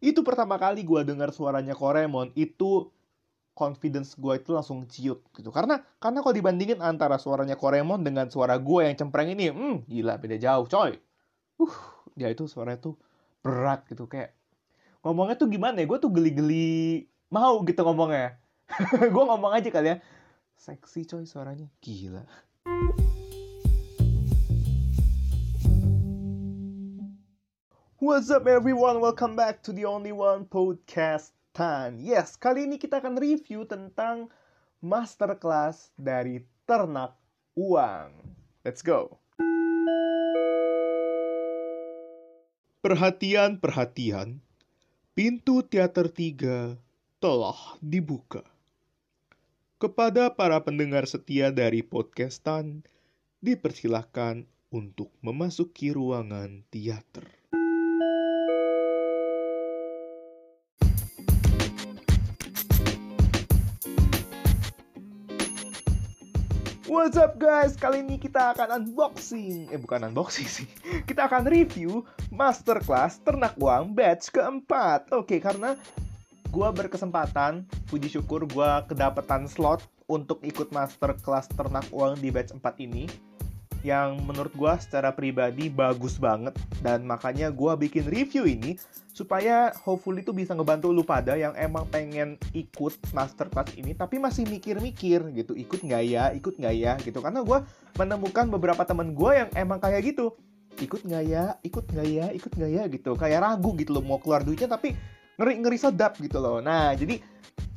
Itu 0.00 0.24
pertama 0.24 0.56
kali 0.56 0.80
gue 0.80 1.04
dengar 1.04 1.28
suaranya 1.30 1.76
Koremon, 1.76 2.32
itu 2.32 2.88
confidence 3.52 4.16
gue 4.16 4.40
itu 4.40 4.56
langsung 4.56 4.88
ciut 4.88 5.20
gitu. 5.36 5.52
Karena 5.52 5.84
karena 6.00 6.24
kalau 6.24 6.32
dibandingin 6.32 6.80
antara 6.80 7.20
suaranya 7.20 7.60
Koremon 7.60 8.00
dengan 8.00 8.32
suara 8.32 8.56
gue 8.56 8.80
yang 8.88 8.96
cempreng 8.96 9.36
ini, 9.36 9.52
hmm, 9.52 9.84
gila 9.84 10.16
beda 10.16 10.40
jauh, 10.40 10.64
coy. 10.64 10.96
Uh, 11.60 11.76
dia 12.16 12.32
itu 12.32 12.48
suaranya 12.48 12.80
tuh 12.80 12.96
berat 13.44 13.84
gitu 13.88 14.08
kayak 14.08 14.32
ngomongnya 15.04 15.36
tuh 15.36 15.48
gimana 15.52 15.76
ya? 15.76 15.86
Gue 15.86 16.00
tuh 16.00 16.08
geli-geli 16.08 17.04
mau 17.28 17.60
gitu 17.68 17.84
ngomongnya. 17.84 18.40
gue 19.14 19.24
ngomong 19.28 19.52
aja 19.52 19.68
kali 19.68 19.88
ya. 19.92 19.96
Seksi 20.56 21.04
coy 21.04 21.24
suaranya, 21.28 21.68
gila. 21.84 22.24
What's 28.00 28.32
up 28.32 28.48
everyone? 28.48 29.04
Welcome 29.04 29.36
back 29.36 29.60
to 29.68 29.76
the 29.76 29.84
Only 29.84 30.08
One 30.08 30.48
Podcast 30.48 31.36
Tan. 31.52 32.00
Yes, 32.00 32.32
kali 32.32 32.64
ini 32.64 32.80
kita 32.80 32.96
akan 32.96 33.20
review 33.20 33.68
tentang 33.68 34.32
masterclass 34.80 35.92
dari 36.00 36.40
Ternak 36.64 37.12
Uang. 37.60 38.16
Let's 38.64 38.80
go. 38.80 39.20
Perhatian, 42.80 43.60
perhatian. 43.60 44.40
Pintu 45.12 45.60
teater 45.60 46.08
3 46.08 46.80
telah 47.20 47.60
dibuka. 47.84 48.48
Kepada 49.76 50.32
para 50.32 50.56
pendengar 50.64 51.04
setia 51.04 51.52
dari 51.52 51.84
podcastan, 51.84 52.80
dipersilahkan 53.44 54.48
untuk 54.72 55.12
memasuki 55.20 55.92
ruangan 55.92 56.64
teater. 56.72 57.39
What's 67.00 67.16
up 67.16 67.40
guys? 67.40 67.80
Kali 67.80 68.04
ini 68.04 68.20
kita 68.20 68.52
akan 68.52 68.76
unboxing. 68.76 69.72
Eh 69.72 69.80
bukan 69.80 70.12
unboxing 70.12 70.44
sih. 70.44 70.68
Kita 71.08 71.32
akan 71.32 71.48
review 71.48 72.04
Masterclass 72.28 73.24
Ternak 73.24 73.56
Uang 73.56 73.96
batch 73.96 74.28
keempat. 74.28 75.08
Oke 75.08 75.40
karena 75.40 75.80
gue 76.52 76.68
berkesempatan 76.68 77.64
Puji 77.88 78.12
syukur 78.12 78.44
gue 78.44 78.70
kedapetan 78.84 79.48
slot 79.48 79.80
Untuk 80.12 80.44
ikut 80.44 80.76
Masterclass 80.76 81.48
Ternak 81.48 81.88
Uang 81.88 82.20
di 82.20 82.28
batch 82.28 82.52
4 82.52 82.68
ini 82.84 83.08
yang 83.80 84.20
menurut 84.24 84.52
gue 84.52 84.72
secara 84.80 85.12
pribadi 85.14 85.72
bagus 85.72 86.16
banget. 86.20 86.56
Dan 86.84 87.04
makanya 87.08 87.48
gue 87.52 87.72
bikin 87.88 88.08
review 88.08 88.44
ini 88.48 88.76
supaya 89.10 89.74
hopefully 89.84 90.24
itu 90.24 90.32
bisa 90.32 90.56
ngebantu 90.56 90.88
lu 90.88 91.04
pada 91.04 91.36
yang 91.36 91.52
emang 91.58 91.84
pengen 91.90 92.40
ikut 92.56 92.96
masterclass 93.12 93.74
ini 93.76 93.92
tapi 93.92 94.16
masih 94.16 94.48
mikir-mikir 94.48 95.20
gitu 95.36 95.52
ikut 95.52 95.82
nggak 95.84 96.02
ya 96.08 96.24
ikut 96.32 96.54
nggak 96.56 96.74
ya 96.76 96.92
gitu. 97.02 97.18
Karena 97.20 97.44
gue 97.44 97.58
menemukan 98.00 98.46
beberapa 98.48 98.82
temen 98.88 99.12
gue 99.12 99.30
yang 99.34 99.48
emang 99.56 99.78
kayak 99.82 100.14
gitu. 100.14 100.32
Ikut 100.80 101.04
nggak 101.04 101.24
ya 101.28 101.44
ikut 101.60 101.84
nggak 101.90 102.08
ya 102.08 102.26
ikut 102.32 102.52
nggak 102.56 102.70
ya 102.70 102.82
gitu. 102.88 103.10
Kayak 103.18 103.40
ragu 103.44 103.70
gitu 103.76 103.92
loh 103.96 104.04
mau 104.04 104.18
keluar 104.22 104.40
duitnya 104.40 104.70
tapi 104.70 104.96
ngeri 105.36 105.54
ngeri 105.62 105.78
sedap 105.78 106.18
gitu 106.18 106.40
loh. 106.40 106.58
Nah 106.58 106.94
jadi 106.96 107.20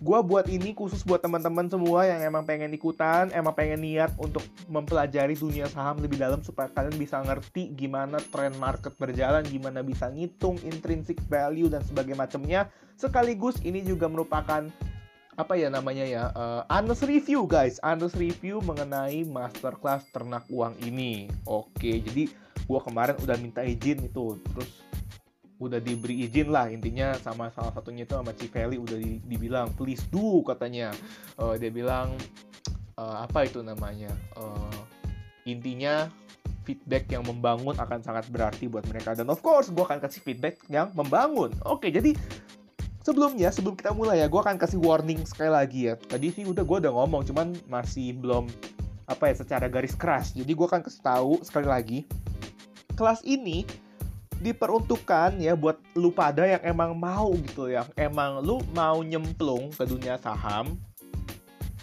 gue 0.04 0.20
buat 0.20 0.52
ini 0.52 0.76
khusus 0.76 1.00
buat 1.08 1.24
teman-teman 1.24 1.72
semua 1.72 2.04
yang 2.04 2.20
emang 2.20 2.44
pengen 2.44 2.76
ikutan, 2.76 3.32
emang 3.32 3.56
pengen 3.56 3.88
niat 3.88 4.12
untuk 4.20 4.44
mempelajari 4.68 5.32
dunia 5.32 5.72
saham 5.72 6.04
lebih 6.04 6.20
dalam 6.20 6.44
supaya 6.44 6.68
kalian 6.76 7.00
bisa 7.00 7.24
ngerti 7.24 7.72
gimana 7.72 8.20
tren 8.36 8.52
market 8.60 8.92
berjalan, 9.00 9.48
gimana 9.48 9.80
bisa 9.80 10.12
ngitung 10.12 10.60
intrinsic 10.68 11.16
value 11.32 11.72
dan 11.72 11.80
sebagainya 11.88 12.20
macamnya. 12.20 12.62
Sekaligus 13.00 13.64
ini 13.64 13.80
juga 13.80 14.12
merupakan 14.12 14.68
apa 15.34 15.58
ya 15.58 15.66
namanya 15.72 16.06
ya 16.06 16.24
uh, 16.36 16.68
honest 16.68 17.08
review 17.08 17.48
guys. 17.48 17.80
Honest 17.80 18.20
review 18.20 18.60
mengenai 18.60 19.24
masterclass 19.24 20.04
ternak 20.12 20.44
uang 20.52 20.76
ini. 20.84 21.32
Oke 21.48 22.04
jadi 22.04 22.28
gue 22.64 22.80
kemarin 22.84 23.16
udah 23.24 23.40
minta 23.40 23.64
izin 23.64 24.04
itu. 24.04 24.36
Terus 24.52 24.83
udah 25.68 25.80
diberi 25.80 26.28
izin 26.28 26.52
lah 26.52 26.68
intinya 26.68 27.16
sama 27.20 27.48
salah 27.54 27.72
satunya 27.72 28.04
itu 28.04 28.14
sama 28.16 28.36
Civeli 28.36 28.78
udah 28.78 28.98
di, 29.00 29.20
dibilang 29.24 29.72
please 29.76 30.04
do 30.12 30.44
katanya. 30.44 30.92
Uh, 31.40 31.56
dia 31.56 31.72
bilang 31.72 32.14
uh, 33.00 33.24
apa 33.24 33.48
itu 33.48 33.64
namanya 33.64 34.12
uh, 34.36 34.78
intinya 35.48 36.08
feedback 36.64 37.12
yang 37.12 37.28
membangun 37.28 37.76
akan 37.76 38.00
sangat 38.00 38.28
berarti 38.32 38.72
buat 38.72 38.88
mereka. 38.88 39.16
Dan 39.16 39.28
of 39.32 39.44
course 39.44 39.72
gue 39.72 39.84
akan 39.84 40.00
kasih 40.00 40.24
feedback 40.24 40.60
yang 40.72 40.92
membangun. 40.96 41.52
Oke 41.68 41.92
jadi 41.92 42.16
sebelumnya 43.04 43.52
sebelum 43.52 43.76
kita 43.76 43.92
mulai 43.92 44.24
ya 44.24 44.28
gue 44.32 44.40
akan 44.40 44.56
kasih 44.56 44.80
warning 44.80 45.24
sekali 45.28 45.52
lagi 45.52 45.92
ya. 45.92 46.00
Tadi 46.00 46.32
sih 46.32 46.44
udah 46.48 46.64
gue 46.64 46.78
udah 46.88 46.94
ngomong 46.96 47.28
cuman 47.28 47.56
masih 47.68 48.16
belum 48.16 48.48
apa 49.04 49.32
ya 49.32 49.36
secara 49.36 49.68
garis 49.68 49.96
keras. 49.96 50.32
Jadi 50.32 50.52
gue 50.56 50.68
akan 50.68 50.82
kasih 50.84 51.02
tahu 51.04 51.44
sekali 51.44 51.68
lagi 51.68 52.00
kelas 52.94 53.26
ini 53.26 53.66
diperuntukkan 54.40 55.38
ya 55.38 55.54
buat 55.54 55.78
lu 55.94 56.10
pada 56.10 56.48
yang 56.48 56.64
emang 56.64 56.98
mau 56.98 57.34
gitu 57.38 57.70
ya. 57.70 57.86
Emang 57.94 58.42
lu 58.42 58.64
mau 58.74 59.04
nyemplung 59.04 59.70
ke 59.76 59.84
dunia 59.86 60.18
saham 60.18 60.80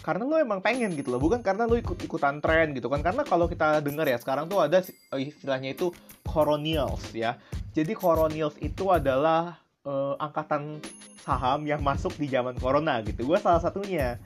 karena 0.01 0.25
lu 0.25 0.35
emang 0.41 0.59
pengen 0.59 0.97
gitu 0.97 1.13
loh. 1.13 1.21
Bukan 1.21 1.45
karena 1.45 1.69
lu 1.69 1.77
ikut 1.77 1.97
ikutan 2.01 2.41
tren 2.41 2.73
gitu 2.73 2.89
kan. 2.89 3.05
Karena 3.05 3.21
kalau 3.21 3.45
kita 3.45 3.79
dengar 3.85 4.09
ya 4.09 4.17
sekarang 4.17 4.49
tuh 4.49 4.65
ada 4.65 4.81
istilahnya 5.13 5.77
itu 5.77 5.93
coronials 6.25 7.13
ya. 7.13 7.37
Jadi 7.71 7.93
coronials 7.93 8.57
itu 8.59 8.89
adalah 8.89 9.61
uh, 9.85 10.17
angkatan 10.17 10.81
saham 11.21 11.69
yang 11.69 11.85
masuk 11.85 12.17
di 12.17 12.25
zaman 12.27 12.57
corona 12.57 12.99
gitu. 13.05 13.23
Gue 13.29 13.37
salah 13.37 13.61
satunya. 13.61 14.17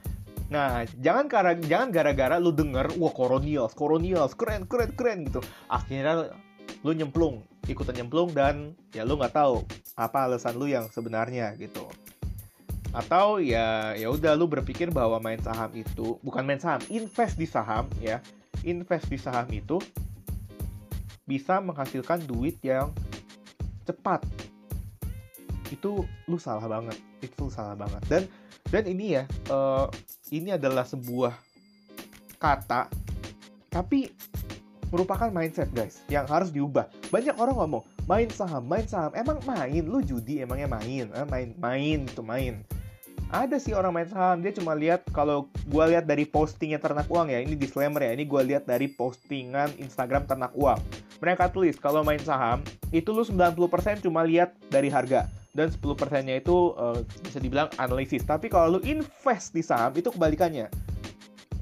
Nah, 0.47 0.85
jangan 1.01 1.25
karena 1.27 1.57
jangan 1.57 1.89
gara-gara 1.89 2.35
lu 2.37 2.53
denger 2.53 2.95
wah 3.01 3.11
coronials, 3.11 3.73
coronials 3.73 4.37
keren 4.37 4.63
keren 4.69 4.93
keren 4.95 5.27
gitu. 5.27 5.41
Akhirnya 5.67 6.31
lu 6.85 6.93
nyemplung 6.93 7.43
ikutan 7.65 7.97
nyemplung 7.97 8.31
dan 8.31 8.73
ya 8.93 9.01
lu 9.05 9.17
nggak 9.17 9.33
tahu 9.33 9.65
apa 9.97 10.29
alasan 10.29 10.55
lu 10.57 10.69
yang 10.69 10.85
sebenarnya 10.89 11.53
gitu. 11.57 11.85
Atau 12.95 13.43
ya 13.43 13.97
ya 13.97 14.07
udah 14.07 14.37
lu 14.37 14.47
berpikir 14.47 14.93
bahwa 14.93 15.19
main 15.19 15.41
saham 15.41 15.71
itu 15.75 16.15
bukan 16.23 16.45
main 16.47 16.61
saham 16.61 16.81
invest 16.87 17.35
di 17.35 17.47
saham 17.49 17.89
ya. 17.99 18.21
Invest 18.63 19.11
di 19.11 19.19
saham 19.19 19.45
itu 19.51 19.77
bisa 21.25 21.59
menghasilkan 21.59 22.23
duit 22.23 22.61
yang 22.61 22.93
cepat. 23.83 24.23
Itu 25.73 26.05
lu 26.29 26.37
salah 26.37 26.65
banget 26.69 26.97
itu 27.19 27.49
salah 27.49 27.75
banget. 27.75 28.01
Dan 28.07 28.23
dan 28.69 28.83
ini 28.85 29.19
ya 29.19 29.23
uh, 29.49 29.89
ini 30.33 30.53
adalah 30.53 30.85
sebuah 30.85 31.33
kata 32.35 32.89
tapi 33.69 34.07
merupakan 34.95 35.27
mindset 35.27 35.67
guys 35.75 35.99
yang 36.07 36.23
harus 36.23 36.55
diubah. 36.55 36.87
Banyak 37.11 37.35
orang 37.35 37.59
ngomong 37.59 37.83
main 38.07 38.31
saham, 38.31 38.63
main 38.63 38.87
saham. 38.87 39.11
Emang 39.11 39.43
main? 39.43 39.83
Lu 39.83 39.99
judi 39.99 40.39
emangnya 40.39 40.71
main? 40.71 41.11
Eh, 41.11 41.27
main, 41.27 41.51
main 41.59 41.99
itu 42.07 42.23
main. 42.23 42.63
Ada 43.27 43.59
sih 43.59 43.75
orang 43.75 43.91
main 43.91 44.07
saham, 44.07 44.39
dia 44.39 44.53
cuma 44.55 44.71
lihat 44.77 45.03
kalau 45.11 45.49
gue 45.67 45.83
lihat 45.91 46.07
dari 46.07 46.23
postingnya 46.23 46.79
ternak 46.79 47.09
uang 47.09 47.33
ya, 47.33 47.41
ini 47.41 47.57
disclaimer 47.57 47.99
ya, 47.99 48.13
ini 48.15 48.23
gue 48.23 48.41
lihat 48.53 48.69
dari 48.69 48.87
postingan 48.87 49.75
Instagram 49.81 50.29
ternak 50.29 50.53
uang. 50.55 50.77
Mereka 51.19 51.51
tulis 51.51 51.75
kalau 51.81 52.05
main 52.05 52.21
saham, 52.21 52.61
itu 52.93 53.09
lu 53.11 53.25
90% 53.25 54.05
cuma 54.05 54.21
lihat 54.23 54.53
dari 54.69 54.93
harga 54.93 55.25
dan 55.57 55.71
10%-nya 55.71 56.37
itu 56.37 56.75
uh, 56.77 57.01
bisa 57.25 57.41
dibilang 57.41 57.71
analisis. 57.81 58.21
Tapi 58.27 58.51
kalau 58.51 58.77
lu 58.77 58.79
invest 58.85 59.57
di 59.57 59.65
saham 59.65 59.95
itu 59.97 60.13
kebalikannya 60.13 60.69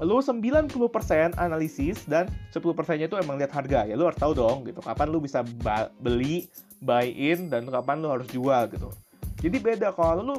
lu 0.02 0.18
90% 0.18 0.70
analisis 1.38 2.02
dan 2.10 2.26
10%-nya 2.50 3.06
itu 3.06 3.14
emang 3.14 3.38
lihat 3.38 3.54
harga. 3.54 3.86
Ya 3.86 3.94
lu 3.94 4.10
harus 4.10 4.18
tahu 4.18 4.34
dong 4.34 4.66
gitu. 4.66 4.82
Kapan 4.82 5.06
lu 5.10 5.22
bisa 5.22 5.46
beli, 6.02 6.50
buy 6.82 7.06
in 7.06 7.46
dan 7.46 7.66
kapan 7.70 8.02
lu 8.02 8.10
harus 8.10 8.26
jual 8.26 8.66
gitu. 8.74 8.90
Jadi 9.44 9.60
beda 9.60 9.92
kalau 9.92 10.24
lu 10.24 10.36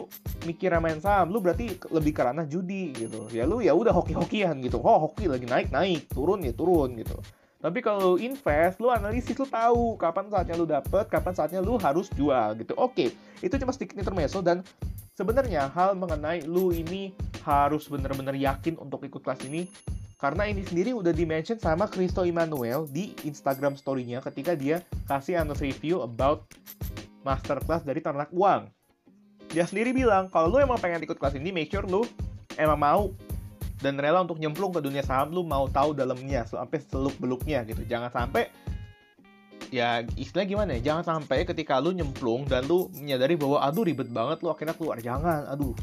mikir 0.50 0.74
main 0.82 0.98
saham, 0.98 1.30
lu 1.30 1.38
berarti 1.38 1.78
lebih 1.94 2.10
ke 2.10 2.22
ranah 2.26 2.50
judi 2.50 2.90
gitu. 2.98 3.30
Ya 3.30 3.46
lu 3.46 3.62
ya 3.62 3.78
udah 3.78 3.94
hoki-hokian 3.94 4.60
gitu. 4.66 4.82
Oh, 4.82 5.08
hoki 5.08 5.30
lagi 5.30 5.46
naik 5.46 5.70
naik, 5.70 6.10
turun 6.10 6.42
ya 6.42 6.52
turun 6.52 6.98
gitu. 6.98 7.14
Tapi 7.62 7.82
kalau 7.82 8.14
lu 8.14 8.22
invest, 8.22 8.78
lu 8.78 8.94
analisis, 8.94 9.34
lu 9.38 9.50
tahu 9.50 9.98
kapan 9.98 10.30
saatnya 10.30 10.54
lu 10.54 10.70
dapet, 10.70 11.10
kapan 11.10 11.34
saatnya 11.34 11.62
lu 11.66 11.82
harus 11.82 12.10
jual 12.14 12.54
gitu. 12.62 12.74
Oke, 12.78 13.14
itu 13.42 13.56
cuma 13.58 13.74
sedikit 13.74 13.98
intermezzo 13.98 14.42
dan 14.42 14.62
sebenarnya 15.16 15.72
hal 15.72 15.96
mengenai 15.96 16.44
lu 16.44 16.76
ini 16.76 17.16
harus 17.48 17.88
benar-benar 17.88 18.36
yakin 18.36 18.76
untuk 18.76 19.08
ikut 19.08 19.24
kelas 19.24 19.48
ini 19.48 19.66
karena 20.20 20.48
ini 20.48 20.64
sendiri 20.64 20.92
udah 20.92 21.16
dimention 21.16 21.56
sama 21.56 21.88
Kristo 21.88 22.28
Immanuel 22.28 22.88
di 22.92 23.16
Instagram 23.24 23.80
story-nya 23.80 24.20
ketika 24.20 24.56
dia 24.56 24.84
kasih 25.08 25.40
honest 25.40 25.64
review 25.64 26.04
about 26.04 26.48
masterclass 27.24 27.84
dari 27.84 28.00
ternak 28.00 28.32
uang. 28.32 28.68
Dia 29.52 29.68
sendiri 29.68 29.92
bilang, 29.92 30.32
kalau 30.32 30.52
lu 30.52 30.58
emang 30.60 30.80
pengen 30.80 31.04
ikut 31.04 31.20
kelas 31.20 31.36
ini, 31.38 31.52
make 31.52 31.70
sure 31.70 31.86
lu 31.86 32.08
emang 32.56 32.80
mau 32.80 33.04
dan 33.84 34.00
rela 34.00 34.24
untuk 34.24 34.40
nyemplung 34.40 34.72
ke 34.72 34.80
dunia 34.82 35.04
saham, 35.04 35.36
lu 35.36 35.44
mau 35.44 35.68
tahu 35.68 35.94
dalamnya 35.94 36.48
sampai 36.48 36.80
seluk 36.82 37.14
beluknya 37.20 37.62
gitu. 37.68 37.84
Jangan 37.86 38.10
sampai 38.10 38.50
ya 39.76 40.08
istilah 40.16 40.48
gimana 40.48 40.80
ya? 40.80 40.92
Jangan 40.92 41.04
sampai 41.04 41.44
ketika 41.44 41.84
lu 41.84 41.92
nyemplung 41.92 42.48
dan 42.48 42.64
lu 42.64 42.88
menyadari 42.96 43.36
bahwa 43.36 43.60
aduh 43.60 43.84
ribet 43.84 44.08
banget 44.08 44.40
lu 44.40 44.48
akhirnya 44.48 44.72
keluar. 44.72 45.04
Jangan 45.04 45.52
aduh. 45.52 45.76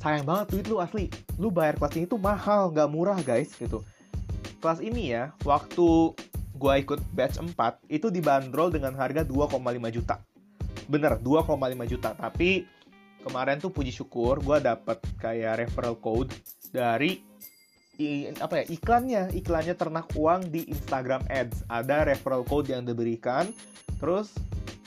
Sayang 0.00 0.24
banget 0.24 0.56
duit 0.56 0.66
lu 0.72 0.80
asli. 0.80 1.12
Lu 1.36 1.52
bayar 1.52 1.76
kelas 1.76 2.00
ini 2.00 2.08
tuh 2.08 2.16
mahal 2.16 2.72
nggak 2.72 2.88
murah 2.88 3.20
guys 3.20 3.52
gitu. 3.60 3.84
Kelas 4.64 4.80
ini 4.80 5.12
ya 5.12 5.36
waktu 5.44 6.16
gua 6.56 6.80
ikut 6.80 7.00
batch 7.12 7.40
4 7.40 7.56
itu 7.92 8.08
dibanderol 8.08 8.72
dengan 8.72 8.96
harga 8.96 9.20
2,5 9.28 9.60
juta. 9.92 10.16
Bener 10.88 11.20
2,5 11.20 11.52
juta. 11.84 12.16
Tapi 12.16 12.64
kemarin 13.20 13.60
tuh 13.60 13.68
puji 13.68 13.92
syukur 13.92 14.40
gua 14.40 14.56
dapet 14.56 14.96
kayak 15.20 15.68
referral 15.68 16.00
code 16.00 16.32
dari 16.72 17.20
i, 18.00 18.32
apa 18.40 18.64
ya 18.64 18.64
iklannya. 18.72 19.22
Iklannya 19.36 19.76
ternak 19.76 20.08
uang 20.16 20.48
di 20.48 20.64
Instagram 20.72 21.28
Ads. 21.28 21.68
Ada 21.68 22.08
referral 22.08 22.42
code 22.48 22.72
yang 22.72 22.88
diberikan. 22.88 23.52
Terus 24.00 24.32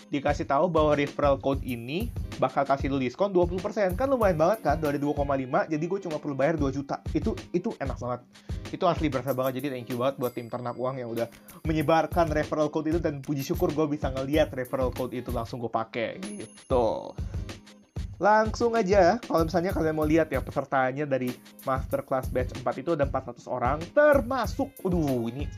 dikasih 0.09 0.49
tahu 0.49 0.69
bahwa 0.69 0.97
referral 0.97 1.37
code 1.37 1.61
ini 1.61 2.09
bakal 2.41 2.65
kasih 2.65 2.89
lu 2.89 2.97
diskon 2.97 3.29
20% 3.29 3.93
kan 3.93 4.09
lumayan 4.09 4.37
banget 4.37 4.59
kan? 4.65 4.77
Dari 4.81 4.97
2,5 4.97 5.69
jadi 5.69 5.85
gue 5.85 5.99
cuma 6.09 6.17
perlu 6.17 6.33
bayar 6.33 6.57
2 6.57 6.73
juta. 6.73 7.05
Itu 7.13 7.37
itu 7.53 7.69
enak 7.77 7.97
banget. 8.01 8.21
Itu 8.73 8.89
asli 8.89 9.13
berasa 9.13 9.37
banget. 9.37 9.61
Jadi 9.61 9.67
thank 9.77 9.89
you 9.93 10.01
banget 10.01 10.17
buat 10.17 10.33
tim 10.33 10.49
ternak 10.49 10.73
uang 10.73 10.97
yang 10.97 11.13
udah 11.13 11.29
menyebarkan 11.69 12.33
referral 12.33 12.73
code 12.73 12.89
itu. 12.89 12.99
Dan 12.99 13.21
puji 13.21 13.45
syukur 13.45 13.69
gue 13.69 13.85
bisa 13.85 14.09
ngeliat 14.09 14.49
referral 14.49 14.89
code 14.89 15.13
itu 15.13 15.29
langsung 15.29 15.61
gue 15.61 15.69
pakai 15.69 16.17
gitu 16.25 17.13
Langsung 18.21 18.77
aja, 18.77 19.17
kalau 19.25 19.45
misalnya 19.45 19.73
kalian 19.73 19.95
mau 19.97 20.07
lihat 20.07 20.29
ya 20.29 20.39
pesertanya 20.39 21.03
dari 21.03 21.33
Masterclass 21.65 22.29
Batch 22.29 22.55
4 22.61 22.81
itu 22.81 22.91
ada 22.93 23.09
400 23.09 23.49
orang, 23.49 23.77
termasuk, 23.91 24.69
aduh 24.85 25.27
ini, 25.33 25.49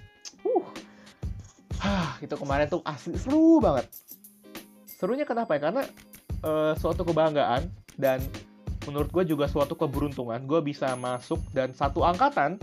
uh, 1.83 2.11
itu 2.23 2.35
kemarin 2.35 2.65
tuh 2.71 2.81
asli 2.87 3.15
seru 3.19 3.59
banget. 3.61 3.85
Serunya 4.87 5.27
kenapa 5.27 5.59
ya? 5.59 5.69
Karena 5.69 5.83
uh, 6.41 6.73
suatu 6.79 7.05
kebanggaan 7.05 7.67
dan 7.99 8.23
menurut 8.85 9.09
gue 9.09 9.23
juga 9.35 9.49
suatu 9.49 9.73
keberuntungan 9.73 10.45
gue 10.45 10.61
bisa 10.61 10.93
masuk 10.95 11.41
dan 11.51 11.73
satu 11.73 12.05
angkatan 12.05 12.61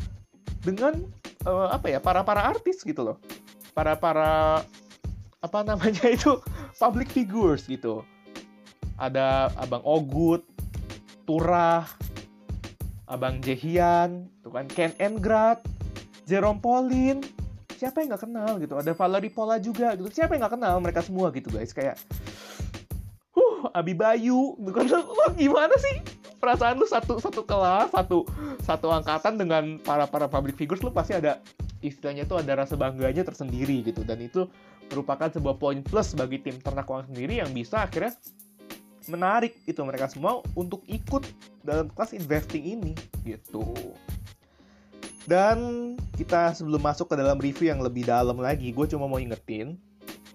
dengan 0.62 1.03
uh, 1.44 1.75
apa 1.75 1.91
ya 1.91 1.99
para 1.99 2.23
para 2.23 2.47
artis 2.47 2.87
gitu 2.87 3.03
loh 3.03 3.17
para 3.75 3.99
para 3.99 4.62
apa 5.43 5.59
namanya 5.67 6.06
itu 6.06 6.39
public 6.83 7.11
figures 7.11 7.67
gitu 7.67 8.06
ada 8.97 9.53
Abang 9.59 9.85
Ogut, 9.85 10.44
Turah, 11.25 11.87
Abang 13.09 13.39
Jehian, 13.44 14.29
tuh 14.41 14.53
kan 14.53 14.67
Ken 14.69 14.93
Engrad, 14.99 15.61
Jerome 16.25 16.62
Pauline, 16.62 17.21
siapa 17.77 18.00
yang 18.00 18.15
nggak 18.15 18.23
kenal 18.25 18.53
gitu? 18.62 18.75
Ada 18.79 18.93
Valerie 18.94 19.33
Pola 19.33 19.56
juga 19.59 19.99
gitu. 19.99 20.09
Siapa 20.09 20.33
yang 20.33 20.47
nggak 20.47 20.55
kenal 20.55 20.75
mereka 20.79 21.00
semua 21.03 21.35
gitu 21.35 21.50
guys? 21.50 21.75
Kayak, 21.75 21.99
huh, 23.35 23.69
Abi 23.75 23.93
Bayu, 23.93 24.55
gitu 24.61 24.73
kan? 24.73 24.87
Lo 24.89 25.27
gimana 25.35 25.75
sih? 25.77 25.99
Perasaan 26.39 26.79
lu 26.79 26.87
satu 26.87 27.23
satu 27.23 27.47
kelas, 27.47 27.94
satu 27.94 28.27
satu 28.62 28.91
angkatan 28.91 29.39
dengan 29.39 29.79
para 29.79 30.06
para 30.11 30.27
public 30.27 30.59
figures 30.59 30.83
lu 30.83 30.91
pasti 30.91 31.15
ada 31.15 31.39
istilahnya 31.83 32.27
tuh 32.27 32.39
ada 32.39 32.55
rasa 32.55 32.79
bangganya 32.79 33.27
tersendiri 33.27 33.83
gitu 33.83 34.06
dan 34.06 34.23
itu 34.23 34.47
merupakan 34.91 35.31
sebuah 35.31 35.59
poin 35.59 35.83
plus 35.83 36.15
bagi 36.15 36.39
tim 36.39 36.59
ternak 36.62 36.87
uang 36.87 37.11
sendiri 37.11 37.43
yang 37.43 37.50
bisa 37.50 37.87
akhirnya 37.87 38.15
menarik 39.10 39.58
itu 39.66 39.81
mereka 39.82 40.06
semua 40.10 40.43
untuk 40.54 40.82
ikut 40.87 41.26
dalam 41.62 41.90
kelas 41.90 42.14
investing 42.14 42.78
ini 42.78 42.93
gitu. 43.26 43.75
Dan 45.22 45.58
kita 46.19 46.50
sebelum 46.50 46.82
masuk 46.82 47.14
ke 47.14 47.14
dalam 47.14 47.38
review 47.38 47.70
yang 47.70 47.78
lebih 47.78 48.02
dalam 48.02 48.43
lagi, 48.43 48.75
gue 48.75 48.87
cuma 48.90 49.06
mau 49.06 49.22
ingetin 49.22 49.78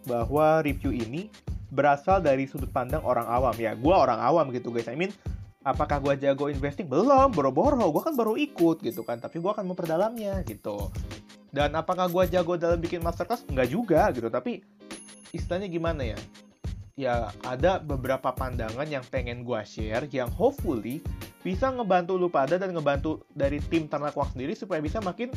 bahwa 0.08 0.64
review 0.64 0.96
ini 0.96 1.28
berasal 1.68 2.24
dari 2.24 2.48
sudut 2.48 2.72
pandang 2.72 3.04
orang 3.04 3.28
awam 3.28 3.56
ya. 3.60 3.76
Gue 3.76 3.92
orang 3.92 4.24
awam 4.24 4.48
gitu 4.56 4.72
guys. 4.72 4.88
I 4.88 4.96
mean, 4.96 5.12
apakah 5.68 6.00
gue 6.00 6.16
jago 6.24 6.48
investing? 6.48 6.88
Belum, 6.88 7.28
boro-boro. 7.36 7.92
Gue 7.92 8.00
kan 8.00 8.16
baru 8.16 8.40
ikut 8.40 8.80
gitu 8.80 9.04
kan. 9.04 9.20
Tapi 9.20 9.44
gue 9.44 9.52
akan 9.52 9.68
memperdalamnya 9.68 10.40
gitu. 10.48 10.88
Dan 11.52 11.76
apakah 11.76 12.08
gue 12.08 12.24
jago 12.32 12.56
dalam 12.56 12.80
bikin 12.80 13.04
masterclass? 13.04 13.44
Enggak 13.52 13.68
juga 13.68 14.08
gitu. 14.16 14.32
Tapi 14.32 14.64
istilahnya 15.36 15.68
gimana 15.68 16.08
ya? 16.08 16.18
Ya 16.98 17.30
ada 17.46 17.78
beberapa 17.78 18.34
pandangan 18.34 18.90
yang 18.90 19.06
pengen 19.14 19.46
gue 19.46 19.62
share 19.62 20.10
yang 20.10 20.34
hopefully 20.34 20.98
bisa 21.46 21.70
ngebantu 21.70 22.18
lu 22.18 22.26
pada 22.26 22.58
dan 22.58 22.74
ngebantu 22.74 23.22
dari 23.38 23.62
tim 23.62 23.86
ternak 23.86 24.18
wak 24.18 24.34
sendiri 24.34 24.58
supaya 24.58 24.82
bisa 24.82 24.98
makin 24.98 25.30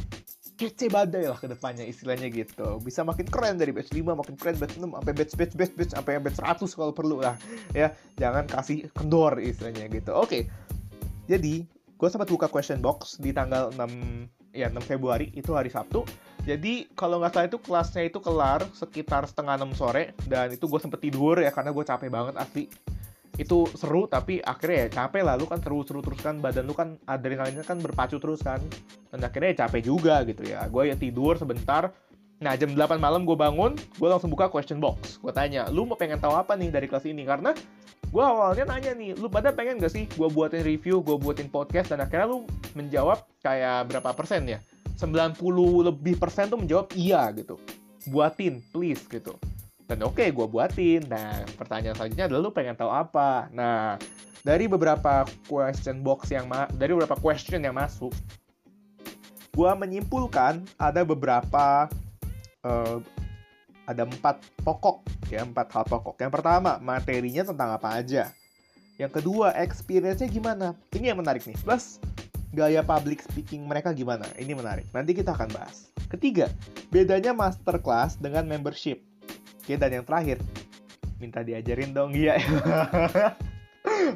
kece 0.57 0.89
badai 0.89 1.29
lah 1.29 1.37
ke 1.37 1.53
depannya 1.53 1.85
istilahnya 1.85 2.33
gitu 2.33 2.81
bisa 2.81 3.05
makin 3.05 3.29
keren 3.29 3.61
dari 3.61 3.77
batch 3.77 3.93
5 3.93 4.09
makin 4.09 4.35
keren 4.41 4.57
batch 4.57 4.81
6 4.81 4.89
sampai 4.89 5.13
batch 5.13 5.35
batch 5.37 5.55
batch 5.55 5.75
batch 5.77 5.93
sampai 5.93 6.13
batch 6.17 6.41
100 6.41 6.65
kalau 6.81 6.93
perlu 6.97 7.21
lah 7.21 7.37
ya 7.77 7.93
jangan 8.17 8.49
kasih 8.49 8.89
kendor 8.97 9.37
istilahnya 9.37 9.85
gitu 9.93 10.17
oke 10.17 10.33
okay. 10.33 10.43
jadi 11.29 11.69
gue 11.69 12.09
sempat 12.09 12.33
buka 12.33 12.49
question 12.49 12.81
box 12.81 13.21
di 13.21 13.37
tanggal 13.37 13.69
6 13.77 14.40
ya 14.51 14.69
6 14.69 14.83
Februari 14.85 15.31
itu 15.35 15.55
hari 15.55 15.71
Sabtu 15.71 16.03
jadi 16.45 16.89
kalau 16.97 17.21
nggak 17.21 17.33
salah 17.37 17.49
itu 17.49 17.59
kelasnya 17.61 18.03
itu 18.09 18.19
kelar 18.23 18.65
sekitar 18.73 19.29
setengah 19.29 19.61
enam 19.61 19.73
sore 19.77 20.17
dan 20.25 20.49
itu 20.49 20.65
gue 20.65 20.81
sempet 20.81 21.01
tidur 21.05 21.37
ya 21.37 21.53
karena 21.53 21.71
gue 21.73 21.85
capek 21.85 22.09
banget 22.09 22.35
asli. 22.41 22.65
Itu 23.37 23.69
seru 23.77 24.09
tapi 24.09 24.41
akhirnya 24.41 24.89
ya 24.89 25.05
capek 25.05 25.23
lah 25.25 25.37
lu 25.37 25.49
kan 25.49 25.61
seru-seru 25.61 26.01
terus 26.01 26.21
kan 26.21 26.41
badan 26.41 26.65
lu 26.65 26.73
kan 26.77 26.97
adrenalinnya 27.05 27.65
kan 27.65 27.81
berpacu 27.81 28.17
terus 28.21 28.41
kan 28.41 28.61
dan 29.13 29.21
akhirnya 29.21 29.53
ya 29.53 29.59
capek 29.69 29.83
juga 29.85 30.25
gitu 30.25 30.49
ya. 30.49 30.65
Gue 30.73 30.89
ya 30.89 30.97
tidur 30.97 31.37
sebentar. 31.37 31.93
Nah 32.41 32.57
jam 32.57 32.73
8 32.73 32.97
malam 32.97 33.29
gue 33.29 33.37
bangun, 33.37 33.77
gue 33.77 34.09
langsung 34.09 34.33
buka 34.33 34.49
question 34.49 34.81
box. 34.81 35.21
Gue 35.21 35.29
tanya, 35.29 35.69
lu 35.69 35.85
mau 35.85 35.93
pengen 35.93 36.17
tahu 36.17 36.33
apa 36.33 36.57
nih 36.57 36.73
dari 36.73 36.89
kelas 36.89 37.05
ini? 37.05 37.29
Karena 37.29 37.53
gue 38.09 38.25
awalnya 38.25 38.65
nanya 38.65 38.97
nih, 38.97 39.13
lu 39.21 39.29
pada 39.29 39.53
pengen 39.53 39.77
gak 39.77 39.93
sih 39.93 40.09
gue 40.09 40.29
buatin 40.33 40.65
review, 40.65 41.05
gue 41.05 41.21
buatin 41.21 41.53
podcast, 41.53 41.93
dan 41.93 42.01
akhirnya 42.01 42.33
lu 42.33 42.49
menjawab 42.73 43.29
kayak 43.45 43.93
berapa 43.93 44.17
persen 44.17 44.49
ya? 44.49 44.59
90 44.97 45.37
lebih 45.85 46.17
persen 46.17 46.49
tuh 46.49 46.57
menjawab 46.57 46.89
iya 46.97 47.29
gitu. 47.37 47.61
Buatin, 48.09 48.65
please 48.73 49.05
gitu. 49.05 49.37
Dan 49.85 50.01
oke, 50.01 50.17
okay, 50.17 50.33
gue 50.33 50.47
buatin. 50.49 51.05
Nah, 51.13 51.45
pertanyaan 51.61 51.93
selanjutnya 51.93 52.25
adalah 52.25 52.41
lu 52.41 52.53
pengen 52.57 52.73
tahu 52.73 52.89
apa? 52.89 53.53
Nah, 53.53 54.01
dari 54.41 54.65
beberapa 54.65 55.29
question 55.45 56.01
box 56.01 56.33
yang 56.33 56.49
dari 56.73 56.97
beberapa 56.97 57.21
question 57.21 57.61
yang 57.61 57.77
masuk, 57.77 58.17
gue 59.53 59.71
menyimpulkan 59.77 60.65
ada 60.81 61.05
beberapa 61.05 61.85
uh, 62.65 62.99
ada 63.89 64.07
empat 64.07 64.39
pokok 64.63 65.03
ya 65.31 65.43
empat 65.43 65.67
hal 65.75 65.85
pokok. 65.87 66.19
Yang 66.19 66.33
pertama 66.41 66.79
materinya 66.79 67.43
tentang 67.47 67.71
apa 67.75 67.89
aja. 67.99 68.31
Yang 69.01 69.23
kedua 69.23 69.57
experience-nya 69.57 70.29
gimana? 70.29 70.77
Ini 70.93 71.15
yang 71.15 71.19
menarik 71.25 71.43
nih. 71.49 71.57
Plus 71.65 71.97
gaya 72.53 72.85
public 72.85 73.25
speaking 73.25 73.65
mereka 73.65 73.95
gimana? 73.97 74.27
Ini 74.37 74.53
menarik. 74.53 74.87
Nanti 74.93 75.17
kita 75.17 75.33
akan 75.33 75.49
bahas. 75.55 75.89
Ketiga, 76.11 76.51
bedanya 76.91 77.33
masterclass 77.33 78.19
dengan 78.19 78.45
membership. 78.45 79.01
Oke, 79.63 79.79
dan 79.79 79.95
yang 79.95 80.05
terakhir, 80.05 80.43
minta 81.23 81.47
diajarin 81.47 81.95
dong, 81.95 82.11
iya. 82.13 82.37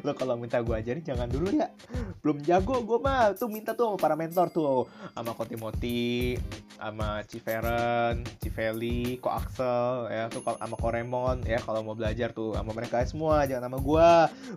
lo 0.01 0.11
kalau 0.17 0.35
minta 0.35 0.59
gue 0.59 0.75
ajarin 0.75 1.05
jangan 1.05 1.29
dulu 1.29 1.53
ya. 1.53 1.71
Belum 2.19 2.41
jago 2.41 2.81
gue 2.81 2.99
mah 2.99 3.37
tuh 3.37 3.47
minta 3.47 3.77
tuh 3.77 3.95
para 3.95 4.17
mentor 4.17 4.49
tuh. 4.51 4.89
Sama 5.13 5.31
Kotimoti 5.37 6.35
sama 6.75 7.23
Ciferen, 7.23 8.25
Civeli, 8.43 9.21
Ko 9.23 9.31
Axel 9.31 10.11
ya. 10.11 10.27
Tuh 10.27 10.41
sama 10.43 10.75
Koremon 10.75 11.45
ya. 11.47 11.61
Kalau 11.63 11.85
mau 11.85 11.95
belajar 11.95 12.35
tuh 12.35 12.57
sama 12.57 12.73
mereka 12.73 13.05
semua. 13.07 13.47
Jangan 13.47 13.71
sama 13.71 13.79
gue 13.79 14.09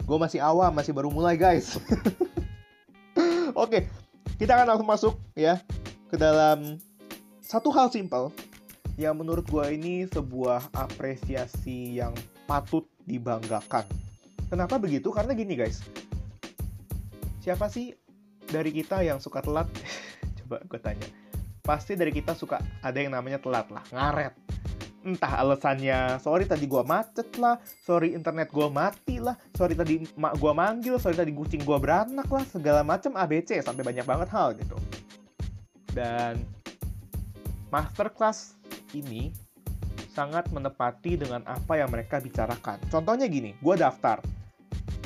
gue 0.03 0.19
masih 0.19 0.41
awam 0.43 0.73
masih 0.75 0.97
baru 0.97 1.13
mulai 1.13 1.39
guys. 1.39 1.77
Oke, 3.59 3.91
kita 4.39 4.55
akan 4.55 4.67
langsung 4.75 4.89
masuk 4.89 5.15
ya 5.35 5.59
ke 6.09 6.17
dalam 6.17 6.79
satu 7.43 7.75
hal 7.75 7.91
simpel 7.91 8.31
yang 8.99 9.15
menurut 9.15 9.47
gue 9.47 9.65
ini 9.73 10.07
sebuah 10.11 10.75
apresiasi 10.75 11.99
yang 12.03 12.13
patut 12.51 12.83
dibanggakan. 13.07 13.87
Kenapa 14.49 14.81
begitu? 14.81 15.13
Karena 15.13 15.37
gini 15.37 15.53
guys, 15.53 15.85
siapa 17.45 17.69
sih 17.69 17.93
dari 18.49 18.73
kita 18.73 19.05
yang 19.05 19.21
suka 19.21 19.45
telat? 19.45 19.69
Coba 20.43 20.65
gue 20.65 20.81
tanya. 20.81 21.09
Pasti 21.61 21.93
dari 22.01 22.09
kita 22.17 22.33
suka 22.33 22.65
ada 22.81 22.97
yang 22.97 23.13
namanya 23.13 23.37
telat 23.37 23.69
lah, 23.69 23.85
ngaret. 23.93 24.33
Entah 25.05 25.41
alasannya. 25.41 26.17
Sorry 26.19 26.49
tadi 26.49 26.67
gua 26.67 26.83
macet 26.83 27.29
lah. 27.39 27.61
Sorry 27.87 28.13
internet 28.19 28.51
gua 28.51 28.67
mati 28.69 29.23
lah. 29.23 29.39
Sorry 29.55 29.79
tadi 29.79 30.03
mak 30.19 30.37
gua 30.43 30.53
manggil. 30.53 30.99
Sorry 30.99 31.15
tadi 31.15 31.31
kucing 31.31 31.63
gua 31.63 31.79
beranak 31.79 32.27
lah. 32.27 32.45
Segala 32.49 32.83
macam 32.83 33.15
ABC 33.15 33.63
sampai 33.63 33.87
banyak 33.87 34.03
banget 34.03 34.29
hal 34.35 34.59
gitu. 34.59 34.75
Dan 35.95 36.43
masterclass 37.71 38.59
ini 38.93 39.33
sangat 40.19 40.51
menepati 40.51 41.15
dengan 41.15 41.47
apa 41.47 41.79
yang 41.79 41.95
mereka 41.95 42.19
bicarakan 42.19 42.83
contohnya 42.91 43.31
gini 43.31 43.55
gua 43.63 43.79
daftar 43.79 44.19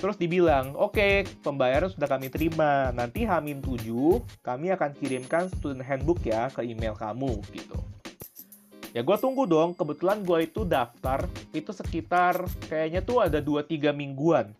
Terus 0.02 0.18
dibilang, 0.18 0.74
oke, 0.74 0.98
okay, 0.98 1.22
pembayaran 1.46 1.86
sudah 1.86 2.10
kami 2.10 2.26
terima. 2.26 2.90
Nanti 2.90 3.22
Hamin 3.22 3.62
7, 3.62 4.18
kami 4.42 4.74
akan 4.74 4.98
kirimkan 4.98 5.46
student 5.46 5.86
handbook 5.86 6.18
ya 6.26 6.50
ke 6.50 6.66
email 6.66 6.98
kamu 6.98 7.38
gitu 7.54 7.78
Ya 8.92 9.00
gue 9.00 9.16
tunggu 9.16 9.48
dong, 9.48 9.72
kebetulan 9.72 10.20
gue 10.20 10.44
itu 10.44 10.68
daftar 10.68 11.24
itu 11.56 11.72
sekitar 11.72 12.44
kayaknya 12.68 13.00
tuh 13.00 13.24
ada 13.24 13.40
2-3 13.40 13.88
mingguan 13.96 14.52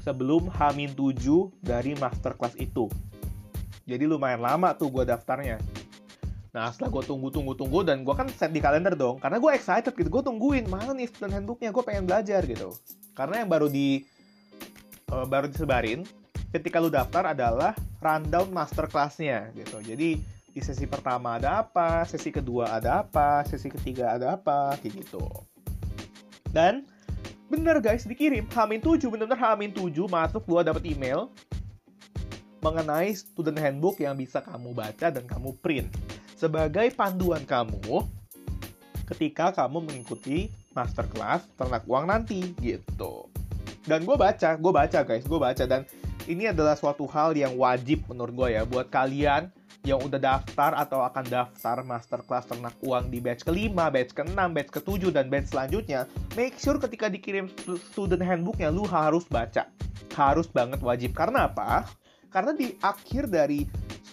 sebelum 0.00 0.48
Hamin 0.48 0.96
7 0.96 1.52
dari 1.60 1.92
masterclass 2.00 2.56
itu. 2.56 2.88
Jadi 3.84 4.08
lumayan 4.08 4.40
lama 4.40 4.72
tuh 4.72 4.88
gue 4.88 5.04
daftarnya. 5.04 5.60
Nah 6.50 6.74
setelah 6.74 6.90
gue 6.98 7.02
tunggu-tunggu-tunggu 7.06 7.86
dan 7.86 8.02
gue 8.02 8.14
kan 8.14 8.26
set 8.34 8.50
di 8.50 8.58
kalender 8.58 8.98
dong, 8.98 9.22
karena 9.22 9.38
gue 9.38 9.50
excited 9.54 9.94
gitu, 9.94 10.10
gue 10.10 10.22
tungguin 10.26 10.66
mana 10.66 10.90
nih 10.90 11.06
student 11.06 11.38
handbooknya, 11.38 11.70
gue 11.70 11.84
pengen 11.86 12.04
belajar 12.10 12.42
gitu. 12.42 12.74
Karena 13.14 13.46
yang 13.46 13.48
baru 13.50 13.70
di 13.70 14.02
uh, 15.14 15.26
baru 15.26 15.46
disebarin 15.46 16.02
ketika 16.50 16.82
lu 16.82 16.90
daftar 16.90 17.30
adalah 17.30 17.78
rundown 18.02 18.50
masterclassnya 18.50 19.54
gitu. 19.54 19.78
Jadi 19.78 20.18
di 20.50 20.58
sesi 20.58 20.90
pertama 20.90 21.38
ada 21.38 21.62
apa, 21.62 22.02
sesi 22.02 22.34
kedua 22.34 22.74
ada 22.74 23.06
apa, 23.06 23.46
sesi 23.46 23.70
ketiga 23.70 24.18
ada 24.18 24.34
apa, 24.34 24.74
kayak 24.82 25.06
gitu. 25.06 25.22
Dan 26.50 26.82
bener 27.46 27.78
guys, 27.78 28.02
dikirim 28.02 28.50
Hamin 28.50 28.82
7, 28.82 29.06
bener-bener 29.06 29.38
Hamin 29.38 29.70
7 29.70 29.94
masuk 30.10 30.42
gua 30.50 30.66
dapat 30.66 30.82
email 30.90 31.30
mengenai 32.60 33.14
student 33.14 33.56
handbook 33.56 34.02
yang 34.02 34.18
bisa 34.18 34.42
kamu 34.42 34.74
baca 34.74 35.08
dan 35.08 35.24
kamu 35.24 35.54
print 35.62 35.88
sebagai 36.40 36.88
panduan 36.96 37.44
kamu 37.44 38.08
ketika 39.12 39.52
kamu 39.52 39.84
mengikuti 39.84 40.48
masterclass 40.72 41.44
ternak 41.60 41.84
uang 41.84 42.08
nanti 42.08 42.56
gitu. 42.64 43.28
Dan 43.84 44.08
gue 44.08 44.16
baca, 44.16 44.56
gue 44.56 44.72
baca 44.72 44.98
guys, 45.04 45.28
gue 45.28 45.36
baca 45.36 45.64
dan 45.68 45.84
ini 46.24 46.48
adalah 46.48 46.80
suatu 46.80 47.04
hal 47.12 47.36
yang 47.36 47.60
wajib 47.60 48.08
menurut 48.08 48.32
gue 48.32 48.48
ya 48.56 48.64
buat 48.64 48.88
kalian 48.88 49.52
yang 49.84 50.00
udah 50.00 50.20
daftar 50.20 50.76
atau 50.76 51.04
akan 51.04 51.24
daftar 51.28 51.80
masterclass 51.84 52.48
ternak 52.48 52.76
uang 52.84 53.08
di 53.08 53.20
batch 53.20 53.48
kelima, 53.48 53.88
batch 53.88 54.12
ke-6, 54.12 54.36
batch 54.36 54.70
ke-7, 54.76 55.02
dan 55.08 55.32
batch 55.32 55.48
selanjutnya, 55.56 56.04
make 56.36 56.56
sure 56.60 56.76
ketika 56.76 57.08
dikirim 57.08 57.48
student 57.92 58.20
handbooknya, 58.20 58.68
lu 58.68 58.84
harus 58.84 59.24
baca. 59.32 59.72
Harus 60.12 60.52
banget 60.52 60.84
wajib. 60.84 61.16
Karena 61.16 61.48
apa? 61.48 61.88
Karena 62.28 62.52
di 62.52 62.76
akhir 62.84 63.32
dari 63.32 63.64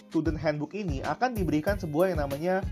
student 0.08 0.40
handbook 0.40 0.72
ini 0.72 1.04
akan 1.04 1.36
diberikan 1.36 1.76
sebuah 1.76 2.16
yang 2.16 2.24
namanya 2.24 2.64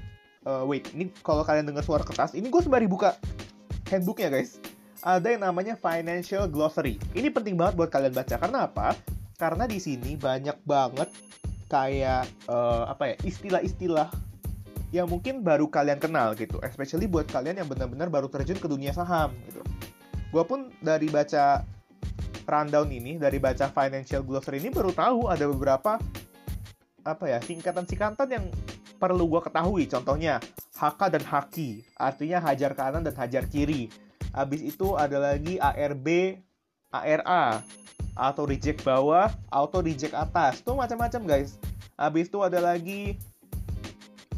uh, 0.49 0.64
wait, 0.64 0.88
ini 0.97 1.12
kalau 1.21 1.45
kalian 1.45 1.69
dengar 1.69 1.85
suara 1.85 2.00
kertas, 2.07 2.33
ini 2.33 2.49
gue 2.49 2.62
sembari 2.64 2.88
buka 2.88 3.19
handbooknya 3.93 4.33
guys. 4.33 4.57
Ada 5.05 5.37
yang 5.37 5.45
namanya 5.45 5.76
financial 5.76 6.49
glossary. 6.49 6.97
Ini 7.12 7.28
penting 7.31 7.55
banget 7.55 7.76
buat 7.78 7.93
kalian 7.93 8.16
baca. 8.16 8.40
Karena 8.40 8.66
apa? 8.66 8.97
Karena 9.37 9.69
di 9.69 9.76
sini 9.76 10.16
banyak 10.16 10.64
banget 10.64 11.12
kayak 11.69 12.26
uh, 12.49 12.88
apa 12.88 13.12
ya 13.12 13.16
istilah-istilah 13.26 14.09
yang 14.95 15.11
mungkin 15.11 15.43
baru 15.45 15.69
kalian 15.69 16.00
kenal 16.00 16.33
gitu, 16.38 16.57
especially 16.62 17.11
buat 17.11 17.28
kalian 17.28 17.61
yang 17.61 17.69
benar-benar 17.69 18.09
baru 18.09 18.31
terjun 18.31 18.57
ke 18.57 18.66
dunia 18.66 18.95
saham 18.95 19.35
gitu. 19.50 19.61
Gue 20.33 20.43
pun 20.47 20.73
dari 20.81 21.11
baca 21.11 21.62
rundown 22.47 22.88
ini, 22.95 23.19
dari 23.19 23.43
baca 23.43 23.66
financial 23.71 24.23
glossary 24.23 24.62
ini 24.62 24.71
baru 24.71 24.95
tahu 24.95 25.26
ada 25.26 25.45
beberapa 25.50 25.99
apa 27.06 27.30
ya 27.30 27.38
singkatan-singkatan 27.38 28.28
yang 28.28 28.44
perlu 28.98 29.30
gue 29.30 29.40
ketahui. 29.46 29.86
Contohnya 29.86 30.42
HK 30.75 31.00
dan 31.14 31.22
HAKI, 31.22 31.70
artinya 31.94 32.38
hajar 32.42 32.75
kanan 32.75 33.06
dan 33.06 33.14
hajar 33.14 33.46
kiri. 33.46 33.88
Habis 34.34 34.60
itu 34.60 34.98
ada 34.98 35.16
lagi 35.16 35.56
ARB, 35.56 36.36
ARA, 36.92 37.64
auto 38.18 38.44
reject 38.44 38.82
bawah, 38.82 39.30
auto 39.48 39.80
reject 39.80 40.12
atas. 40.12 40.60
Tuh 40.60 40.76
macam-macam 40.76 41.22
guys. 41.25 41.56
Habis 41.96 42.28
itu 42.28 42.44
ada 42.44 42.60
lagi 42.60 43.16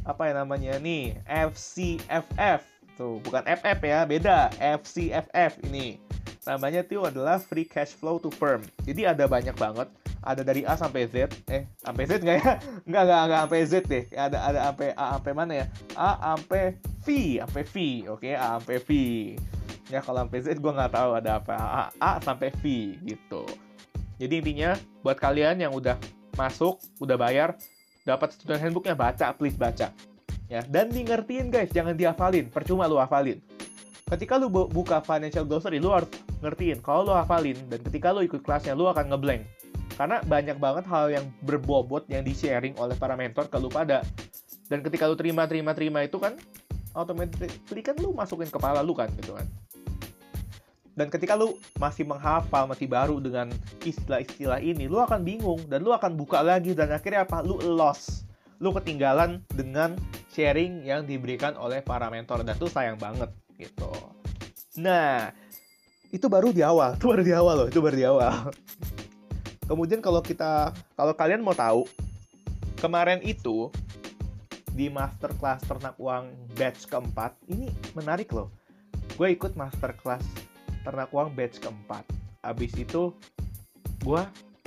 apa 0.06 0.30
ya 0.30 0.38
namanya 0.38 0.78
nih? 0.78 1.18
FCFF. 1.26 2.62
Tuh, 2.94 3.22
bukan 3.22 3.42
FF 3.46 3.78
ya, 3.82 4.02
beda. 4.06 4.50
FCFF 4.58 5.62
ini. 5.70 5.98
Namanya 6.46 6.82
tuh 6.82 7.06
adalah 7.06 7.38
free 7.38 7.68
cash 7.68 7.94
flow 7.94 8.18
to 8.18 8.32
firm. 8.32 8.64
Jadi 8.82 9.04
ada 9.06 9.28
banyak 9.28 9.54
banget. 9.54 9.86
Ada 10.28 10.44
dari 10.44 10.60
A 10.68 10.76
sampai 10.76 11.08
Z. 11.08 11.32
Eh, 11.48 11.64
sampai 11.80 12.04
Z 12.04 12.20
nggak 12.20 12.36
ya? 12.36 12.52
Nggak, 12.88 13.02
nggak, 13.08 13.22
nggak 13.24 13.40
sampai 13.40 13.60
Z 13.64 13.74
deh. 13.88 14.04
Ada 14.12 14.38
ada 14.44 14.58
sampai 14.68 14.88
A 14.92 15.06
sampai 15.16 15.32
mana 15.32 15.52
ya? 15.56 15.66
A 15.96 16.10
sampai 16.20 16.64
V, 17.00 17.06
sampai 17.40 17.62
V. 17.64 17.76
Oke, 18.12 18.28
A 18.36 18.60
sampai 18.60 18.76
V. 18.84 18.90
Ya 19.88 20.04
kalau 20.04 20.28
sampai 20.28 20.40
Z 20.44 20.48
gue 20.60 20.72
nggak 20.76 20.92
tahu 20.92 21.10
ada 21.16 21.30
apa. 21.40 21.56
A, 21.56 21.82
A 21.96 22.10
sampai 22.20 22.52
V 22.60 22.64
gitu. 23.08 23.48
Jadi 24.20 24.34
intinya 24.44 24.76
buat 25.00 25.16
kalian 25.16 25.64
yang 25.64 25.72
udah 25.72 25.96
masuk, 26.36 26.76
udah 27.00 27.16
bayar, 27.16 27.56
dapat 28.04 28.36
student 28.36 28.60
handbooknya 28.60 28.92
baca, 28.92 29.32
please 29.32 29.56
baca. 29.56 29.88
Ya, 30.48 30.64
dan 30.64 30.88
di 30.92 31.04
ngertiin 31.04 31.52
guys, 31.52 31.72
jangan 31.72 31.96
dihafalin, 31.96 32.48
percuma 32.48 32.88
lu 32.88 32.96
hafalin. 33.00 33.40
Ketika 34.08 34.40
lu 34.40 34.48
buka 34.48 35.04
financial 35.04 35.44
glossary, 35.44 35.76
lu 35.76 35.92
harus 35.92 36.08
ngertiin. 36.40 36.80
Kalau 36.80 37.04
lu 37.04 37.12
hafalin 37.12 37.56
dan 37.68 37.84
ketika 37.84 38.08
lu 38.16 38.24
ikut 38.24 38.40
kelasnya, 38.40 38.72
lu 38.72 38.88
akan 38.88 39.12
ngeblank. 39.12 39.44
Karena 39.98 40.22
banyak 40.22 40.62
banget 40.62 40.86
hal 40.86 41.10
yang 41.10 41.26
berbobot 41.42 42.06
yang 42.06 42.22
di-sharing 42.22 42.78
oleh 42.78 42.94
para 42.94 43.18
mentor 43.18 43.50
ke 43.50 43.58
lu 43.58 43.66
pada. 43.66 44.06
Dan 44.70 44.86
ketika 44.86 45.10
lu 45.10 45.18
terima, 45.18 45.50
terima, 45.50 45.74
terima 45.74 46.06
itu 46.06 46.22
kan, 46.22 46.38
automatically 46.94 47.82
kan 47.82 47.98
lu 47.98 48.14
masukin 48.14 48.46
kepala 48.46 48.78
lu 48.78 48.94
kan, 48.94 49.10
gitu 49.18 49.34
kan. 49.34 49.42
Dan 50.94 51.10
ketika 51.10 51.34
lu 51.34 51.58
masih 51.82 52.06
menghafal, 52.06 52.70
masih 52.70 52.86
baru 52.86 53.18
dengan 53.18 53.50
istilah-istilah 53.82 54.62
ini, 54.62 54.86
lu 54.86 55.02
akan 55.02 55.26
bingung 55.26 55.58
dan 55.66 55.82
lu 55.82 55.90
akan 55.90 56.14
buka 56.14 56.46
lagi 56.46 56.78
dan 56.78 56.94
akhirnya 56.94 57.26
apa? 57.26 57.42
Lu 57.42 57.58
lost. 57.58 58.26
Lu 58.62 58.74
ketinggalan 58.74 59.42
dengan 59.50 59.94
sharing 60.34 60.86
yang 60.86 61.06
diberikan 61.06 61.54
oleh 61.58 61.82
para 61.82 62.06
mentor 62.10 62.42
dan 62.46 62.54
itu 62.54 62.66
sayang 62.66 62.98
banget 62.98 63.30
gitu. 63.58 63.90
Nah, 64.78 65.30
itu 66.10 66.26
baru 66.26 66.50
di 66.50 66.66
awal, 66.66 66.94
itu 66.98 67.06
baru 67.06 67.22
di 67.22 67.34
awal 67.34 67.54
loh, 67.62 67.68
itu 67.70 67.78
baru 67.78 67.96
di 67.98 68.06
awal. 68.06 68.34
Kemudian 69.68 70.00
kalau 70.00 70.24
kita 70.24 70.72
kalau 70.96 71.12
kalian 71.12 71.44
mau 71.44 71.52
tahu 71.52 71.84
kemarin 72.80 73.20
itu 73.20 73.68
di 74.72 74.88
masterclass 74.88 75.60
ternak 75.68 75.98
uang 76.00 76.32
batch 76.56 76.88
keempat 76.88 77.36
ini 77.52 77.68
menarik 77.92 78.32
loh. 78.32 78.48
Gue 79.20 79.36
ikut 79.36 79.52
masterclass 79.60 80.24
ternak 80.88 81.12
uang 81.12 81.36
batch 81.36 81.60
keempat. 81.60 82.08
Abis 82.40 82.72
itu 82.80 83.12
gue 84.00 84.22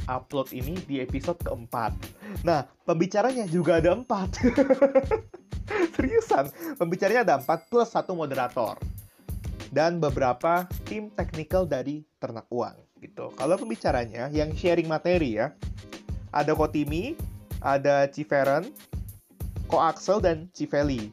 upload 0.06 0.54
ini 0.54 0.78
di 0.86 1.02
episode 1.02 1.40
keempat. 1.42 1.98
Nah, 2.46 2.68
pembicaranya 2.86 3.48
juga 3.50 3.82
ada 3.82 3.98
empat. 3.98 4.38
Seriusan, 5.96 6.52
pembicaranya 6.76 7.26
ada 7.26 7.36
empat 7.40 7.72
plus 7.72 7.90
satu 7.90 8.14
moderator. 8.14 8.78
Dan 9.72 10.04
beberapa 10.04 10.68
tim 10.84 11.08
technical 11.16 11.64
dari 11.64 12.04
ternak 12.20 12.44
uang 12.52 12.76
gitu. 13.00 13.32
Kalau 13.40 13.56
pembicaranya 13.56 14.28
yang 14.30 14.52
sharing 14.52 14.86
materi 14.86 15.40
ya, 15.40 15.56
ada 16.36 16.52
Kotimi, 16.54 17.16
ada 17.64 18.06
Ciferen, 18.12 18.68
Ko 19.72 19.80
Axel, 19.80 20.20
dan 20.20 20.52
Civeli. 20.52 21.10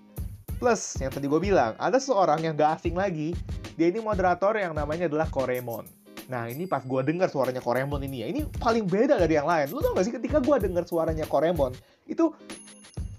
Plus, 0.58 0.98
yang 0.98 1.14
tadi 1.14 1.30
gue 1.30 1.38
bilang, 1.38 1.78
ada 1.78 2.02
seorang 2.02 2.42
yang 2.42 2.58
gak 2.58 2.82
asing 2.82 2.98
lagi, 2.98 3.30
dia 3.78 3.94
ini 3.94 4.02
moderator 4.02 4.58
yang 4.58 4.74
namanya 4.74 5.06
adalah 5.06 5.30
Koremon. 5.30 5.86
Nah 6.28 6.50
ini 6.50 6.66
pas 6.68 6.82
gue 6.82 7.00
denger 7.06 7.30
suaranya 7.30 7.62
Koremon 7.62 8.02
ini 8.04 8.20
ya, 8.20 8.26
ini 8.28 8.42
paling 8.58 8.84
beda 8.84 9.16
dari 9.16 9.38
yang 9.38 9.46
lain. 9.46 9.70
Lu 9.70 9.78
tau 9.78 9.94
gak 9.94 10.04
sih 10.04 10.12
ketika 10.12 10.42
gue 10.42 10.56
denger 10.60 10.84
suaranya 10.84 11.24
Koremon, 11.30 11.72
itu 12.10 12.34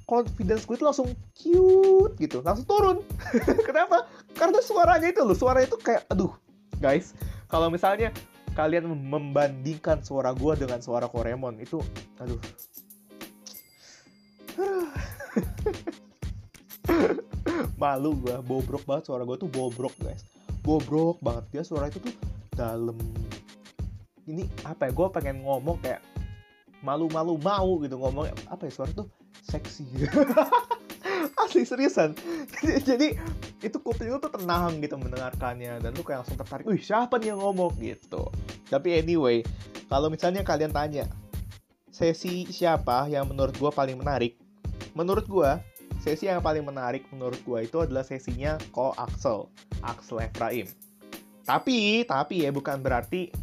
confidence 0.09 0.65
gue 0.65 0.73
itu 0.73 0.89
langsung 0.89 1.13
cute 1.37 2.17
gitu, 2.17 2.41
langsung 2.41 2.65
turun. 2.65 3.05
Kenapa? 3.69 4.09
Karena 4.33 4.57
suaranya 4.65 5.13
itu 5.13 5.21
loh, 5.21 5.37
suara 5.37 5.61
itu 5.61 5.77
kayak, 5.77 6.09
aduh 6.09 6.33
guys, 6.81 7.13
kalau 7.45 7.69
misalnya 7.69 8.09
kalian 8.57 8.89
membandingkan 8.89 10.01
suara 10.01 10.33
gue 10.33 10.57
dengan 10.57 10.81
suara 10.81 11.05
Koremon, 11.05 11.61
itu, 11.61 11.77
aduh. 12.17 12.41
Malu 17.77 18.17
gue, 18.25 18.41
bobrok 18.41 18.81
banget 18.89 19.13
suara 19.13 19.21
gue 19.23 19.37
tuh 19.37 19.47
bobrok 19.47 19.93
guys 20.01 20.25
bobrok 20.69 21.17
banget 21.23 21.43
dia 21.49 21.63
suara 21.63 21.87
itu 21.87 21.97
tuh 21.97 22.13
dalam 22.53 22.93
ini 24.29 24.45
apa 24.67 24.85
ya 24.85 24.91
gue 24.93 25.07
pengen 25.09 25.41
ngomong 25.41 25.81
kayak 25.81 26.03
malu-malu 26.85 27.41
mau 27.41 27.81
gitu 27.81 27.97
ngomong 27.97 28.29
apa 28.47 28.67
ya 28.67 28.71
suara 28.71 28.91
tuh 28.93 29.07
seksi 29.49 29.85
asli 31.43 31.65
seriusan. 31.65 32.13
Jadi 32.89 33.17
itu 33.65 33.77
kuping 33.81 34.13
lu 34.13 34.21
tuh 34.21 34.31
tenang 34.31 34.77
gitu 34.79 34.95
mendengarkannya. 34.95 35.81
Dan 35.81 35.91
lu 35.97 36.05
kayak 36.05 36.23
langsung 36.23 36.37
tertarik 36.37 36.65
wih 36.69 36.79
siapa 36.79 37.17
nih 37.17 37.33
yang 37.33 37.41
ngomong? 37.41 37.73
gitu. 37.81 38.29
Tapi 38.69 39.01
anyway 39.01 39.41
kalau 39.89 40.13
misalnya 40.13 40.45
kalian 40.45 40.69
tanya 40.69 41.09
sesi 41.89 42.45
siapa 42.47 43.09
yang 43.09 43.25
menurut 43.25 43.57
gue 43.57 43.71
paling 43.73 43.97
menarik? 43.97 44.37
Menurut 44.93 45.25
gue 45.25 45.51
sesi 45.99 46.29
yang 46.29 46.39
paling 46.39 46.63
menarik 46.63 47.03
menurut 47.11 47.41
gue 47.43 47.59
itu 47.65 47.77
adalah 47.81 48.05
sesinya 48.05 48.55
Ko 48.71 48.93
Axel, 48.95 49.49
Axel 49.83 50.23
Efraim. 50.23 50.69
Tapi, 51.43 52.05
tapi 52.05 52.45
ya 52.45 52.53
bukan 52.53 52.79
berarti 52.79 53.33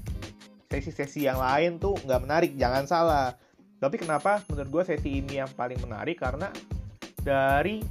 sesi-sesi 0.71 1.27
yang 1.27 1.43
lain 1.43 1.83
tuh 1.83 1.99
nggak 2.07 2.23
menarik, 2.23 2.53
jangan 2.55 2.87
salah. 2.87 3.35
Tapi 3.77 3.97
kenapa 4.01 4.41
menurut 4.49 4.71
gue 4.81 4.83
sesi 4.97 5.21
ini 5.21 5.41
yang 5.41 5.51
paling 5.53 5.77
menarik? 5.85 6.17
Karena 6.17 6.49
dari 7.21 7.85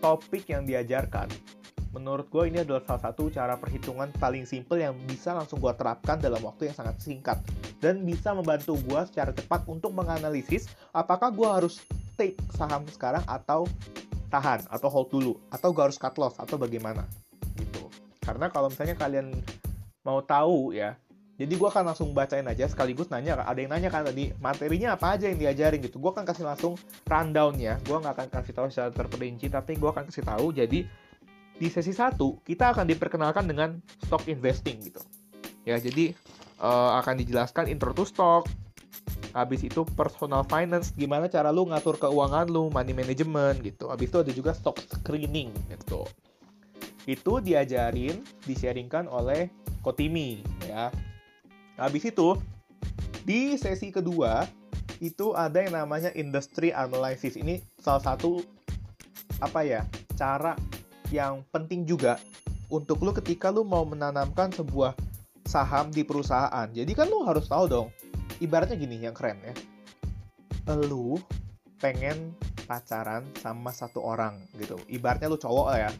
topik 0.00 0.48
yang 0.50 0.66
diajarkan 0.66 1.28
menurut 1.92 2.26
gue 2.32 2.48
ini 2.48 2.64
adalah 2.64 2.80
salah 2.88 3.12
satu 3.12 3.28
cara 3.28 3.60
perhitungan 3.60 4.08
paling 4.16 4.48
simple 4.48 4.80
yang 4.80 4.96
bisa 5.04 5.36
langsung 5.36 5.60
gue 5.60 5.72
terapkan 5.76 6.16
dalam 6.16 6.40
waktu 6.40 6.72
yang 6.72 6.76
sangat 6.76 6.96
singkat. 7.04 7.38
Dan 7.84 8.08
bisa 8.08 8.32
membantu 8.32 8.80
gue 8.80 9.00
secara 9.12 9.30
cepat 9.36 9.68
untuk 9.68 9.92
menganalisis 9.92 10.72
apakah 10.96 11.28
gue 11.28 11.44
harus 11.44 11.84
take 12.16 12.38
saham 12.56 12.88
sekarang 12.88 13.20
atau 13.28 13.68
tahan 14.32 14.64
atau 14.72 14.88
hold 14.88 15.12
dulu 15.12 15.32
atau 15.52 15.68
gue 15.76 15.82
harus 15.84 16.00
cut 16.00 16.16
loss 16.16 16.40
atau 16.40 16.56
bagaimana 16.56 17.04
gitu. 17.60 17.92
Karena 18.24 18.48
kalau 18.48 18.72
misalnya 18.72 18.96
kalian 18.96 19.28
mau 20.06 20.24
tahu 20.24 20.72
ya 20.72 20.96
jadi 21.42 21.54
gue 21.58 21.68
akan 21.68 21.84
langsung 21.90 22.14
bacain 22.14 22.46
aja 22.46 22.70
sekaligus 22.70 23.10
nanya 23.10 23.42
ada 23.42 23.58
yang 23.58 23.74
nanya 23.74 23.90
kan 23.90 24.06
tadi 24.06 24.30
materinya 24.38 24.94
apa 24.94 25.18
aja 25.18 25.26
yang 25.26 25.42
diajarin 25.42 25.82
gitu 25.82 25.98
gue 25.98 26.10
akan 26.14 26.22
kasih 26.22 26.46
langsung 26.46 26.78
rundown 27.04 27.58
ya 27.58 27.76
gue 27.82 27.96
nggak 27.98 28.14
akan 28.14 28.28
kasih 28.30 28.52
tahu 28.54 28.66
secara 28.70 28.90
terperinci 28.94 29.50
tapi 29.50 29.74
gue 29.74 29.90
akan 29.90 30.06
kasih 30.06 30.24
tahu 30.24 30.54
jadi 30.54 30.86
di 31.62 31.68
sesi 31.70 31.94
satu 31.94 32.42
kita 32.42 32.74
akan 32.74 32.90
diperkenalkan 32.90 33.46
dengan 33.46 33.78
stock 34.02 34.26
investing 34.26 34.82
gitu. 34.82 34.98
Ya, 35.62 35.78
jadi 35.78 36.10
uh, 36.58 36.98
akan 36.98 37.22
dijelaskan 37.22 37.70
intro 37.70 37.94
to 37.94 38.02
stock. 38.02 38.50
Habis 39.32 39.64
itu 39.64 39.86
personal 39.96 40.44
finance, 40.44 40.92
gimana 40.92 41.24
cara 41.30 41.48
lu 41.48 41.64
ngatur 41.64 41.96
keuangan 41.96 42.50
lu, 42.52 42.68
money 42.68 42.92
management 42.92 43.64
gitu. 43.64 43.88
Habis 43.88 44.12
itu 44.12 44.18
ada 44.20 44.32
juga 44.34 44.50
stock 44.52 44.76
screening 44.82 45.54
gitu. 45.72 46.04
Itu 47.08 47.40
diajarin, 47.40 48.20
disharingkan 48.44 49.08
oleh 49.08 49.48
Kotimi 49.80 50.44
ya. 50.66 50.92
Habis 51.82 52.14
itu 52.14 52.38
di 53.26 53.58
sesi 53.58 53.90
kedua 53.90 54.46
itu 55.02 55.34
ada 55.34 55.58
yang 55.58 55.74
namanya 55.74 56.14
industry 56.14 56.70
analysis. 56.70 57.34
Ini 57.34 57.58
salah 57.82 58.14
satu 58.14 58.38
apa 59.42 59.66
ya? 59.66 59.82
cara 60.14 60.54
yang 61.10 61.42
penting 61.50 61.82
juga 61.82 62.20
untuk 62.70 63.02
lu 63.02 63.10
ketika 63.10 63.50
lu 63.50 63.66
mau 63.66 63.82
menanamkan 63.82 64.54
sebuah 64.54 64.94
saham 65.42 65.90
di 65.90 66.06
perusahaan. 66.06 66.70
Jadi 66.70 66.92
kan 66.94 67.10
lu 67.10 67.26
harus 67.26 67.50
tahu 67.50 67.66
dong. 67.66 67.88
Ibaratnya 68.38 68.78
gini 68.78 69.02
yang 69.02 69.16
keren 69.16 69.42
ya. 69.42 69.54
Lu 70.86 71.18
pengen 71.82 72.38
pacaran 72.70 73.26
sama 73.42 73.74
satu 73.74 73.98
orang 73.98 74.38
gitu. 74.56 74.78
Ibaratnya 74.86 75.26
lu 75.26 75.36
cowok 75.36 75.68
ya. 75.74 75.90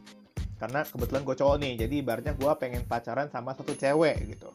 Karena 0.62 0.86
kebetulan 0.86 1.26
gue 1.26 1.34
cowok 1.34 1.56
nih, 1.58 1.72
jadi 1.74 1.94
ibaratnya 2.06 2.38
gue 2.38 2.52
pengen 2.54 2.86
pacaran 2.86 3.26
sama 3.34 3.50
satu 3.58 3.74
cewek 3.74 4.14
gitu. 4.30 4.54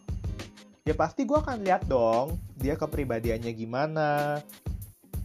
Ya 0.88 0.96
pasti 0.96 1.28
gue 1.28 1.36
akan 1.36 1.68
lihat 1.68 1.84
dong, 1.92 2.40
dia 2.56 2.80
kepribadiannya 2.80 3.52
gimana, 3.52 4.40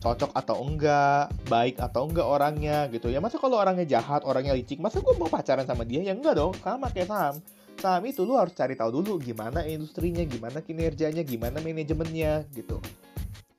cocok 0.02 0.35
atau 0.35 0.59
enggak, 0.59 1.31
baik 1.47 1.78
atau 1.78 2.11
enggak 2.11 2.26
orangnya 2.26 2.90
gitu 2.90 3.07
ya. 3.07 3.23
Masa 3.23 3.38
kalau 3.38 3.62
orangnya 3.62 3.87
jahat, 3.87 4.26
orangnya 4.26 4.59
licik, 4.59 4.83
masa 4.83 4.99
gue 4.99 5.14
mau 5.14 5.31
pacaran 5.31 5.62
sama 5.62 5.87
dia? 5.87 6.02
Ya 6.02 6.19
enggak 6.19 6.35
dong, 6.35 6.50
sama 6.59 6.90
kayak 6.90 7.07
saham. 7.07 7.38
Saham 7.78 8.02
itu 8.11 8.26
lu 8.26 8.35
harus 8.35 8.50
cari 8.59 8.75
tahu 8.75 8.90
dulu 8.90 9.23
gimana 9.23 9.62
industrinya, 9.62 10.26
gimana 10.26 10.59
kinerjanya, 10.66 11.23
gimana 11.23 11.62
manajemennya 11.62 12.42
gitu. 12.59 12.83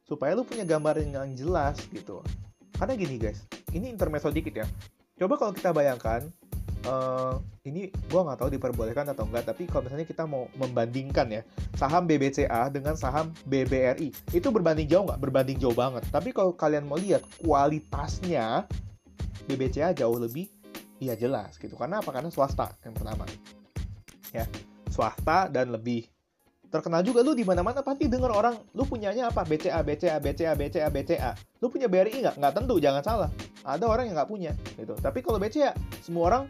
Supaya 0.03 0.36
lu 0.36 0.43
punya 0.43 0.67
gambaran 0.67 1.07
yang 1.07 1.31
jelas 1.39 1.79
gitu. 1.88 2.19
Karena 2.75 3.00
gini 3.00 3.15
guys, 3.15 3.48
ini 3.72 3.88
intermezzo 3.88 4.27
dikit 4.27 4.60
ya. 4.60 4.67
Coba 5.15 5.39
kalau 5.39 5.55
kita 5.55 5.72
bayangkan, 5.72 6.27
uh, 6.87 7.39
ini 7.63 7.89
gue 7.89 8.21
nggak 8.21 8.39
tahu 8.39 8.49
diperbolehkan 8.53 9.07
atau 9.11 9.23
enggak 9.27 9.47
tapi 9.47 9.67
kalau 9.67 9.87
misalnya 9.87 10.07
kita 10.07 10.23
mau 10.27 10.47
membandingkan 10.59 11.27
ya 11.31 11.41
saham 11.79 12.03
BBCA 12.05 12.69
dengan 12.69 12.95
saham 12.99 13.31
BBRI 13.47 14.11
itu 14.35 14.47
berbanding 14.51 14.87
jauh 14.87 15.07
nggak? 15.07 15.19
Berbanding 15.19 15.57
jauh 15.59 15.75
banget. 15.75 16.03
Tapi 16.11 16.35
kalau 16.35 16.53
kalian 16.53 16.85
mau 16.87 16.99
lihat 16.99 17.23
kualitasnya 17.39 18.67
BBCA 19.47 19.95
jauh 19.95 20.19
lebih 20.19 20.47
iya 20.99 21.15
jelas 21.15 21.55
gitu. 21.59 21.75
Karena 21.75 21.99
apa? 21.99 22.11
Karena 22.11 22.29
swasta 22.31 22.71
yang 22.83 22.95
pertama. 22.95 23.27
Ya 24.31 24.47
swasta 24.91 25.47
dan 25.49 25.71
lebih. 25.71 26.07
Terkenal 26.73 27.05
juga 27.05 27.21
lu 27.21 27.37
di 27.37 27.45
mana-mana 27.45 27.85
pasti 27.85 28.09
denger 28.09 28.33
orang 28.33 28.57
lu 28.73 28.81
punyanya 28.89 29.29
apa? 29.29 29.45
BCA 29.45 29.85
BCA 29.85 30.17
BCA 30.17 30.53
BCA 30.57 30.89
BCA 30.89 31.31
lu 31.61 31.69
punya 31.69 31.85
BRI 31.85 32.25
nggak? 32.25 32.35
Nggak 32.41 32.53
tentu 32.57 32.75
jangan 32.81 33.03
salah. 33.05 33.29
Ada 33.61 33.85
orang 33.85 34.09
yang 34.09 34.15
nggak 34.17 34.29
punya 34.29 34.51
gitu. 34.75 34.98
Tapi 34.98 35.22
kalau 35.22 35.37
BCA 35.37 35.72
semua 36.01 36.24
orang 36.33 36.43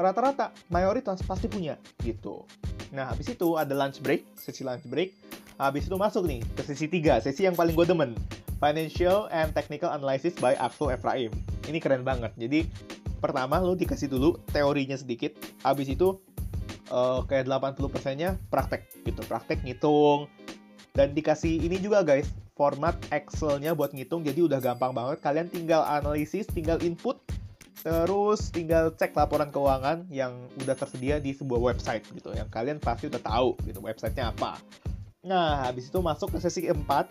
rata-rata 0.00 0.50
mayoritas 0.72 1.20
pasti 1.22 1.46
punya 1.46 1.76
gitu. 2.00 2.44
Nah, 2.90 3.12
habis 3.12 3.30
itu 3.30 3.54
ada 3.54 3.70
lunch 3.70 4.02
break, 4.02 4.26
sesi 4.34 4.66
lunch 4.66 4.84
break. 4.90 5.14
Habis 5.60 5.86
itu 5.86 5.96
masuk 6.00 6.24
nih 6.24 6.40
ke 6.56 6.62
sesi 6.64 6.88
3, 6.88 7.20
sesi 7.20 7.44
yang 7.44 7.54
paling 7.54 7.76
gue 7.76 7.86
demen. 7.86 8.16
Financial 8.60 9.28
and 9.32 9.52
Technical 9.56 9.92
Analysis 9.92 10.36
by 10.36 10.56
Axel 10.56 10.92
Ephraim. 10.92 11.32
Ini 11.68 11.78
keren 11.80 12.04
banget. 12.04 12.32
Jadi, 12.36 12.68
pertama 13.20 13.60
lu 13.60 13.76
dikasih 13.76 14.08
dulu 14.08 14.40
teorinya 14.52 14.96
sedikit. 14.96 15.36
Habis 15.64 15.92
itu 15.92 16.16
uh, 16.92 17.24
kayak 17.24 17.48
80%-nya 17.48 18.36
praktek 18.52 18.88
gitu. 19.04 19.20
Praktek 19.24 19.64
ngitung. 19.64 20.28
Dan 20.92 21.14
dikasih 21.14 21.62
ini 21.62 21.78
juga 21.78 22.02
guys, 22.02 22.28
format 22.58 22.98
Excel-nya 23.08 23.72
buat 23.72 23.94
ngitung. 23.94 24.26
Jadi 24.26 24.44
udah 24.44 24.60
gampang 24.60 24.92
banget. 24.92 25.22
Kalian 25.24 25.48
tinggal 25.48 25.86
analisis, 25.86 26.44
tinggal 26.50 26.76
input, 26.84 27.16
Terus 27.80 28.52
tinggal 28.52 28.92
cek 28.92 29.16
laporan 29.16 29.48
keuangan 29.48 30.04
yang 30.12 30.36
udah 30.60 30.76
tersedia 30.76 31.16
di 31.16 31.32
sebuah 31.32 31.72
website 31.72 32.04
gitu. 32.12 32.32
Yang 32.36 32.52
kalian 32.52 32.76
pasti 32.76 33.08
udah 33.08 33.22
tahu 33.24 33.56
gitu 33.64 33.80
websitenya 33.80 34.36
apa. 34.36 34.60
Nah, 35.24 35.64
habis 35.64 35.88
itu 35.88 35.98
masuk 36.00 36.36
ke 36.36 36.38
sesi 36.40 36.68
keempat. 36.68 37.08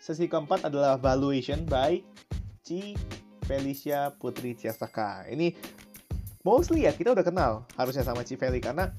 Sesi 0.00 0.28
keempat 0.28 0.68
adalah 0.68 0.96
valuation 1.00 1.64
by 1.64 2.00
Ci 2.64 2.96
Felicia 3.44 4.12
Putri 4.16 4.56
Ciasaka. 4.56 5.28
Ini 5.28 5.56
mostly 6.44 6.84
ya 6.88 6.92
kita 6.92 7.12
udah 7.12 7.24
kenal 7.24 7.52
harusnya 7.76 8.04
sama 8.04 8.24
Ci 8.24 8.36
Feli 8.36 8.60
karena 8.60 8.92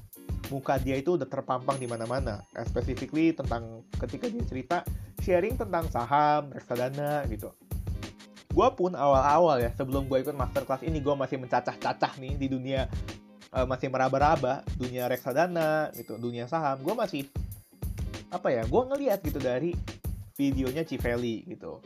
muka 0.50 0.76
dia 0.78 0.98
itu 0.98 1.14
udah 1.14 1.26
terpampang 1.26 1.78
di 1.78 1.86
mana-mana. 1.86 2.42
Specifically 2.66 3.30
tentang 3.30 3.86
ketika 3.98 4.26
dia 4.26 4.42
cerita 4.42 4.76
sharing 5.22 5.54
tentang 5.54 5.86
saham, 5.86 6.50
reksadana 6.50 7.24
gitu 7.30 7.54
gue 8.52 8.68
pun 8.76 8.92
awal-awal 8.92 9.56
ya 9.64 9.72
sebelum 9.72 10.04
gue 10.12 10.20
ikut 10.20 10.36
masterclass 10.36 10.84
ini 10.84 11.00
gue 11.00 11.14
masih 11.16 11.40
mencacah-cacah 11.40 12.20
nih 12.20 12.36
di 12.36 12.46
dunia 12.52 12.84
uh, 13.56 13.64
masih 13.64 13.88
meraba-raba 13.88 14.60
dunia 14.76 15.08
reksadana 15.08 15.88
gitu 15.96 16.20
dunia 16.20 16.44
saham. 16.44 16.80
Gue 16.84 16.92
masih 16.92 17.32
apa 18.28 18.52
ya 18.52 18.64
gue 18.68 18.82
ngeliat 18.92 19.24
gitu 19.24 19.40
dari 19.40 19.72
videonya 20.36 20.84
Civeli 20.84 21.48
gitu. 21.48 21.80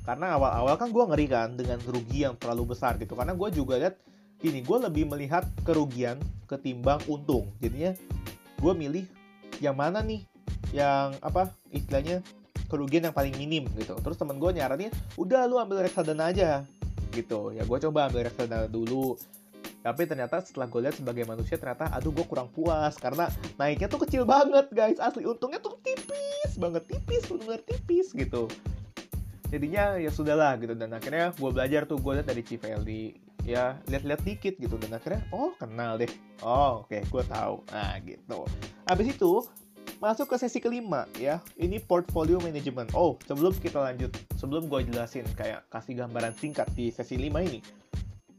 Karena 0.00 0.40
awal-awal 0.40 0.80
kan 0.80 0.88
gue 0.88 1.04
ngeri 1.04 1.26
kan 1.28 1.48
dengan 1.52 1.76
yang 2.08 2.36
terlalu 2.40 2.72
besar 2.72 2.96
gitu. 2.96 3.12
Karena 3.12 3.36
gue 3.36 3.48
juga 3.52 3.76
lihat 3.76 4.00
gini 4.40 4.64
gue 4.64 4.78
lebih 4.80 5.04
melihat 5.04 5.44
kerugian 5.68 6.16
ketimbang 6.48 7.00
untung. 7.12 7.52
Jadinya 7.60 7.92
gue 8.56 8.72
milih 8.72 9.04
yang 9.60 9.76
mana 9.76 10.00
nih? 10.00 10.24
Yang 10.72 11.20
apa 11.20 11.52
istilahnya 11.68 12.24
kerugian 12.70 13.10
yang 13.10 13.16
paling 13.16 13.34
minim 13.34 13.66
gitu. 13.74 13.98
Terus 13.98 14.14
temen 14.14 14.38
gue 14.38 14.50
nyaranin 14.54 14.94
udah 15.18 15.50
lu 15.50 15.58
ambil 15.58 15.82
reksadana 15.82 16.30
aja 16.30 16.62
gitu. 17.10 17.50
Ya 17.50 17.66
gue 17.66 17.78
coba 17.90 18.06
ambil 18.06 18.30
reksadana 18.30 18.70
dulu. 18.70 19.18
Tapi 19.80 20.04
ternyata 20.04 20.44
setelah 20.44 20.68
gue 20.68 20.80
lihat 20.84 20.96
sebagai 21.00 21.24
manusia 21.24 21.56
ternyata 21.56 21.88
aduh 21.90 22.14
gue 22.14 22.24
kurang 22.28 22.52
puas. 22.54 22.94
Karena 22.94 23.26
naiknya 23.58 23.90
tuh 23.90 24.06
kecil 24.06 24.22
banget 24.22 24.70
guys 24.70 25.02
asli. 25.02 25.26
Untungnya 25.26 25.58
tuh 25.58 25.80
tipis 25.82 26.54
banget 26.54 26.86
tipis 26.86 27.26
benar 27.26 27.60
tipis 27.66 28.14
gitu. 28.14 28.46
Jadinya 29.50 29.98
ya 29.98 30.12
sudahlah 30.14 30.54
gitu. 30.62 30.78
Dan 30.78 30.94
akhirnya 30.94 31.34
gue 31.34 31.50
belajar 31.50 31.88
tuh 31.88 31.98
gue 31.98 32.12
lihat 32.20 32.28
dari 32.28 32.42
Civelli 32.46 33.16
ya 33.40 33.80
lihat-lihat 33.88 34.20
dikit 34.20 34.54
gitu. 34.60 34.76
Dan 34.76 34.92
akhirnya 34.94 35.24
oh 35.32 35.56
kenal 35.56 35.96
deh. 35.96 36.12
Oh 36.44 36.84
oke 36.84 36.92
okay, 36.92 37.02
gue 37.08 37.24
tahu. 37.24 37.64
Nah 37.72 37.96
gitu. 38.04 38.44
Habis 38.84 39.16
itu 39.16 39.32
Masuk 40.00 40.32
ke 40.32 40.40
sesi 40.40 40.64
kelima 40.64 41.04
ya. 41.20 41.44
Ini 41.60 41.76
portfolio 41.84 42.40
management. 42.40 42.96
Oh, 42.96 43.20
sebelum 43.28 43.52
kita 43.60 43.84
lanjut, 43.84 44.08
sebelum 44.40 44.64
gue 44.64 44.88
jelasin 44.88 45.28
kayak 45.36 45.68
kasih 45.68 46.00
gambaran 46.00 46.32
singkat 46.40 46.64
di 46.72 46.88
sesi 46.88 47.20
5 47.20 47.28
ini. 47.44 47.60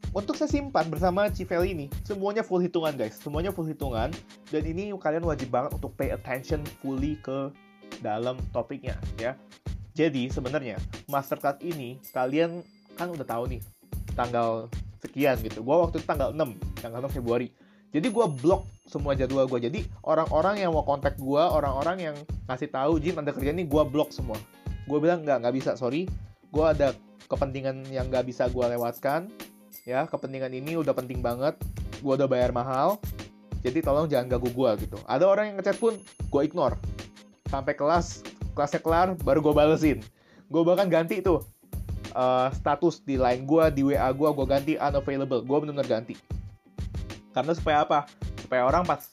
Untuk 0.10 0.42
sesi 0.42 0.58
4 0.58 0.74
bersama 0.90 1.30
Civel 1.30 1.70
ini, 1.70 1.86
semuanya 2.02 2.42
full 2.42 2.66
hitungan 2.66 2.98
guys. 2.98 3.14
Semuanya 3.22 3.54
full 3.54 3.70
hitungan. 3.70 4.10
Dan 4.50 4.64
ini 4.66 4.90
kalian 4.90 5.22
wajib 5.22 5.54
banget 5.54 5.78
untuk 5.78 5.94
pay 5.94 6.10
attention 6.10 6.66
fully 6.82 7.22
ke 7.22 7.54
dalam 8.02 8.42
topiknya 8.50 8.98
ya. 9.22 9.38
Jadi 9.94 10.34
sebenarnya 10.34 10.82
masterclass 11.06 11.62
ini 11.62 12.02
kalian 12.10 12.66
kan 12.98 13.14
udah 13.14 13.28
tahu 13.28 13.54
nih 13.54 13.62
tanggal 14.18 14.66
sekian 14.98 15.38
gitu. 15.46 15.62
Gua 15.62 15.86
waktu 15.86 16.02
itu 16.02 16.10
tanggal 16.10 16.34
6, 16.34 16.82
tanggal 16.82 17.06
6 17.06 17.22
Februari. 17.22 17.54
Jadi 17.92 18.08
gue 18.08 18.26
blok 18.40 18.64
semua 18.88 19.16
jadwal 19.16 19.48
gue. 19.52 19.60
Jadi 19.68 19.80
orang-orang 20.08 20.64
yang 20.64 20.72
mau 20.72 20.84
kontak 20.88 21.20
gue, 21.20 21.44
orang-orang 21.44 22.12
yang 22.12 22.16
ngasih 22.48 22.72
tahu 22.72 23.04
Jim 23.04 23.20
ada 23.20 23.36
kerjaan 23.36 23.60
ini, 23.60 23.68
gue 23.68 23.84
blok 23.84 24.16
semua. 24.16 24.40
Gue 24.88 25.04
bilang 25.04 25.28
nggak 25.28 25.44
nggak 25.44 25.56
bisa, 25.56 25.76
sorry. 25.76 26.08
Gue 26.52 26.66
ada 26.68 26.96
kepentingan 27.28 27.88
yang 27.92 28.08
nggak 28.08 28.28
bisa 28.28 28.48
gue 28.48 28.64
lewatkan. 28.64 29.28
Ya, 29.84 30.08
kepentingan 30.08 30.56
ini 30.56 30.80
udah 30.80 30.96
penting 30.96 31.20
banget. 31.20 31.60
Gue 32.00 32.16
udah 32.16 32.32
bayar 32.32 32.56
mahal. 32.56 32.96
Jadi 33.62 33.84
tolong 33.84 34.08
jangan 34.08 34.40
ganggu 34.40 34.50
gue 34.50 34.72
gitu. 34.88 34.98
Ada 35.06 35.28
orang 35.28 35.54
yang 35.54 35.56
ngechat 35.60 35.78
pun 35.78 36.00
gue 36.02 36.42
ignore. 36.42 36.80
Sampai 37.52 37.76
kelas 37.76 38.24
kelasnya 38.56 38.82
kelar 38.84 39.08
baru 39.20 39.44
gue 39.44 39.54
balesin. 39.54 40.00
Gue 40.48 40.64
bahkan 40.64 40.88
ganti 40.88 41.20
tuh 41.20 41.44
uh, 42.16 42.48
status 42.56 43.04
di 43.04 43.16
line 43.20 43.44
gue 43.48 43.64
di 43.72 43.82
WA 43.84 44.10
gue 44.12 44.30
gue 44.32 44.46
ganti 44.48 44.74
unavailable 44.76 45.44
gue 45.44 45.58
benar-benar 45.64 45.88
ganti 45.88 46.16
karena 47.32 47.52
supaya 47.56 47.84
apa? 47.84 48.08
Supaya 48.40 48.68
orang 48.68 48.84
pas 48.84 49.04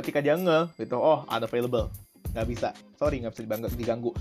ketika 0.00 0.24
dia 0.24 0.36
nge 0.36 0.72
gitu 0.80 0.96
oh 0.96 1.24
unavailable. 1.28 1.92
Nggak 2.32 2.46
bisa. 2.48 2.68
Sorry 2.96 3.20
nggak 3.20 3.36
bisa 3.36 3.76
diganggu. 3.76 4.12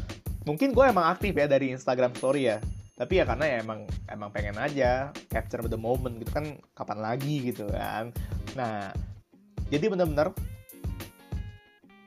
Mungkin 0.44 0.74
gue 0.74 0.86
emang 0.90 1.06
aktif 1.12 1.38
ya 1.38 1.46
dari 1.46 1.72
Instagram 1.72 2.16
Story 2.18 2.50
ya. 2.52 2.58
Tapi 2.98 3.18
ya 3.22 3.26
karena 3.26 3.46
ya 3.48 3.58
emang 3.64 3.88
emang 4.10 4.30
pengen 4.30 4.58
aja 4.62 5.10
capture 5.32 5.66
the 5.66 5.80
moment 5.80 6.18
gitu 6.22 6.32
kan 6.34 6.58
kapan 6.76 7.00
lagi 7.00 7.54
gitu 7.54 7.70
kan. 7.70 8.14
Nah 8.58 8.92
jadi 9.72 9.88
benar-benar 9.88 10.36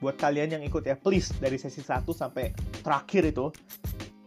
buat 0.05 0.21
kalian 0.21 0.61
yang 0.61 0.63
ikut 0.69 0.85
ya 0.85 1.01
please 1.01 1.33
dari 1.41 1.57
sesi 1.57 1.81
1 1.81 2.05
sampai 2.13 2.53
terakhir 2.85 3.25
itu 3.33 3.49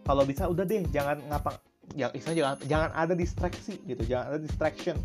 kalau 0.02 0.26
bisa 0.26 0.50
udah 0.50 0.66
deh 0.66 0.82
jangan 0.90 1.22
ngapa 1.30 1.62
ya 1.94 2.10
istilah 2.18 2.34
jangan 2.34 2.56
jangan 2.66 2.90
ada 2.98 3.14
distraksi 3.14 3.78
gitu 3.86 4.02
jangan 4.10 4.34
ada 4.34 4.40
distraction 4.42 4.98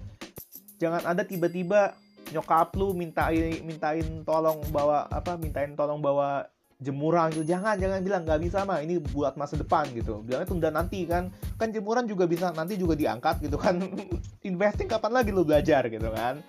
jangan 0.82 1.02
ada 1.06 1.22
tiba-tiba 1.22 1.94
nyokap 2.34 2.74
lu 2.74 2.90
mintain 2.90 3.62
mintain 3.62 4.26
tolong 4.26 4.58
bawa 4.74 5.06
apa 5.06 5.38
mintain 5.38 5.78
tolong 5.78 6.02
bawa 6.02 6.50
jemuran 6.82 7.30
gitu. 7.30 7.46
Jangan 7.46 7.78
jangan 7.78 8.02
bilang 8.02 8.26
nggak 8.26 8.40
bisa 8.42 8.66
mah 8.66 8.82
ini 8.82 8.98
buat 8.98 9.38
masa 9.38 9.54
depan 9.54 9.86
gitu. 9.94 10.26
Bilangnya 10.26 10.48
tunda 10.50 10.68
nanti 10.74 11.06
kan. 11.06 11.30
Kan 11.54 11.70
jemuran 11.70 12.10
juga 12.10 12.26
bisa 12.26 12.50
nanti 12.50 12.74
juga 12.74 12.98
diangkat 12.98 13.46
gitu 13.46 13.54
kan. 13.54 13.78
Investing 14.50 14.90
kapan 14.90 15.12
lagi 15.14 15.30
lu 15.30 15.46
belajar 15.46 15.86
gitu 15.86 16.10
kan. 16.10 16.42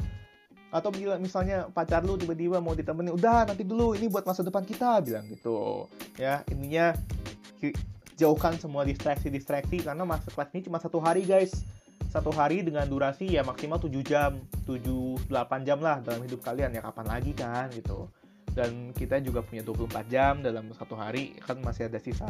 Atau 0.73 0.89
misalnya 1.21 1.69
pacar 1.69 2.01
lu 2.01 2.17
tiba-tiba 2.17 2.57
mau 2.57 2.73
ditemenin 2.73 3.13
udah 3.13 3.45
nanti 3.45 3.61
dulu 3.61 3.93
ini 3.93 4.09
buat 4.09 4.25
masa 4.25 4.41
depan 4.41 4.65
kita 4.65 5.05
bilang 5.05 5.29
gitu. 5.29 5.85
Ya 6.17 6.41
intinya 6.49 6.97
jauhkan 8.17 8.57
semua 8.57 8.81
distraksi-distraksi 8.83 9.85
karena 9.85 10.01
masa 10.03 10.33
kelas 10.33 10.49
ini 10.57 10.61
cuma 10.65 10.81
satu 10.81 10.97
hari 10.97 11.25
guys 11.25 11.65
satu 12.13 12.29
hari 12.29 12.61
dengan 12.61 12.85
durasi 12.85 13.25
ya 13.25 13.41
maksimal 13.41 13.81
7 13.81 13.89
jam 14.05 14.37
7-8 14.69 15.25
jam 15.65 15.81
lah 15.81 15.97
dalam 16.05 16.21
hidup 16.21 16.45
kalian 16.45 16.69
ya 16.77 16.85
kapan 16.85 17.09
lagi 17.09 17.33
kan 17.33 17.73
gitu 17.73 18.05
dan 18.53 18.93
kita 18.93 19.17
juga 19.17 19.41
punya 19.41 19.65
24 19.65 20.13
jam 20.13 20.37
dalam 20.45 20.69
satu 20.77 20.93
hari 20.93 21.33
kan 21.41 21.57
masih 21.65 21.89
ada 21.89 21.97
sisa 21.97 22.29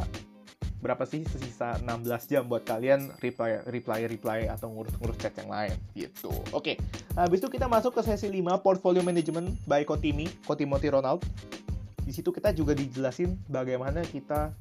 berapa 0.80 1.04
sih 1.04 1.24
sisa 1.24 1.80
16 1.84 2.32
jam 2.32 2.48
buat 2.48 2.64
kalian 2.64 3.12
reply 3.20 3.60
reply 3.68 4.08
reply 4.08 4.40
atau 4.48 4.68
ngurus-ngurus 4.68 5.16
chat 5.16 5.32
yang 5.40 5.48
lain 5.48 5.72
gitu. 5.96 6.28
Oke. 6.52 6.76
Okay. 6.76 6.76
Habis 7.16 7.40
itu 7.40 7.48
kita 7.48 7.72
masuk 7.72 7.96
ke 7.96 8.04
sesi 8.04 8.28
5 8.28 8.60
portfolio 8.60 9.00
management 9.00 9.64
by 9.64 9.80
Kotimi, 9.88 10.28
Kotimoti 10.44 10.92
Ronald. 10.92 11.24
Di 12.04 12.12
situ 12.12 12.28
kita 12.28 12.52
juga 12.52 12.76
dijelasin 12.76 13.32
bagaimana 13.48 14.04
kita 14.04 14.52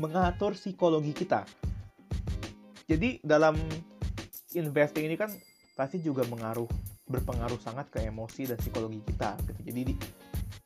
mengatur 0.00 0.56
psikologi 0.56 1.12
kita. 1.12 1.44
Jadi 2.88 3.20
dalam 3.20 3.60
investing 4.56 5.10
ini 5.10 5.18
kan 5.18 5.30
pasti 5.74 5.98
juga 5.98 6.22
mengaruh 6.30 6.70
berpengaruh 7.10 7.60
sangat 7.60 7.90
ke 7.92 8.00
emosi 8.06 8.48
dan 8.48 8.56
psikologi 8.56 9.02
kita 9.04 9.36
gitu. 9.44 9.60
Jadi 9.70 9.80
di, 9.92 9.94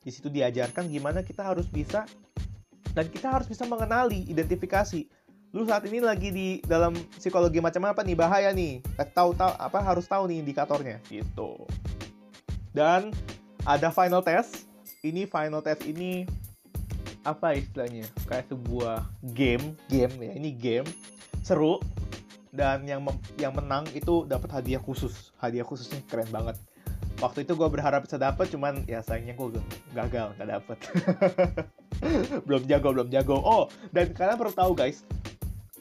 di 0.05 0.11
situ 0.13 0.31
diajarkan 0.31 0.87
gimana 0.87 1.25
kita 1.25 1.43
harus 1.43 1.67
bisa 1.67 2.07
dan 2.93 3.05
kita 3.09 3.29
harus 3.29 3.47
bisa 3.49 3.65
mengenali 3.67 4.25
identifikasi. 4.29 5.05
Lu 5.49 5.65
saat 5.65 5.81
ini 5.89 5.97
lagi 5.97 6.29
di 6.29 6.47
dalam 6.61 6.93
psikologi 7.17 7.57
macam 7.57 7.89
apa 7.89 8.05
nih? 8.05 8.13
Bahaya 8.13 8.53
nih. 8.53 8.85
Tahu 9.01 9.33
tahu 9.33 9.51
apa 9.57 9.79
harus 9.81 10.05
tahu 10.05 10.29
nih 10.29 10.45
indikatornya. 10.45 11.01
Gitu. 11.09 11.65
Dan 12.69 13.09
ada 13.65 13.89
final 13.89 14.21
test. 14.21 14.69
Ini 15.01 15.25
final 15.25 15.65
test 15.65 15.89
ini 15.89 16.29
apa 17.25 17.57
istilahnya? 17.57 18.05
Kayak 18.29 18.53
sebuah 18.53 19.09
game. 19.33 19.73
Game 19.89 20.13
ya. 20.21 20.31
Ini 20.37 20.49
game. 20.53 20.89
Seru 21.41 21.81
dan 22.49 22.85
yang 22.85 23.05
yang 23.37 23.53
menang 23.53 23.85
itu 23.93 24.25
dapat 24.25 24.49
hadiah 24.49 24.81
khusus. 24.81 25.33
Hadiah 25.37 25.65
khususnya 25.65 26.01
keren 26.09 26.29
banget. 26.33 26.57
Waktu 27.19 27.43
itu 27.43 27.53
gue 27.53 27.67
berharap 27.67 28.07
bisa 28.07 28.15
dapet 28.15 28.47
cuman 28.47 28.87
ya 28.87 29.03
sayangnya 29.03 29.35
gue 29.35 29.59
gagal 29.91 30.33
nggak 30.39 30.49
dapet. 30.49 30.77
Belum 32.47 32.63
jago 32.63 32.95
belum 32.95 33.11
jago. 33.11 33.37
Oh 33.43 33.67
dan 33.91 34.15
kalian 34.15 34.39
perlu 34.39 34.55
tahu 34.55 34.71
guys 34.71 35.03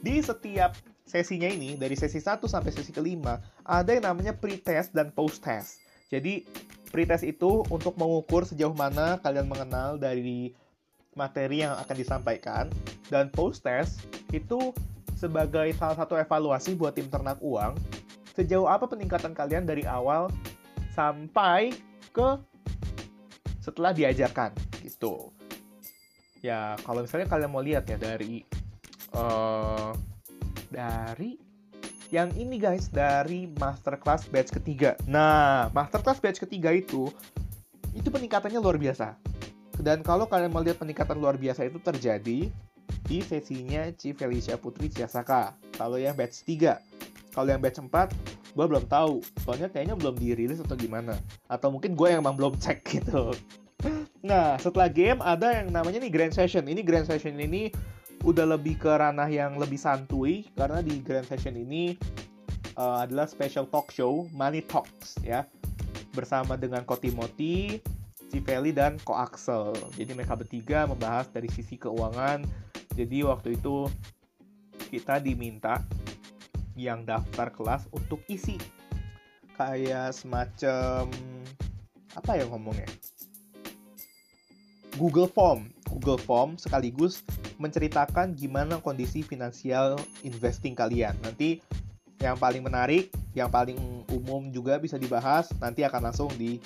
di 0.03 0.19
setiap 0.19 0.75
sesinya 1.07 1.47
ini 1.47 1.79
dari 1.79 1.95
sesi 1.95 2.19
1 2.19 2.43
sampai 2.43 2.71
sesi 2.75 2.91
kelima 2.91 3.39
ada 3.63 3.95
yang 3.95 4.05
namanya 4.11 4.35
pre-test 4.35 4.91
dan 4.93 5.15
post-test. 5.15 5.79
Jadi 6.11 6.43
pre-test 6.91 7.23
itu 7.23 7.63
untuk 7.71 7.95
mengukur 7.95 8.43
sejauh 8.43 8.75
mana 8.75 9.23
kalian 9.23 9.47
mengenal 9.47 9.95
dari 9.95 10.53
materi 11.15 11.63
yang 11.63 11.75
akan 11.79 11.97
disampaikan 11.97 12.65
dan 13.11 13.31
post-test 13.31 14.05
itu 14.35 14.75
sebagai 15.19 15.75
salah 15.75 15.99
satu 15.99 16.15
evaluasi 16.15 16.79
buat 16.79 16.95
tim 16.95 17.11
ternak 17.11 17.43
uang 17.43 17.75
sejauh 18.39 18.71
apa 18.71 18.87
peningkatan 18.87 19.35
kalian 19.35 19.67
dari 19.67 19.83
awal 19.83 20.31
sampai 20.95 21.75
ke 22.15 22.39
setelah 23.59 23.91
diajarkan 23.91 24.55
gitu. 24.87 25.35
Ya 26.39 26.79
kalau 26.87 27.03
misalnya 27.03 27.27
kalian 27.27 27.51
mau 27.51 27.59
lihat 27.59 27.91
ya 27.91 27.99
dari 27.99 28.47
uh, 29.19 29.91
dari 30.71 31.35
yang 32.15 32.31
ini 32.39 32.57
guys 32.63 32.87
dari 32.89 33.51
masterclass 33.59 34.31
batch 34.31 34.55
ketiga. 34.55 34.95
Nah 35.11 35.67
masterclass 35.75 36.23
batch 36.23 36.39
ketiga 36.47 36.71
itu 36.71 37.11
itu 37.91 38.07
peningkatannya 38.07 38.63
luar 38.63 38.79
biasa. 38.79 39.19
Dan 39.83 40.07
kalau 40.07 40.31
kalian 40.31 40.55
mau 40.55 40.63
lihat 40.63 40.79
peningkatan 40.79 41.19
luar 41.19 41.35
biasa 41.35 41.67
itu 41.67 41.83
terjadi 41.83 42.51
di 43.07 43.25
sesinya 43.25 43.89
Ci 43.95 44.13
Felicia 44.13 44.57
Putri 44.57 44.89
Ciasaka. 44.93 45.57
Kalau 45.77 45.97
yang 45.97 46.15
batch 46.15 46.45
3. 46.45 46.77
Kalau 47.33 47.49
yang 47.49 47.63
batch 47.63 47.81
4 47.81 48.39
gue 48.59 48.67
belum 48.67 48.91
tahu 48.91 49.23
soalnya 49.47 49.71
kayaknya 49.71 49.95
belum 49.95 50.19
dirilis 50.19 50.59
atau 50.59 50.75
gimana 50.75 51.15
atau 51.47 51.71
mungkin 51.71 51.95
gue 51.95 52.11
yang 52.11 52.27
emang 52.27 52.35
belum 52.35 52.59
cek 52.59 52.83
gitu 52.99 53.31
nah 54.19 54.59
setelah 54.59 54.91
game 54.91 55.23
ada 55.23 55.63
yang 55.63 55.71
namanya 55.71 56.03
nih 56.03 56.11
grand 56.11 56.35
session 56.35 56.67
ini 56.67 56.83
grand 56.83 57.07
session 57.07 57.39
ini 57.39 57.71
udah 58.27 58.59
lebih 58.59 58.75
ke 58.83 58.91
ranah 58.91 59.31
yang 59.31 59.55
lebih 59.63 59.79
santuy 59.79 60.43
karena 60.59 60.83
di 60.83 60.99
grand 60.99 61.23
session 61.23 61.55
ini 61.55 61.95
uh, 62.75 63.07
adalah 63.07 63.31
special 63.31 63.71
talk 63.71 63.95
show 63.95 64.27
Money 64.35 64.67
Talks 64.67 65.23
ya 65.23 65.47
bersama 66.19 66.59
dengan 66.59 66.83
Ko 66.83 66.99
Timothy, 66.99 67.79
si 68.27 68.43
Feli 68.43 68.75
dan 68.75 68.99
Ko 69.07 69.15
Axel. 69.15 69.71
Jadi 69.95 70.19
mereka 70.19 70.35
bertiga 70.35 70.83
membahas 70.91 71.31
dari 71.31 71.47
sisi 71.47 71.79
keuangan. 71.79 72.43
Jadi 72.99 73.23
waktu 73.23 73.55
itu 73.55 73.87
kita 74.91 75.23
diminta 75.23 75.87
yang 76.75 77.07
daftar 77.07 77.55
kelas 77.55 77.87
untuk 77.95 78.19
isi. 78.27 78.59
Kayak 79.55 80.19
semacam 80.19 81.07
apa 82.19 82.33
ya 82.35 82.45
ngomongnya? 82.51 82.91
Google 84.99 85.31
Form. 85.31 85.71
Google 85.87 86.19
Form 86.19 86.59
sekaligus 86.59 87.23
menceritakan 87.63 88.35
gimana 88.35 88.83
kondisi 88.83 89.23
finansial 89.23 89.95
investing 90.27 90.75
kalian. 90.75 91.15
Nanti 91.23 91.63
yang 92.19 92.35
paling 92.35 92.67
menarik 92.67 93.15
yang 93.31 93.47
paling 93.47 93.79
umum 94.11 94.51
juga 94.51 94.83
bisa 94.83 94.99
dibahas 94.99 95.55
nanti 95.63 95.87
akan 95.87 96.11
langsung 96.11 96.31
di 96.35 96.59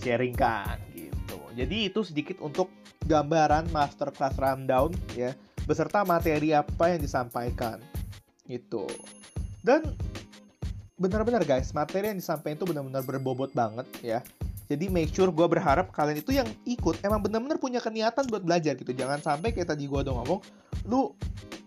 sharingkan 0.00 0.80
gitu. 0.96 1.36
Jadi 1.52 1.92
itu 1.92 2.00
sedikit 2.00 2.40
untuk 2.40 2.72
gambaran 3.04 3.68
masterclass 3.70 4.36
rundown 4.40 4.92
ya 5.14 5.36
beserta 5.64 6.04
materi 6.04 6.52
apa 6.52 6.92
yang 6.92 7.00
disampaikan 7.00 7.80
itu 8.48 8.84
dan 9.64 9.96
benar-benar 10.94 11.42
guys 11.42 11.72
materi 11.74 12.12
yang 12.12 12.20
disampaikan 12.20 12.56
itu 12.60 12.66
benar-benar 12.68 13.02
berbobot 13.02 13.50
banget 13.50 13.86
ya. 14.00 14.20
Jadi 14.64 14.88
make 14.88 15.12
sure 15.12 15.28
gue 15.28 15.44
berharap 15.44 15.92
kalian 15.92 16.24
itu 16.24 16.32
yang 16.40 16.48
ikut 16.64 17.04
emang 17.04 17.20
benar-benar 17.20 17.60
punya 17.60 17.84
keniatan 17.84 18.24
buat 18.32 18.48
belajar 18.48 18.72
gitu. 18.80 18.96
Jangan 18.96 19.20
sampai 19.20 19.52
kayak 19.52 19.76
tadi 19.76 19.84
gue 19.84 20.00
udah 20.00 20.14
ngomong 20.24 20.40
lu 20.88 21.12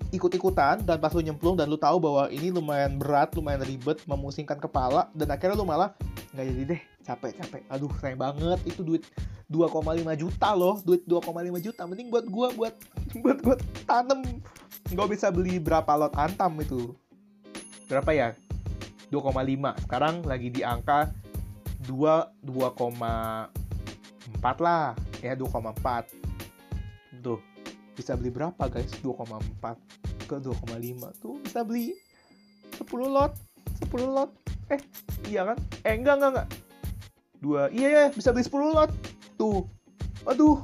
ikut-ikutan 0.10 0.82
dan 0.82 0.98
pas 0.98 1.14
lu 1.14 1.22
nyemplung 1.22 1.54
dan 1.60 1.70
lu 1.70 1.78
tahu 1.78 2.02
bahwa 2.02 2.26
ini 2.34 2.50
lumayan 2.50 2.98
berat, 2.98 3.36
lumayan 3.38 3.62
ribet, 3.62 4.02
memusingkan 4.10 4.58
kepala 4.58 5.12
dan 5.14 5.30
akhirnya 5.30 5.60
lu 5.60 5.68
malah 5.68 5.94
nggak 6.34 6.46
jadi 6.48 6.64
deh, 6.74 6.82
capek-capek. 7.08 7.64
Aduh, 7.72 7.88
sayang 8.04 8.20
banget. 8.20 8.60
Itu 8.68 8.84
duit 8.84 9.08
2,5 9.48 10.04
juta 10.20 10.52
loh, 10.52 10.84
duit 10.84 11.08
2,5 11.08 11.32
juta. 11.64 11.88
Mending 11.88 12.12
buat 12.12 12.28
gua 12.28 12.52
buat 12.52 12.76
buat 13.24 13.40
gua 13.40 13.56
tanem. 13.88 14.44
Nggak 14.92 15.08
bisa 15.16 15.32
beli 15.32 15.56
berapa 15.64 15.88
lot 15.96 16.12
antam 16.20 16.60
itu. 16.60 16.92
Berapa 17.88 18.12
ya? 18.12 18.36
2,5 19.08 19.88
sekarang 19.88 20.20
lagi 20.28 20.52
di 20.52 20.68
angka 20.68 21.08
2 21.88 22.44
2,4 22.44 23.48
lah. 24.60 24.92
Ya 25.24 25.34
2,4 25.34 26.12
tuh 27.24 27.40
bisa 27.96 28.14
beli 28.20 28.30
berapa 28.36 28.68
guys? 28.68 28.92
2,4 29.00 30.28
ke 30.28 30.36
2,5 30.44 31.24
tuh 31.24 31.40
bisa 31.40 31.64
beli 31.64 31.96
10 32.76 32.84
lot 33.08 33.32
10 33.80 33.96
lot. 34.12 34.36
Eh 34.68 34.84
iya 35.32 35.48
kan? 35.48 35.58
Eh 35.88 35.96
enggak 35.96 36.20
enggak 36.20 36.32
enggak 36.36 36.67
dua. 37.40 37.70
Iya 37.74 37.88
ya 37.88 38.04
bisa 38.12 38.34
beli 38.34 38.46
10 38.46 38.76
lot. 38.76 38.92
Tuh. 39.40 39.66
Aduh. 40.28 40.62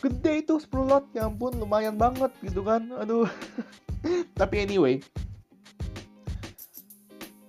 Gede 0.00 0.44
itu 0.44 0.60
10 0.60 0.84
lot. 0.84 1.04
Ya 1.16 1.28
ampun 1.28 1.56
lumayan 1.56 1.96
banget 1.96 2.30
gitu 2.44 2.64
kan. 2.64 2.88
Aduh. 3.00 3.28
Tapi 4.40 4.64
anyway, 4.68 5.00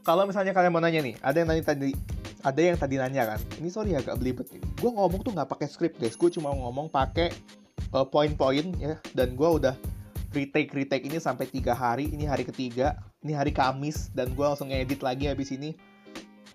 kalau 0.06 0.24
misalnya 0.30 0.54
kalian 0.54 0.72
mau 0.72 0.80
nanya 0.80 1.02
nih, 1.02 1.18
ada 1.20 1.42
yang 1.42 1.50
nanya 1.50 1.66
tadi, 1.66 1.92
ada 2.46 2.62
yang 2.62 2.78
tadi 2.78 2.96
nanya 3.02 3.36
kan, 3.36 3.40
ini 3.58 3.74
sorry 3.74 3.98
agak 3.98 4.22
belibet 4.22 4.48
nih. 4.54 4.62
Gue 4.78 4.94
ngomong 4.94 5.26
tuh 5.26 5.34
nggak 5.34 5.50
pakai 5.50 5.68
script 5.68 5.98
guys, 5.98 6.14
gue 6.14 6.30
cuma 6.30 6.54
ngomong 6.54 6.88
pakai 6.88 7.34
uh, 7.90 8.06
poin-poin 8.06 8.70
ya, 8.78 9.02
dan 9.18 9.34
gue 9.34 9.50
udah 9.50 9.74
retake 10.32 10.72
retake 10.78 11.10
ini 11.10 11.18
sampai 11.18 11.50
tiga 11.50 11.74
hari, 11.74 12.06
ini 12.14 12.30
hari 12.30 12.46
ketiga, 12.46 13.02
ini 13.26 13.34
hari 13.34 13.50
Kamis, 13.50 14.14
dan 14.14 14.32
gue 14.38 14.46
langsung 14.46 14.70
ngedit 14.70 15.02
lagi 15.02 15.26
habis 15.26 15.50
ini. 15.50 15.74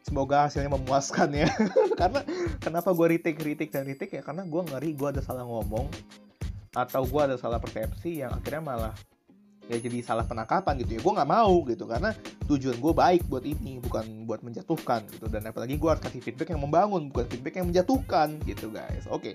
Semoga 0.01 0.49
hasilnya 0.49 0.73
memuaskan 0.73 1.29
ya. 1.37 1.49
karena 2.01 2.25
kenapa 2.59 2.91
gue 2.97 3.07
retake 3.19 3.41
retake 3.41 3.73
dan 3.73 3.85
retake 3.85 4.17
ya? 4.17 4.23
Karena 4.25 4.49
gue 4.49 4.63
ngeri 4.65 4.97
gue 4.97 5.09
ada 5.13 5.21
salah 5.21 5.45
ngomong 5.45 5.87
atau 6.71 7.03
gue 7.03 7.23
ada 7.23 7.37
salah 7.37 7.59
persepsi 7.59 8.23
yang 8.23 8.31
akhirnya 8.31 8.63
malah 8.63 8.95
ya 9.71 9.79
jadi 9.79 10.03
salah 10.03 10.25
penangkapan 10.25 10.81
gitu 10.83 10.99
ya. 10.99 11.01
Gue 11.05 11.13
nggak 11.15 11.31
mau 11.31 11.55
gitu 11.69 11.85
karena 11.85 12.11
tujuan 12.49 12.77
gue 12.81 12.93
baik 12.97 13.23
buat 13.29 13.45
ini 13.45 13.79
bukan 13.79 14.25
buat 14.25 14.41
menjatuhkan 14.41 15.05
gitu. 15.13 15.29
Dan 15.29 15.45
apalagi 15.47 15.77
gue 15.77 15.89
harus 15.89 16.03
kasih 16.03 16.25
feedback 16.25 16.51
yang 16.51 16.63
membangun 16.65 17.13
bukan 17.13 17.29
feedback 17.29 17.61
yang 17.61 17.69
menjatuhkan 17.69 18.41
gitu 18.49 18.73
guys. 18.73 19.07
Oke. 19.07 19.35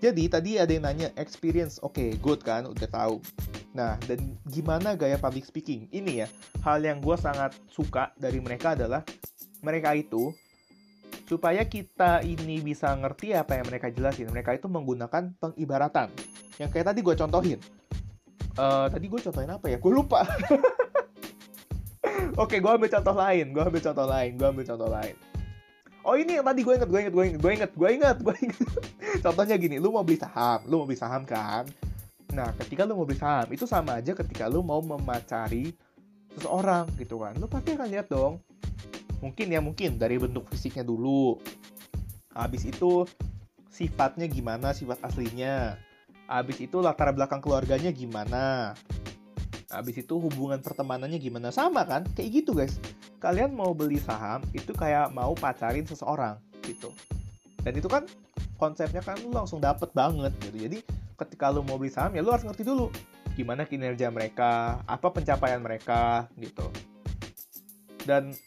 jadi 0.00 0.32
tadi 0.32 0.56
ada 0.56 0.72
yang 0.72 0.88
nanya 0.88 1.12
experience. 1.20 1.76
Oke 1.84 2.08
okay, 2.08 2.10
good 2.22 2.40
kan? 2.40 2.64
Udah 2.64 2.88
tahu. 2.88 3.20
Nah 3.76 4.00
dan 4.08 4.38
gimana 4.48 4.96
gaya 4.96 5.20
public 5.20 5.44
speaking? 5.44 5.92
Ini 5.92 6.24
ya 6.24 6.26
hal 6.64 6.80
yang 6.80 7.04
gue 7.04 7.16
sangat 7.20 7.52
suka 7.68 8.16
dari 8.16 8.40
mereka 8.40 8.72
adalah 8.72 9.04
mereka 9.60 9.96
itu 9.96 10.32
supaya 11.30 11.62
kita 11.62 12.26
ini 12.26 12.58
bisa 12.58 12.90
ngerti 12.98 13.38
apa 13.38 13.54
yang 13.54 13.66
mereka 13.70 13.86
jelasin. 13.90 14.26
Mereka 14.30 14.58
itu 14.58 14.66
menggunakan 14.66 15.30
pengibaratan. 15.38 16.10
Yang 16.58 16.70
kayak 16.74 16.86
tadi 16.90 17.00
gue 17.06 17.14
contohin. 17.14 17.60
Uh, 18.58 18.90
tadi 18.90 19.06
gue 19.06 19.20
contohin 19.22 19.50
apa 19.50 19.66
ya? 19.70 19.78
Gue 19.78 19.92
lupa. 19.94 20.26
Oke 22.42 22.58
gue 22.58 22.70
ambil 22.70 22.90
contoh 22.90 23.14
lain. 23.14 23.46
Gue 23.54 23.62
ambil 23.62 23.82
contoh 23.82 24.06
lain. 24.10 24.30
Gue 24.34 24.46
ambil 24.50 24.66
contoh 24.66 24.90
lain. 24.90 25.14
Oh 26.00 26.16
ini 26.16 26.40
yang 26.40 26.46
tadi 26.48 26.64
gue 26.64 26.74
inget 26.74 26.88
gue 26.88 27.00
inget 27.04 27.12
gue 27.12 27.24
inget 27.28 27.40
gue 27.40 27.52
inget 27.52 27.72
gue 27.76 27.88
inget 27.92 28.18
gue 28.24 28.34
inget 28.40 28.68
contohnya 29.24 29.60
gini 29.60 29.76
lu 29.76 29.92
mau 29.92 30.00
beli 30.00 30.16
saham 30.16 30.64
lu 30.64 30.80
mau 30.80 30.88
beli 30.88 30.96
saham 30.96 31.28
kan? 31.28 31.68
Nah 32.32 32.56
ketika 32.56 32.88
lu 32.88 32.96
mau 32.96 33.04
beli 33.04 33.20
saham 33.20 33.44
itu 33.52 33.68
sama 33.68 34.00
aja 34.00 34.16
ketika 34.16 34.48
lu 34.48 34.64
mau 34.64 34.80
memacari 34.80 35.76
seseorang 36.32 36.88
gitu 36.96 37.20
kan? 37.20 37.36
Lu 37.36 37.52
pasti 37.52 37.76
akan 37.76 37.88
lihat 37.92 38.08
dong 38.08 38.40
mungkin 39.20 39.46
ya 39.52 39.60
mungkin 39.60 40.00
dari 40.00 40.16
bentuk 40.16 40.48
fisiknya 40.48 40.84
dulu 40.84 41.36
habis 42.32 42.64
itu 42.64 43.04
sifatnya 43.68 44.26
gimana 44.26 44.72
sifat 44.72 45.00
aslinya 45.04 45.76
Abis 46.30 46.62
itu 46.62 46.78
latar 46.78 47.10
belakang 47.10 47.42
keluarganya 47.42 47.90
gimana? 47.90 48.78
Abis 49.66 49.98
itu 49.98 50.14
hubungan 50.22 50.62
pertemanannya 50.62 51.18
gimana? 51.18 51.50
Sama 51.50 51.82
kan? 51.82 52.06
Kayak 52.14 52.30
gitu 52.30 52.54
guys. 52.54 52.78
Kalian 53.18 53.50
mau 53.50 53.74
beli 53.74 53.98
saham 53.98 54.38
itu 54.54 54.70
kayak 54.70 55.10
mau 55.10 55.34
pacarin 55.34 55.82
seseorang 55.82 56.38
gitu. 56.62 56.94
Dan 57.66 57.74
itu 57.74 57.90
kan 57.90 58.06
konsepnya 58.62 59.02
kan 59.02 59.18
lu 59.18 59.34
langsung 59.34 59.58
dapet 59.58 59.90
banget 59.90 60.30
gitu. 60.38 60.70
Jadi 60.70 60.78
ketika 61.18 61.50
lu 61.50 61.66
mau 61.66 61.74
beli 61.82 61.90
saham 61.90 62.14
ya 62.14 62.22
lu 62.22 62.30
harus 62.30 62.46
ngerti 62.46 62.62
dulu 62.62 62.94
gimana 63.34 63.66
kinerja 63.66 64.06
mereka, 64.14 64.78
apa 64.86 65.10
pencapaian 65.10 65.58
mereka 65.58 66.30
gitu. 66.38 66.70
Dan 68.06 68.38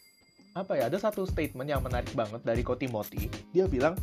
apa 0.54 0.78
ya 0.78 0.86
ada 0.86 0.98
satu 1.02 1.26
statement 1.26 1.66
yang 1.66 1.82
menarik 1.82 2.14
banget 2.14 2.38
dari 2.46 2.62
Kotimoti. 2.62 3.26
Dia 3.50 3.66
bilang 3.66 3.98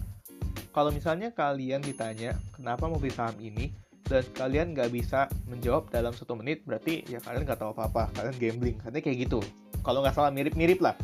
kalau 0.75 0.91
misalnya 0.91 1.31
kalian 1.31 1.79
ditanya 1.79 2.35
kenapa 2.51 2.91
mau 2.91 2.99
beli 2.99 3.15
saham 3.15 3.39
ini? 3.39 3.71
Dan 4.03 4.27
kalian 4.35 4.75
nggak 4.75 4.91
bisa 4.91 5.31
menjawab 5.47 5.87
dalam 5.87 6.11
satu 6.11 6.35
menit 6.35 6.67
berarti 6.67 7.07
ya 7.07 7.23
kalian 7.23 7.47
nggak 7.47 7.55
tahu 7.55 7.71
apa-apa 7.71 8.11
kalian 8.19 8.35
gambling. 8.35 8.75
Katanya 8.83 9.03
kayak 9.07 9.17
gitu. 9.23 9.39
Kalau 9.79 10.03
nggak 10.03 10.11
salah 10.11 10.31
mirip-mirip 10.35 10.83
lah. 10.83 10.99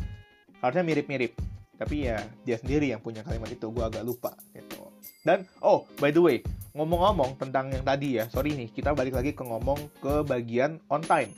Harusnya 0.60 0.84
mirip-mirip. 0.84 1.32
Tapi 1.80 2.12
ya 2.12 2.20
dia 2.44 2.60
sendiri 2.60 2.92
yang 2.92 3.00
punya 3.00 3.24
kalimat 3.24 3.48
itu. 3.48 3.72
Gue 3.72 3.88
agak 3.88 4.04
lupa 4.04 4.36
gitu. 4.52 4.92
Dan 5.24 5.48
oh 5.64 5.88
by 5.96 6.12
the 6.12 6.20
way 6.20 6.38
ngomong-ngomong 6.76 7.40
tentang 7.40 7.72
yang 7.72 7.82
tadi 7.82 8.20
ya 8.20 8.28
sorry 8.28 8.52
nih 8.52 8.68
kita 8.68 8.92
balik 8.92 9.16
lagi 9.16 9.32
ke 9.32 9.40
ngomong 9.40 9.80
ke 10.04 10.20
bagian 10.28 10.76
on 10.92 11.00
time. 11.00 11.32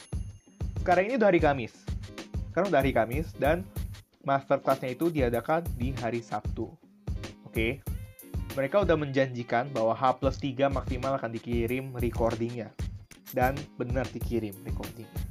Sekarang 0.82 1.06
ini 1.06 1.14
udah 1.14 1.30
hari 1.30 1.38
Kamis. 1.38 1.72
Sekarang 2.50 2.74
udah 2.74 2.82
hari 2.82 2.90
Kamis 2.90 3.30
dan 3.38 3.62
masterclassnya 4.22 4.92
itu 4.92 5.08
diadakan 5.08 5.64
di 5.76 5.92
hari 5.96 6.20
Sabtu 6.20 6.68
oke 7.44 7.52
okay? 7.52 7.80
mereka 8.58 8.82
udah 8.82 8.98
menjanjikan 8.98 9.70
bahwa 9.70 9.94
H 9.94 10.18
plus 10.18 10.42
3 10.42 10.66
maksimal 10.74 11.14
akan 11.14 11.30
dikirim 11.30 11.94
recordingnya. 11.94 12.74
Dan 13.30 13.54
benar 13.78 14.10
dikirim 14.10 14.50
recordingnya. 14.66 15.22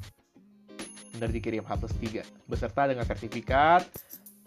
Benar 1.19 1.29
dikirim 1.35 1.67
H 1.67 1.71
plus 1.75 1.91
3. 1.99 2.23
Beserta 2.47 2.87
dengan 2.87 3.03
sertifikat, 3.03 3.83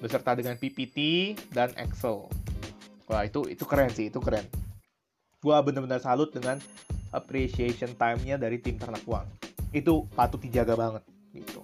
beserta 0.01 0.33
dengan 0.33 0.57
PPT, 0.57 0.99
dan 1.53 1.69
Excel. 1.77 2.33
Wah, 3.13 3.29
itu 3.29 3.45
itu 3.53 3.69
keren 3.69 3.93
sih, 3.93 4.09
itu 4.09 4.25
keren. 4.25 4.49
Gua 5.45 5.61
bener-bener 5.61 6.01
salut 6.01 6.33
dengan 6.33 6.57
appreciation 7.13 7.93
time-nya 7.93 8.41
dari 8.41 8.57
tim 8.57 8.81
ternak 8.81 9.05
uang. 9.05 9.29
Itu 9.77 10.09
patut 10.17 10.41
dijaga 10.41 10.73
banget, 10.81 11.05
gitu. 11.37 11.61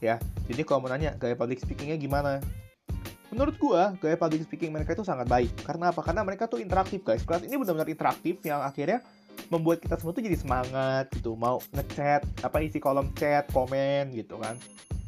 Ya, 0.00 0.16
jadi 0.48 0.64
kalau 0.64 0.84
mau 0.84 0.90
nanya, 0.90 1.12
gaya 1.20 1.36
public 1.36 1.60
speaking-nya 1.60 2.00
gimana? 2.00 2.40
menurut 3.30 3.54
gua 3.62 3.94
gaya 4.02 4.18
public 4.18 4.42
speaking 4.44 4.74
mereka 4.74 4.92
itu 4.92 5.06
sangat 5.06 5.30
baik. 5.30 5.54
Karena 5.62 5.94
apa? 5.94 6.02
Karena 6.02 6.26
mereka 6.26 6.50
tuh 6.50 6.58
interaktif 6.58 7.06
guys. 7.06 7.22
Kelas 7.22 7.46
ini 7.46 7.54
benar-benar 7.56 7.86
interaktif 7.86 8.42
yang 8.42 8.60
akhirnya 8.60 9.00
membuat 9.48 9.78
kita 9.78 9.96
semua 9.96 10.12
tuh 10.12 10.22
jadi 10.26 10.36
semangat 10.36 11.06
gitu. 11.14 11.38
Mau 11.38 11.62
ngechat 11.70 12.26
apa 12.42 12.56
isi 12.60 12.82
kolom 12.82 13.14
chat 13.14 13.46
komen 13.54 14.10
gitu 14.12 14.36
kan. 14.42 14.58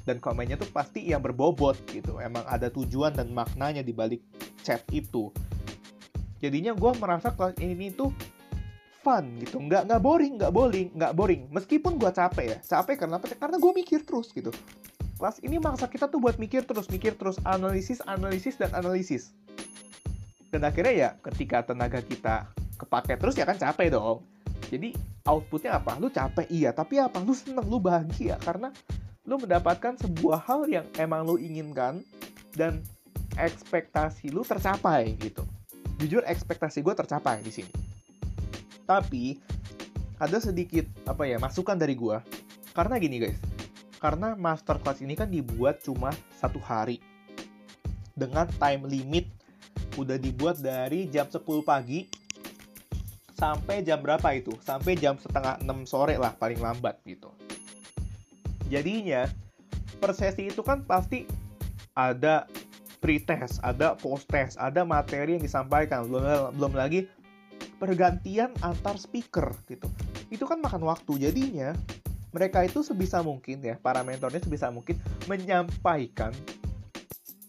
Dan 0.02 0.18
komennya 0.18 0.58
tuh 0.58 0.70
pasti 0.70 1.02
yang 1.10 1.22
berbobot 1.22 1.78
gitu. 1.90 2.18
Emang 2.22 2.46
ada 2.46 2.70
tujuan 2.70 3.14
dan 3.14 3.30
maknanya 3.30 3.82
di 3.82 3.94
balik 3.94 4.22
chat 4.62 4.82
itu. 4.94 5.30
Jadinya 6.42 6.74
gue 6.74 6.90
merasa 6.98 7.30
kelas 7.34 7.58
ini 7.58 7.90
tuh 7.90 8.14
fun 9.02 9.38
gitu. 9.42 9.58
Nggak 9.58 9.90
nggak 9.90 10.02
boring 10.02 10.34
nggak 10.38 10.52
boring 10.54 10.88
nggak 10.94 11.12
boring. 11.14 11.42
Meskipun 11.50 11.98
gue 11.98 12.10
capek 12.14 12.46
ya. 12.54 12.58
Capek 12.62 13.02
karena 13.02 13.18
apa? 13.18 13.26
Karena 13.34 13.58
gue 13.58 13.72
mikir 13.74 14.06
terus 14.06 14.30
gitu 14.30 14.54
kelas 15.22 15.38
ini 15.46 15.62
maksa 15.62 15.86
kita 15.86 16.10
tuh 16.10 16.18
buat 16.18 16.34
mikir 16.34 16.66
terus, 16.66 16.90
mikir 16.90 17.14
terus, 17.14 17.38
analisis, 17.46 18.02
analisis, 18.10 18.58
dan 18.58 18.74
analisis. 18.74 19.30
Dan 20.50 20.66
akhirnya 20.66 20.90
ya 20.90 21.10
ketika 21.30 21.62
tenaga 21.62 22.02
kita 22.02 22.50
kepake 22.74 23.14
terus 23.22 23.38
ya 23.38 23.46
kan 23.46 23.54
capek 23.54 23.94
dong. 23.94 24.26
Jadi 24.66 24.98
outputnya 25.22 25.78
apa? 25.78 25.94
Lu 26.02 26.10
capek 26.10 26.50
iya, 26.50 26.74
tapi 26.74 26.98
apa? 26.98 27.22
Lu 27.22 27.38
seneng, 27.38 27.70
lu 27.70 27.78
bahagia 27.78 28.34
karena 28.42 28.74
lu 29.22 29.38
mendapatkan 29.38 29.94
sebuah 30.02 30.42
hal 30.42 30.66
yang 30.66 30.86
emang 30.98 31.22
lu 31.22 31.38
inginkan 31.38 32.02
dan 32.58 32.82
ekspektasi 33.38 34.34
lu 34.34 34.42
tercapai 34.42 35.14
gitu. 35.22 35.46
Jujur 36.02 36.26
ekspektasi 36.26 36.82
gue 36.82 36.98
tercapai 36.98 37.46
di 37.46 37.62
sini. 37.62 37.70
Tapi 38.82 39.38
ada 40.18 40.42
sedikit 40.42 40.90
apa 41.06 41.30
ya 41.30 41.38
masukan 41.38 41.78
dari 41.78 41.94
gue 41.94 42.18
karena 42.74 42.96
gini 42.98 43.22
guys 43.22 43.51
karena 44.02 44.34
masterclass 44.34 44.98
ini 44.98 45.14
kan 45.14 45.30
dibuat 45.30 45.78
cuma 45.86 46.10
satu 46.34 46.58
hari 46.58 46.98
dengan 48.18 48.50
time 48.58 48.90
limit 48.90 49.30
udah 49.94 50.18
dibuat 50.18 50.58
dari 50.58 51.06
jam 51.06 51.30
10 51.30 51.38
pagi 51.62 52.10
sampai 53.38 53.86
jam 53.86 54.02
berapa 54.02 54.26
itu? 54.34 54.58
Sampai 54.58 54.98
jam 54.98 55.14
setengah 55.22 55.62
6 55.62 55.86
sore 55.86 56.18
lah 56.18 56.34
paling 56.34 56.58
lambat 56.58 56.98
gitu. 57.06 57.30
Jadinya 58.66 59.30
per 60.02 60.18
sesi 60.18 60.50
itu 60.50 60.66
kan 60.66 60.82
pasti 60.82 61.22
ada 61.94 62.50
pre-test, 62.98 63.62
ada 63.62 63.94
post-test, 63.94 64.58
ada 64.58 64.82
materi 64.82 65.38
yang 65.38 65.44
disampaikan, 65.44 66.10
belum 66.10 66.58
belum 66.58 66.72
lagi 66.74 67.06
pergantian 67.78 68.50
antar 68.66 68.98
speaker 68.98 69.54
gitu. 69.70 69.86
Itu 70.30 70.46
kan 70.46 70.58
makan 70.58 70.86
waktu. 70.86 71.30
Jadinya 71.30 71.74
mereka 72.32 72.64
itu 72.64 72.80
sebisa 72.80 73.20
mungkin 73.20 73.60
ya 73.60 73.76
para 73.78 74.00
mentornya 74.00 74.40
sebisa 74.40 74.72
mungkin 74.72 74.96
menyampaikan 75.28 76.32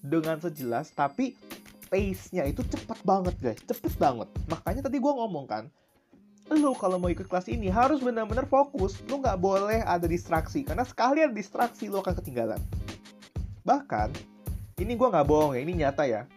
dengan 0.03 0.35
sejelas 0.43 0.91
tapi 0.91 1.39
pace-nya 1.87 2.43
itu 2.49 2.65
cepet 2.65 2.99
banget 3.05 3.35
guys. 3.39 3.61
Cepet 3.63 3.93
banget. 4.01 4.27
Makanya 4.51 4.81
tadi 4.83 4.97
gue 4.99 5.13
ngomong 5.13 5.47
kan 5.47 5.65
lo 6.51 6.75
kalau 6.75 6.99
mau 6.99 7.07
ikut 7.07 7.25
kelas 7.31 7.47
ini 7.47 7.71
harus 7.71 8.03
benar-benar 8.03 8.49
fokus. 8.49 8.99
Lo 9.07 9.21
nggak 9.21 9.39
boleh 9.39 9.79
ada 9.85 10.09
distraksi 10.09 10.65
karena 10.67 10.83
sekali 10.83 11.23
ada 11.23 11.31
distraksi 11.31 11.87
lo 11.87 12.03
akan 12.03 12.19
ketinggalan. 12.19 12.59
Bahkan 13.63 14.09
ini 14.81 14.97
gue 14.97 15.07
nggak 15.07 15.27
bohong 15.29 15.53
ya 15.55 15.61
ini 15.63 15.73
nyata 15.79 16.03
ya. 16.09 16.27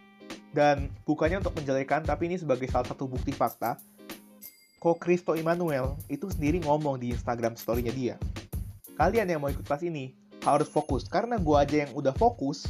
Dan 0.54 0.88
bukannya 1.04 1.40
untuk 1.40 1.56
menjelekan 1.58 2.04
tapi 2.06 2.28
ini 2.28 2.36
sebagai 2.36 2.68
salah 2.70 2.86
satu 2.86 3.08
bukti 3.08 3.32
fakta. 3.34 3.80
Ko 4.76 4.94
Kristo 4.94 5.34
Immanuel 5.34 5.96
itu 6.06 6.28
sendiri 6.28 6.60
ngomong 6.62 7.00
di 7.00 7.10
Instagram 7.10 7.56
story-nya 7.56 7.92
dia. 7.96 8.14
Kalian 8.96 9.28
yang 9.28 9.40
mau 9.44 9.52
ikut 9.52 9.64
kelas 9.64 9.84
ini 9.84 10.16
harus 10.44 10.68
fokus. 10.68 11.04
Karena 11.06 11.36
gue 11.36 11.56
aja 11.56 11.84
yang 11.86 11.92
udah 11.92 12.16
fokus 12.16 12.68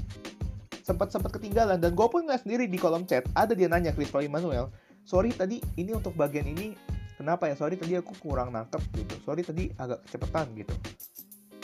sempat 0.82 1.10
sempat 1.14 1.34
ketinggalan. 1.34 1.78
Dan 1.78 1.94
gue 1.94 2.06
pun 2.10 2.26
nggak 2.26 2.46
sendiri 2.46 2.66
di 2.66 2.78
kolom 2.78 3.06
chat. 3.06 3.26
Ada 3.34 3.54
dia 3.54 3.70
nanya 3.70 3.94
Kristo 3.94 4.18
Immanuel 4.18 4.70
sorry 5.06 5.30
tadi 5.30 5.62
ini 5.78 5.94
untuk 5.94 6.18
bagian 6.18 6.50
ini 6.50 6.74
kenapa 7.14 7.46
ya? 7.46 7.54
Sorry 7.54 7.78
tadi 7.78 7.94
aku 7.94 8.12
kurang 8.18 8.52
nangkep 8.52 8.82
gitu. 8.98 9.14
Sorry 9.22 9.46
tadi 9.46 9.70
agak 9.78 10.02
kecepatan 10.04 10.52
gitu. 10.58 10.74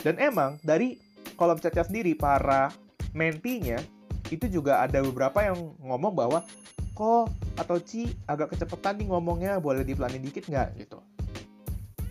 Dan 0.01 0.23
emang 0.23 0.63
dari 0.63 0.97
kolom 1.35 1.59
chatnya 1.59 1.83
sendiri 1.83 2.15
para 2.15 2.71
mentinya 3.13 3.83
itu 4.31 4.49
juga 4.49 4.81
ada 4.81 5.03
beberapa 5.03 5.45
yang 5.45 5.77
ngomong 5.83 6.15
bahwa 6.15 6.41
kok 6.97 7.29
atau 7.59 7.77
Ci 7.83 8.09
agak 8.25 8.55
kecepatan 8.57 9.03
nih 9.03 9.07
ngomongnya? 9.11 9.53
Boleh 9.59 9.83
dipelanin 9.83 10.23
dikit 10.23 10.47
nggak? 10.47 10.79
Gitu. 10.79 10.99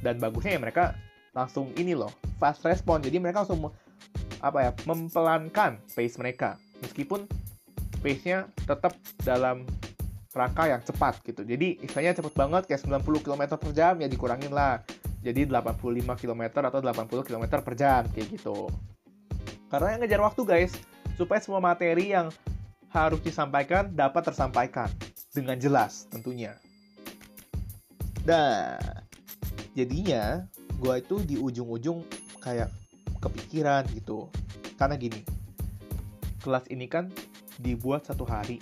Dan 0.03 0.19
bagusnya 0.19 0.59
ya 0.59 0.61
mereka 0.61 0.93
langsung 1.31 1.71
ini 1.79 1.95
loh 1.95 2.11
fast 2.37 2.63
respon 2.67 2.99
jadi 2.99 3.17
mereka 3.19 3.43
langsung 3.43 3.71
apa 4.41 4.57
ya 4.59 4.71
mempelankan 4.89 5.79
pace 5.93 6.17
mereka 6.17 6.57
meskipun 6.81 7.29
pace-nya 8.01 8.49
tetap 8.65 8.97
dalam 9.21 9.63
rangka 10.31 10.63
yang 10.67 10.81
cepat 10.81 11.19
gitu. 11.27 11.43
Jadi 11.43 11.79
istilahnya 11.83 12.17
cepat 12.17 12.33
banget 12.33 12.63
kayak 12.67 12.81
90 13.03 13.23
km 13.23 13.43
per 13.59 13.71
jam 13.75 13.93
ya 13.99 14.07
dikurangin 14.07 14.51
lah. 14.51 14.81
Jadi 15.21 15.45
85 15.45 16.17
km 16.17 16.43
atau 16.65 16.81
80 16.81 17.27
km 17.29 17.45
per 17.61 17.75
jam 17.77 18.01
kayak 18.09 18.27
gitu. 18.33 18.71
Karena 19.69 19.95
yang 19.95 20.01
ngejar 20.03 20.21
waktu 20.25 20.41
guys, 20.43 20.73
supaya 21.15 21.39
semua 21.39 21.61
materi 21.61 22.11
yang 22.11 22.33
harus 22.91 23.21
disampaikan 23.23 23.93
dapat 23.93 24.33
tersampaikan 24.33 24.89
dengan 25.31 25.55
jelas 25.61 26.09
tentunya. 26.11 26.57
Nah, 28.27 28.75
jadinya 29.77 30.43
gue 30.81 30.93
itu 30.97 31.15
di 31.21 31.35
ujung-ujung 31.37 32.01
kayak 32.41 32.73
kepikiran 33.21 33.85
gitu. 33.93 34.25
Karena 34.81 34.97
gini, 34.97 35.21
kelas 36.41 36.65
ini 36.73 36.89
kan 36.89 37.13
dibuat 37.61 38.09
satu 38.09 38.25
hari. 38.25 38.57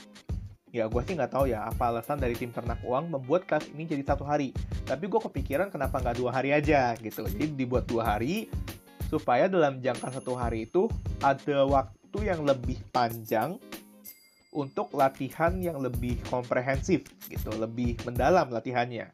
Ya 0.70 0.86
gue 0.86 1.02
sih 1.08 1.16
nggak 1.18 1.34
tahu 1.34 1.50
ya 1.50 1.66
apa 1.66 1.90
alasan 1.90 2.22
dari 2.22 2.38
tim 2.38 2.52
ternak 2.52 2.84
uang 2.86 3.10
membuat 3.10 3.48
kelas 3.48 3.72
ini 3.72 3.88
jadi 3.88 4.04
satu 4.04 4.28
hari. 4.28 4.52
Tapi 4.84 5.08
gue 5.08 5.18
kepikiran 5.18 5.72
kenapa 5.72 6.04
nggak 6.04 6.20
dua 6.20 6.36
hari 6.36 6.52
aja 6.52 6.94
gitu. 7.00 7.26
Jadi 7.26 7.56
dibuat 7.56 7.88
dua 7.88 8.14
hari 8.14 8.52
supaya 9.10 9.50
dalam 9.50 9.82
jangka 9.82 10.22
satu 10.22 10.38
hari 10.38 10.70
itu 10.70 10.86
ada 11.24 11.66
waktu 11.66 12.20
yang 12.22 12.46
lebih 12.46 12.78
panjang 12.94 13.58
untuk 14.54 14.94
latihan 14.94 15.58
yang 15.58 15.82
lebih 15.82 16.18
komprehensif 16.30 17.06
gitu 17.30 17.54
lebih 17.58 17.98
mendalam 18.06 18.50
latihannya 18.50 19.14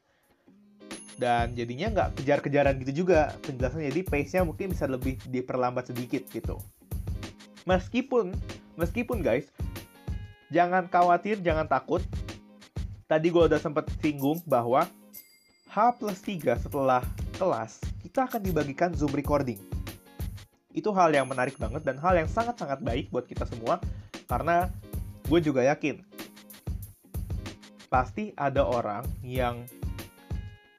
dan 1.16 1.56
jadinya 1.56 1.88
nggak 1.92 2.10
kejar-kejaran 2.22 2.76
gitu 2.84 3.06
juga 3.06 3.32
penjelasannya 3.48 3.92
jadi 3.92 4.02
pace-nya 4.04 4.42
mungkin 4.44 4.76
bisa 4.76 4.86
lebih 4.86 5.16
diperlambat 5.32 5.96
sedikit 5.96 6.28
gitu 6.32 6.60
meskipun 7.64 8.36
meskipun 8.76 9.24
guys 9.24 9.48
jangan 10.54 10.88
khawatir, 10.90 11.42
jangan 11.42 11.66
takut. 11.66 12.02
Tadi 13.06 13.28
gue 13.30 13.44
udah 13.46 13.62
sempat 13.62 13.86
singgung 14.02 14.42
bahwa 14.50 14.90
H 15.70 15.78
plus 16.00 16.24
3 16.24 16.58
setelah 16.58 17.04
kelas, 17.38 17.84
kita 18.02 18.26
akan 18.26 18.42
dibagikan 18.42 18.90
Zoom 18.96 19.14
recording. 19.14 19.60
Itu 20.74 20.96
hal 20.96 21.14
yang 21.14 21.30
menarik 21.30 21.60
banget 21.60 21.86
dan 21.86 22.00
hal 22.02 22.18
yang 22.18 22.32
sangat-sangat 22.32 22.82
baik 22.82 23.12
buat 23.14 23.28
kita 23.30 23.46
semua, 23.46 23.78
karena 24.26 24.72
gue 25.28 25.40
juga 25.44 25.62
yakin 25.66 26.02
pasti 27.86 28.34
ada 28.36 28.66
orang 28.66 29.06
yang 29.22 29.64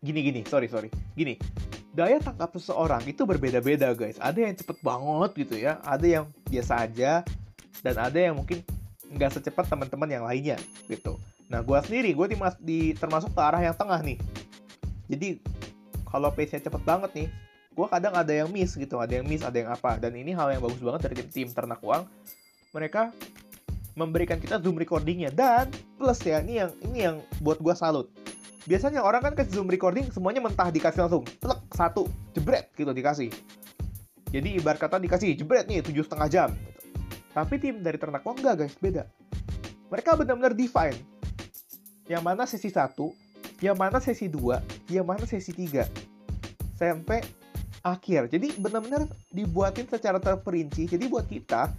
gini-gini, 0.06 0.46
sorry 0.46 0.70
sorry, 0.70 0.86
gini, 1.18 1.34
daya 1.90 2.22
tangkap 2.22 2.54
seseorang 2.54 3.02
itu 3.10 3.26
berbeda-beda 3.26 3.90
guys. 3.98 4.22
Ada 4.22 4.46
yang 4.46 4.54
cepet 4.54 4.78
banget 4.80 5.30
gitu 5.34 5.54
ya, 5.58 5.82
ada 5.82 6.06
yang 6.06 6.24
biasa 6.46 6.86
aja, 6.86 7.26
dan 7.82 7.94
ada 7.98 8.18
yang 8.18 8.38
mungkin 8.38 8.62
nggak 9.10 9.38
secepat 9.38 9.66
teman-teman 9.66 10.06
yang 10.06 10.24
lainnya 10.24 10.58
gitu. 10.86 11.18
Nah, 11.46 11.62
gue 11.62 11.78
sendiri, 11.82 12.10
gue 12.14 12.26
di, 12.34 12.36
di 12.62 12.78
termasuk 12.94 13.30
ke 13.30 13.40
arah 13.42 13.62
yang 13.62 13.74
tengah 13.74 14.02
nih. 14.02 14.18
Jadi, 15.06 15.38
kalau 16.10 16.34
pace-nya 16.34 16.66
cepet 16.66 16.82
banget 16.82 17.10
nih, 17.14 17.28
gue 17.70 17.86
kadang 17.86 18.14
ada 18.18 18.32
yang 18.34 18.50
miss 18.50 18.74
gitu, 18.74 18.98
ada 18.98 19.14
yang 19.14 19.26
miss, 19.26 19.46
ada 19.46 19.54
yang 19.54 19.70
apa. 19.70 19.94
Dan 20.02 20.18
ini 20.18 20.34
hal 20.34 20.50
yang 20.50 20.62
bagus 20.62 20.82
banget 20.82 21.06
dari 21.06 21.14
tim, 21.22 21.28
tim 21.30 21.48
ternak 21.54 21.78
uang. 21.86 22.02
Mereka 22.74 23.14
memberikan 23.96 24.36
kita 24.42 24.60
zoom 24.60 24.76
recordingnya 24.76 25.32
dan 25.32 25.72
plus 25.96 26.20
ya 26.20 26.44
ini 26.44 26.60
yang 26.60 26.70
ini 26.84 26.98
yang 27.00 27.16
buat 27.40 27.62
gue 27.62 27.72
salut. 27.72 28.12
Biasanya 28.66 28.98
orang 28.98 29.22
kan 29.22 29.32
ke 29.38 29.46
zoom 29.46 29.70
recording 29.70 30.10
semuanya 30.10 30.42
mentah 30.42 30.74
dikasih 30.74 31.06
langsung, 31.06 31.22
plek 31.22 31.70
satu, 31.70 32.10
jebret 32.34 32.74
gitu 32.74 32.90
dikasih. 32.90 33.30
Jadi 34.34 34.58
ibarat 34.58 34.82
kata 34.82 34.98
dikasih 34.98 35.38
jebret 35.38 35.70
nih 35.70 35.86
tujuh 35.86 36.02
setengah 36.02 36.26
jam. 36.26 36.50
Tapi 37.30 37.62
tim 37.62 37.78
dari 37.78 37.94
ternak 37.94 38.26
uang 38.26 38.42
enggak 38.42 38.66
guys, 38.66 38.74
beda. 38.82 39.06
Mereka 39.86 40.18
benar-benar 40.18 40.52
define. 40.58 40.98
Yang 42.10 42.22
mana 42.26 42.42
sesi 42.42 42.70
1, 42.74 42.90
yang 43.62 43.78
mana 43.78 44.02
sesi 44.02 44.26
2, 44.26 44.90
yang 44.90 45.06
mana 45.06 45.22
sesi 45.22 45.54
3. 45.54 45.86
Sampai 46.74 47.22
akhir. 47.86 48.34
Jadi 48.34 48.58
benar-benar 48.58 49.06
dibuatin 49.30 49.86
secara 49.86 50.18
terperinci. 50.18 50.90
Jadi 50.90 51.06
buat 51.06 51.30
kita 51.30 51.70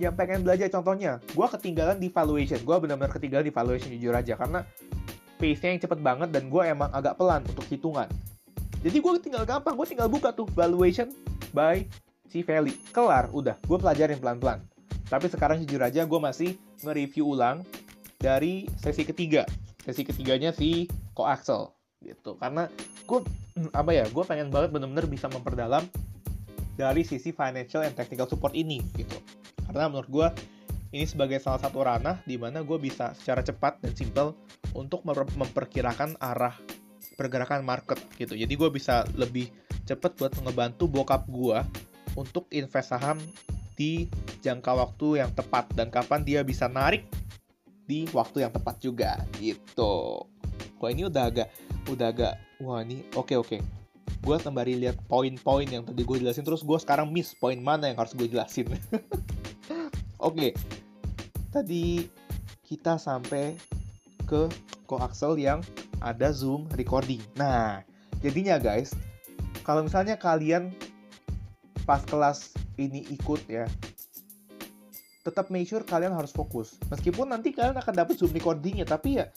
yang 0.00 0.16
pengen 0.16 0.40
belajar 0.40 0.72
contohnya, 0.72 1.20
gue 1.20 1.46
ketinggalan 1.52 2.00
di 2.00 2.08
valuation. 2.08 2.56
Gue 2.64 2.80
benar-benar 2.80 3.12
ketinggalan 3.12 3.44
di 3.44 3.52
valuation 3.52 3.92
jujur 3.92 4.16
aja. 4.16 4.40
Karena 4.40 4.64
pace-nya 5.40 5.72
yang 5.72 5.80
cepet 5.80 5.98
banget 6.04 6.28
dan 6.28 6.52
gue 6.52 6.62
emang 6.68 6.92
agak 6.92 7.16
pelan 7.16 7.40
untuk 7.48 7.64
hitungan. 7.72 8.06
Jadi 8.84 8.96
gue 9.00 9.12
tinggal 9.20 9.44
gampang, 9.48 9.72
gue 9.72 9.86
tinggal 9.88 10.08
buka 10.12 10.32
tuh 10.36 10.44
valuation 10.52 11.08
by 11.56 11.88
si 12.28 12.44
Feli. 12.44 12.76
Kelar, 12.92 13.32
udah. 13.32 13.56
Gue 13.64 13.80
pelajarin 13.80 14.20
pelan-pelan. 14.20 14.60
Tapi 15.08 15.26
sekarang 15.26 15.64
jujur 15.64 15.82
aja 15.82 16.06
gue 16.06 16.20
masih 16.20 16.54
nge-review 16.84 17.34
ulang 17.34 17.64
dari 18.20 18.68
sesi 18.78 19.02
ketiga. 19.02 19.48
Sesi 19.82 20.04
ketiganya 20.04 20.52
si 20.52 20.86
Axel 21.20 21.68
gitu. 22.00 22.40
Karena 22.40 22.64
gue 23.04 23.20
hmm, 23.60 23.76
apa 23.76 23.92
ya, 23.92 24.08
gue 24.08 24.24
pengen 24.24 24.48
banget 24.48 24.72
bener-bener 24.72 25.04
bisa 25.04 25.28
memperdalam 25.28 25.84
dari 26.80 27.04
sisi 27.04 27.28
financial 27.28 27.84
and 27.84 27.92
technical 27.92 28.24
support 28.24 28.56
ini 28.56 28.80
gitu. 28.96 29.20
Karena 29.68 29.92
menurut 29.92 30.08
gue 30.08 30.28
ini 30.90 31.06
sebagai 31.06 31.38
salah 31.38 31.62
satu 31.62 31.86
ranah 31.86 32.18
di 32.26 32.34
mana 32.34 32.66
gue 32.66 32.78
bisa 32.78 33.14
secara 33.14 33.46
cepat 33.46 33.78
dan 33.78 33.94
simple 33.94 34.34
untuk 34.74 35.06
memperkirakan 35.06 36.18
arah 36.18 36.54
pergerakan 37.14 37.62
market 37.62 38.00
gitu. 38.18 38.34
Jadi 38.34 38.52
gue 38.58 38.70
bisa 38.72 39.06
lebih 39.14 39.52
cepat 39.86 40.18
buat 40.18 40.32
ngebantu 40.42 40.90
bokap 40.90 41.26
gue 41.30 41.58
untuk 42.18 42.50
invest 42.50 42.90
saham 42.90 43.18
di 43.78 44.10
jangka 44.42 44.72
waktu 44.76 45.22
yang 45.22 45.30
tepat 45.32 45.70
dan 45.78 45.88
kapan 45.88 46.26
dia 46.26 46.40
bisa 46.42 46.66
narik 46.66 47.06
di 47.86 48.06
waktu 48.10 48.46
yang 48.46 48.52
tepat 48.52 48.82
juga 48.82 49.22
gitu. 49.38 50.26
Wah 50.80 50.90
ini 50.90 51.06
udah 51.06 51.28
agak 51.28 51.48
udah 51.86 52.08
agak 52.10 52.34
wah 52.60 52.82
ini 52.82 53.06
oke 53.14 53.30
okay, 53.30 53.36
oke. 53.38 53.48
Okay. 53.56 53.60
Gue 54.20 54.36
sembari 54.36 54.76
lihat 54.76 55.00
poin-poin 55.08 55.64
yang 55.64 55.86
tadi 55.86 56.04
gue 56.04 56.16
jelasin 56.20 56.44
terus 56.44 56.60
gue 56.60 56.76
sekarang 56.76 57.08
miss 57.08 57.32
poin 57.32 57.56
mana 57.56 57.88
yang 57.88 57.96
harus 57.96 58.12
gue 58.12 58.26
jelasin. 58.26 58.68
oke. 60.20 60.54
Tadi 61.50 62.06
kita 62.62 62.96
sampai 63.00 63.58
ke 64.28 64.46
koaksel 64.86 65.34
yang 65.40 65.64
ada 65.98 66.30
zoom 66.30 66.70
recording. 66.78 67.20
Nah, 67.34 67.82
jadinya 68.22 68.56
guys, 68.62 68.94
kalau 69.66 69.82
misalnya 69.82 70.14
kalian 70.14 70.70
pas 71.84 72.06
kelas 72.06 72.54
ini 72.78 73.02
ikut 73.10 73.42
ya 73.50 73.66
tetap 75.20 75.52
make 75.52 75.68
sure 75.68 75.84
kalian 75.84 76.16
harus 76.16 76.32
fokus 76.32 76.80
meskipun 76.88 77.28
nanti 77.28 77.52
kalian 77.52 77.76
akan 77.76 77.92
dapat 77.92 78.16
zoom 78.16 78.32
recordingnya 78.32 78.88
tapi 78.88 79.20
ya 79.20 79.28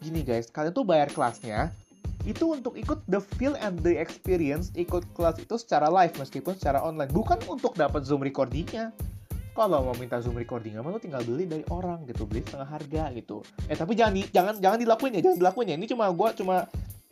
gini 0.00 0.24
guys 0.24 0.48
kalian 0.48 0.72
tuh 0.72 0.86
bayar 0.86 1.12
kelasnya 1.12 1.74
itu 2.24 2.56
untuk 2.56 2.74
ikut 2.74 3.04
the 3.06 3.20
feel 3.36 3.54
and 3.60 3.82
the 3.84 3.94
experience 4.00 4.72
ikut 4.74 5.04
kelas 5.12 5.38
itu 5.38 5.54
secara 5.60 5.92
live 5.92 6.16
meskipun 6.16 6.56
secara 6.56 6.80
online 6.80 7.12
bukan 7.12 7.38
untuk 7.46 7.76
dapat 7.76 8.02
zoom 8.02 8.24
recordingnya 8.24 8.90
kalau 9.56 9.88
mau 9.88 9.96
minta 9.96 10.20
zoom 10.20 10.36
recording 10.36 10.76
emang 10.76 10.92
lu 10.92 11.00
tinggal 11.00 11.24
beli 11.24 11.48
dari 11.48 11.64
orang 11.72 12.04
gitu 12.04 12.28
beli 12.28 12.44
setengah 12.44 12.68
harga 12.68 13.08
gitu. 13.16 13.40
Eh 13.66 13.72
tapi 13.72 13.96
jangan 13.96 14.12
jangan 14.28 14.54
jangan 14.60 14.78
dilakuin 14.78 15.16
ya 15.16 15.20
jangan 15.24 15.38
dilakuin 15.40 15.66
ya. 15.72 15.76
Ini 15.80 15.86
cuma 15.88 16.04
gue 16.12 16.28
cuma 16.36 16.56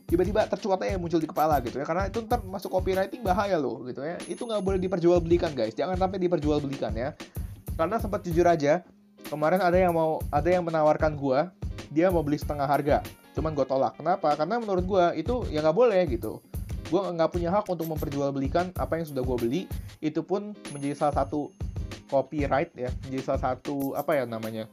tiba-tiba 0.05 0.45
tercuat 0.45 0.79
aja 0.85 1.01
muncul 1.01 1.17
di 1.17 1.25
kepala 1.25 1.65
gitu 1.65 1.81
ya. 1.81 1.89
Karena 1.89 2.13
itu 2.13 2.21
ntar 2.29 2.45
masuk 2.45 2.69
copywriting 2.69 3.25
bahaya 3.25 3.57
loh 3.57 3.81
gitu 3.89 4.05
ya. 4.05 4.21
Itu 4.29 4.45
nggak 4.45 4.61
boleh 4.61 4.77
diperjualbelikan 4.77 5.57
guys. 5.57 5.73
Jangan 5.73 5.97
sampai 5.97 6.21
diperjualbelikan 6.21 6.93
ya. 6.93 7.17
Karena 7.75 7.97
sempat 7.97 8.21
jujur 8.23 8.45
aja 8.45 8.85
kemarin 9.33 9.65
ada 9.65 9.81
yang 9.81 9.97
mau 9.97 10.21
ada 10.29 10.47
yang 10.47 10.63
menawarkan 10.63 11.17
gua 11.17 11.49
dia 11.89 12.13
mau 12.13 12.21
beli 12.21 12.37
setengah 12.37 12.69
harga. 12.69 13.01
Cuman 13.35 13.51
gue 13.57 13.67
tolak. 13.67 13.99
Kenapa? 13.99 14.37
Karena 14.39 14.63
menurut 14.63 14.85
gua 14.87 15.17
itu 15.17 15.49
ya 15.51 15.59
nggak 15.65 15.75
boleh 15.75 16.05
gitu. 16.13 16.39
Gue 16.93 17.01
nggak 17.01 17.33
punya 17.33 17.49
hak 17.51 17.67
untuk 17.67 17.89
memperjualbelikan 17.89 18.71
apa 18.77 19.01
yang 19.01 19.09
sudah 19.09 19.25
gue 19.25 19.37
beli. 19.41 19.63
Itu 19.99 20.21
pun 20.23 20.53
menjadi 20.71 20.95
salah 20.95 21.25
satu 21.25 21.51
copyright 22.15 22.71
ya 22.79 22.95
menjadi 23.03 23.35
salah 23.35 23.43
satu 23.51 23.99
apa 23.99 24.23
ya 24.23 24.25
namanya 24.31 24.71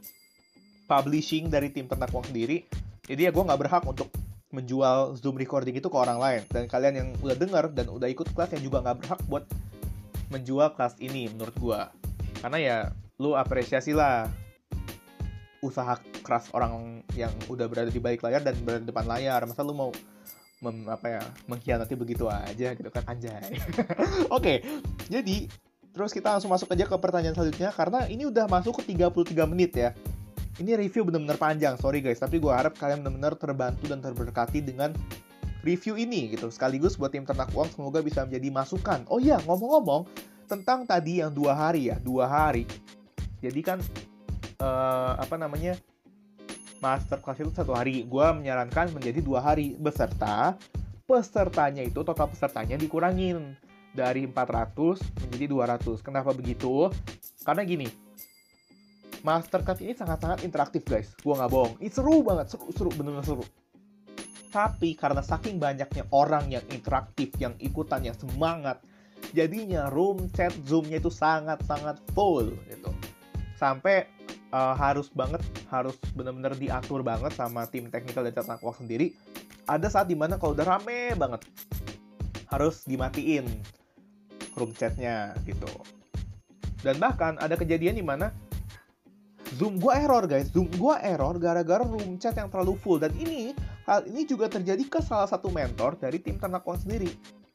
publishing 0.86 1.50
dari 1.50 1.74
tim 1.74 1.90
ternak 1.90 2.14
uang 2.14 2.30
sendiri 2.30 2.62
jadi 3.02 3.28
ya 3.28 3.30
gue 3.34 3.42
nggak 3.42 3.60
berhak 3.66 3.82
untuk 3.82 4.06
menjual 4.52 5.16
Zoom 5.16 5.40
recording 5.40 5.74
itu 5.74 5.88
ke 5.88 5.96
orang 5.96 6.20
lain. 6.20 6.42
Dan 6.52 6.68
kalian 6.68 6.94
yang 6.94 7.08
udah 7.24 7.36
denger 7.36 7.64
dan 7.72 7.86
udah 7.88 8.06
ikut 8.06 8.28
kelas 8.36 8.52
yang 8.54 8.62
juga 8.68 8.84
nggak 8.84 8.96
berhak 9.02 9.20
buat 9.26 9.44
menjual 10.28 10.76
kelas 10.76 11.00
ini 11.00 11.32
menurut 11.32 11.56
gua. 11.56 11.80
Karena 12.38 12.58
ya 12.60 12.76
lu 13.16 13.32
apresiasi 13.32 13.96
lah 13.96 14.28
usaha 15.64 15.96
keras 16.22 16.52
orang 16.52 17.02
yang 17.16 17.32
udah 17.48 17.66
berada 17.66 17.88
di 17.88 17.98
balik 17.98 18.22
layar 18.22 18.44
dan 18.44 18.54
berada 18.60 18.84
di 18.84 18.88
depan 18.92 19.08
layar. 19.08 19.40
Masa 19.48 19.64
lu 19.64 19.72
mau 19.72 19.90
mem, 20.62 20.86
apa 20.86 21.06
ya 21.18 21.22
mengkhianati 21.50 21.98
begitu 21.98 22.30
aja 22.30 22.70
gitu 22.78 22.86
kan 22.86 23.02
anjay 23.10 23.50
oke 24.30 24.38
okay, 24.38 24.62
jadi 25.10 25.50
terus 25.92 26.10
kita 26.10 26.32
langsung 26.32 26.48
masuk 26.48 26.72
aja 26.72 26.88
ke 26.88 26.96
pertanyaan 26.96 27.36
selanjutnya 27.36 27.70
karena 27.72 28.08
ini 28.08 28.24
udah 28.28 28.48
masuk 28.48 28.80
ke 28.80 28.96
33 28.96 29.44
menit 29.48 29.72
ya. 29.76 29.90
Ini 30.60 30.76
review 30.76 31.08
bener-bener 31.08 31.40
panjang 31.40 31.80
sorry 31.80 32.04
guys 32.04 32.20
tapi 32.20 32.36
gue 32.36 32.52
harap 32.52 32.76
kalian 32.76 33.04
bener-bener 33.04 33.36
terbantu 33.36 33.88
dan 33.88 34.04
terberkati 34.04 34.60
dengan 34.60 34.92
review 35.64 35.96
ini 35.96 36.32
gitu. 36.32 36.48
Sekaligus 36.48 36.96
buat 36.96 37.12
tim 37.12 37.24
ternak 37.24 37.52
uang 37.52 37.72
semoga 37.72 38.00
bisa 38.00 38.24
menjadi 38.24 38.48
masukan. 38.52 39.04
Oh 39.08 39.20
iya 39.20 39.40
ngomong-ngomong 39.44 40.08
tentang 40.48 40.84
tadi 40.84 41.24
yang 41.24 41.32
dua 41.32 41.56
hari 41.56 41.88
ya 41.92 41.96
dua 42.00 42.28
hari. 42.28 42.68
Jadi 43.40 43.60
kan 43.64 43.78
uh, 44.60 45.16
apa 45.18 45.36
namanya 45.40 45.76
master 46.82 47.22
class 47.22 47.40
itu 47.40 47.52
satu 47.54 47.72
hari. 47.72 48.04
Gue 48.04 48.26
menyarankan 48.32 48.92
menjadi 48.92 49.22
dua 49.24 49.40
hari. 49.40 49.78
Beserta 49.78 50.56
pesertanya 51.06 51.82
itu 51.82 52.00
total 52.00 52.30
pesertanya 52.30 52.78
dikurangin 52.78 53.58
dari 53.92 54.24
400 54.28 55.28
menjadi 55.28 55.46
200. 55.48 56.04
Kenapa 56.04 56.32
begitu? 56.32 56.88
Karena 57.44 57.62
gini, 57.64 57.88
Masterclass 59.22 59.78
ini 59.84 59.94
sangat-sangat 59.94 60.42
interaktif 60.42 60.82
guys. 60.82 61.14
Gue 61.22 61.36
nggak 61.36 61.52
bohong. 61.52 61.74
Ini 61.78 61.90
seru 61.94 62.26
banget, 62.26 62.56
seru, 62.56 62.66
seru, 62.74 62.90
bener-bener 62.90 63.22
seru. 63.22 63.44
Tapi 64.52 64.98
karena 64.98 65.22
saking 65.24 65.56
banyaknya 65.56 66.04
orang 66.12 66.50
yang 66.52 66.64
interaktif, 66.68 67.32
yang 67.40 67.56
ikutannya 67.56 68.12
semangat, 68.12 68.82
jadinya 69.32 69.88
room 69.88 70.28
chat 70.34 70.52
zoomnya 70.66 71.00
itu 71.00 71.08
sangat-sangat 71.08 72.02
full 72.12 72.52
gitu. 72.68 72.90
Sampai 73.56 74.10
uh, 74.52 74.74
harus 74.76 75.08
banget 75.10 75.40
harus 75.72 75.96
benar-benar 76.12 76.54
diatur 76.54 77.00
banget 77.00 77.32
sama 77.32 77.64
tim 77.66 77.88
teknikal 77.88 78.22
dan 78.28 78.44
waktu 78.60 78.78
sendiri 78.84 79.06
ada 79.64 79.88
saat 79.88 80.06
di 80.06 80.14
mana 80.14 80.36
kalau 80.36 80.52
udah 80.52 80.66
rame 80.68 81.16
banget 81.16 81.42
harus 82.52 82.84
dimatiin 82.84 83.48
room 84.56 84.70
chatnya 84.76 85.36
gitu. 85.46 85.68
Dan 86.82 86.98
bahkan 86.98 87.38
ada 87.38 87.54
kejadian 87.54 87.96
di 87.96 88.04
mana 88.04 88.34
Zoom 89.60 89.76
gue 89.76 89.92
error 89.92 90.24
guys, 90.24 90.48
Zoom 90.48 90.66
gue 90.72 90.94
error 91.04 91.36
gara-gara 91.36 91.84
room 91.84 92.16
chat 92.16 92.32
yang 92.34 92.48
terlalu 92.48 92.74
full. 92.80 92.96
Dan 92.96 93.12
ini 93.20 93.52
hal 93.84 94.08
ini 94.08 94.24
juga 94.24 94.48
terjadi 94.48 94.80
ke 94.88 95.00
salah 95.04 95.28
satu 95.28 95.52
mentor 95.52 96.00
dari 96.00 96.18
tim 96.18 96.40
ternak 96.40 96.64
uang 96.64 96.80
sendiri. 96.80 97.12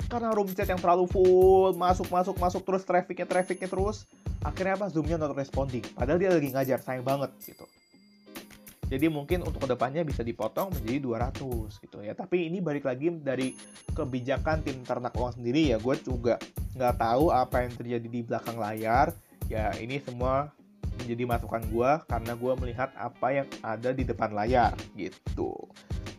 Karena 0.08 0.32
room 0.32 0.48
chat 0.54 0.70
yang 0.70 0.80
terlalu 0.80 1.10
full 1.10 1.76
masuk 1.76 2.08
masuk 2.08 2.38
masuk 2.38 2.62
terus 2.64 2.88
trafficnya 2.88 3.28
trafficnya 3.28 3.68
terus 3.68 4.06
akhirnya 4.46 4.78
apa? 4.78 4.88
Zoomnya 4.94 5.18
not 5.18 5.34
responding. 5.34 5.84
Padahal 5.98 6.22
dia 6.22 6.32
lagi 6.32 6.54
ngajar 6.54 6.80
sayang 6.80 7.04
banget 7.04 7.34
gitu 7.44 7.66
jadi 8.88 9.12
mungkin 9.12 9.44
untuk 9.44 9.68
ke 9.68 9.76
depannya 9.76 10.08
bisa 10.08 10.24
dipotong 10.24 10.72
menjadi 10.72 11.28
200 11.28 11.84
gitu 11.84 11.98
ya. 12.00 12.16
Tapi 12.16 12.48
ini 12.48 12.64
balik 12.64 12.88
lagi 12.88 13.12
dari 13.12 13.52
kebijakan 13.92 14.64
tim 14.64 14.80
ternak 14.88 15.12
uang 15.12 15.36
sendiri 15.36 15.76
ya. 15.76 15.78
Gue 15.78 16.00
juga 16.00 16.40
nggak 16.72 16.96
tahu 16.96 17.36
apa 17.36 17.68
yang 17.68 17.74
terjadi 17.76 18.08
di 18.08 18.22
belakang 18.24 18.56
layar. 18.56 19.12
Ya 19.52 19.76
ini 19.76 20.00
semua 20.00 20.56
menjadi 21.04 21.24
masukan 21.28 21.64
gue 21.68 21.92
karena 22.08 22.34
gue 22.34 22.54
melihat 22.64 22.90
apa 22.96 23.28
yang 23.36 23.48
ada 23.60 23.92
di 23.92 24.08
depan 24.08 24.32
layar 24.32 24.72
gitu. 24.96 25.52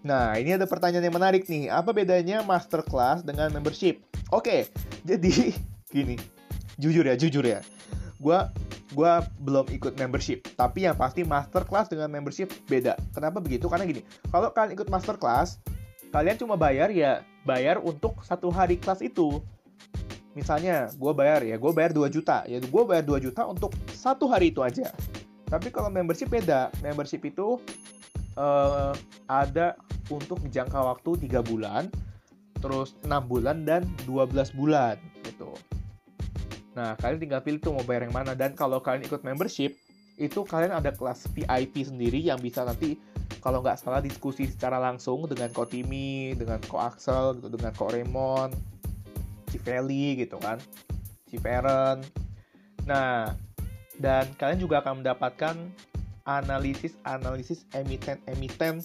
Nah 0.05 0.37
ini 0.37 0.53
ada 0.53 0.69
pertanyaan 0.69 1.09
yang 1.09 1.17
menarik 1.17 1.49
nih. 1.49 1.73
Apa 1.73 1.97
bedanya 1.97 2.45
masterclass 2.45 3.25
dengan 3.25 3.49
membership? 3.49 4.05
Oke 4.29 4.69
jadi 5.09 5.57
gini. 5.89 6.21
Jujur 6.77 7.09
ya 7.09 7.17
jujur 7.17 7.49
ya. 7.49 7.65
Gue 8.21 8.37
gue 8.93 9.13
belum 9.45 9.69
ikut 9.69 9.97
membership. 10.01 10.49
Tapi 10.57 10.89
yang 10.89 10.97
pasti 10.97 11.25
masterclass 11.25 11.93
dengan 11.93 12.09
membership 12.09 12.49
beda. 12.69 12.97
Kenapa 13.13 13.39
begitu? 13.41 13.69
Karena 13.69 13.85
gini 13.85 14.03
kalau 14.33 14.53
kalian 14.53 14.77
ikut 14.77 14.89
masterclass 14.89 15.61
kalian 16.09 16.41
cuma 16.41 16.57
bayar 16.57 16.89
ya 16.89 17.21
bayar 17.45 17.81
untuk 17.81 18.21
satu 18.25 18.49
hari 18.49 18.81
kelas 18.81 19.05
itu. 19.05 19.41
Misalnya 20.33 20.89
gue 20.95 21.13
bayar 21.13 21.43
ya 21.45 21.61
gue 21.61 21.73
bayar 21.75 21.93
2 21.93 22.09
juta. 22.09 22.45
Ya 22.49 22.63
gue 22.63 22.83
bayar 22.85 23.05
2 23.05 23.27
juta 23.29 23.45
untuk 23.45 23.75
satu 23.93 24.31
hari 24.31 24.55
itu 24.55 24.65
aja. 24.65 24.89
Tapi 25.49 25.69
kalau 25.69 25.93
membership 25.93 26.33
beda. 26.33 26.73
Membership 26.81 27.25
itu 27.29 27.61
uh, 28.41 28.93
ada 29.29 29.77
untuk 30.09 30.41
jangka 30.49 30.81
waktu 30.81 31.29
3 31.29 31.45
bulan 31.45 31.93
terus 32.59 32.99
6 33.07 33.11
bulan 33.31 33.63
dan 33.63 33.87
12 34.07 34.59
bulan 34.59 34.99
gitu 35.23 35.55
Nah, 36.79 36.95
kalian 36.95 37.19
tinggal 37.19 37.43
pilih 37.43 37.59
tuh 37.59 37.75
mau 37.75 37.83
bayar 37.83 38.07
yang 38.07 38.15
mana. 38.15 38.39
Dan 38.39 38.55
kalau 38.55 38.79
kalian 38.79 39.03
ikut 39.03 39.27
membership, 39.27 39.75
itu 40.15 40.47
kalian 40.47 40.79
ada 40.79 40.95
kelas 40.95 41.27
VIP 41.35 41.83
sendiri 41.83 42.23
yang 42.23 42.39
bisa 42.39 42.63
nanti 42.63 42.95
kalau 43.43 43.59
nggak 43.63 43.83
salah 43.83 43.99
diskusi 43.99 44.47
secara 44.47 44.79
langsung 44.79 45.27
dengan 45.27 45.51
Ko 45.51 45.67
Timi, 45.67 46.39
dengan 46.39 46.63
Ko 46.71 46.79
Axel, 46.79 47.43
gitu, 47.43 47.51
dengan 47.51 47.75
Ko 47.75 47.91
Raymond, 47.91 48.55
Feli 49.59 50.23
gitu 50.23 50.39
kan, 50.39 50.63
Feren. 51.27 52.07
Nah, 52.87 53.35
dan 53.99 54.31
kalian 54.39 54.63
juga 54.63 54.81
akan 54.81 55.03
mendapatkan 55.03 55.55
analisis-analisis 56.25 57.67
emiten-emiten 57.75 58.85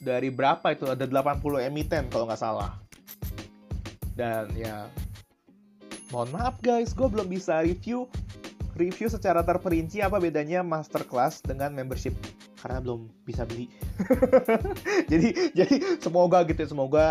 dari 0.00 0.30
berapa 0.30 0.72
itu 0.72 0.86
ada 0.88 1.04
80 1.04 1.66
emiten 1.66 2.06
kalau 2.08 2.30
nggak 2.30 2.40
salah. 2.40 2.78
Dan 4.14 4.52
ya 4.54 4.86
mohon 6.10 6.30
maaf 6.34 6.58
guys, 6.62 6.90
gue 6.94 7.06
belum 7.06 7.30
bisa 7.30 7.62
review 7.62 8.10
review 8.78 9.10
secara 9.10 9.42
terperinci 9.42 10.00
apa 10.00 10.16
bedanya 10.16 10.62
masterclass 10.62 11.42
dengan 11.42 11.74
membership 11.74 12.14
karena 12.60 12.80
belum 12.82 13.08
bisa 13.24 13.44
beli. 13.48 13.70
jadi 15.12 15.52
jadi 15.56 15.76
semoga 16.00 16.44
gitu 16.46 16.60
ya, 16.64 16.68
semoga 16.68 17.04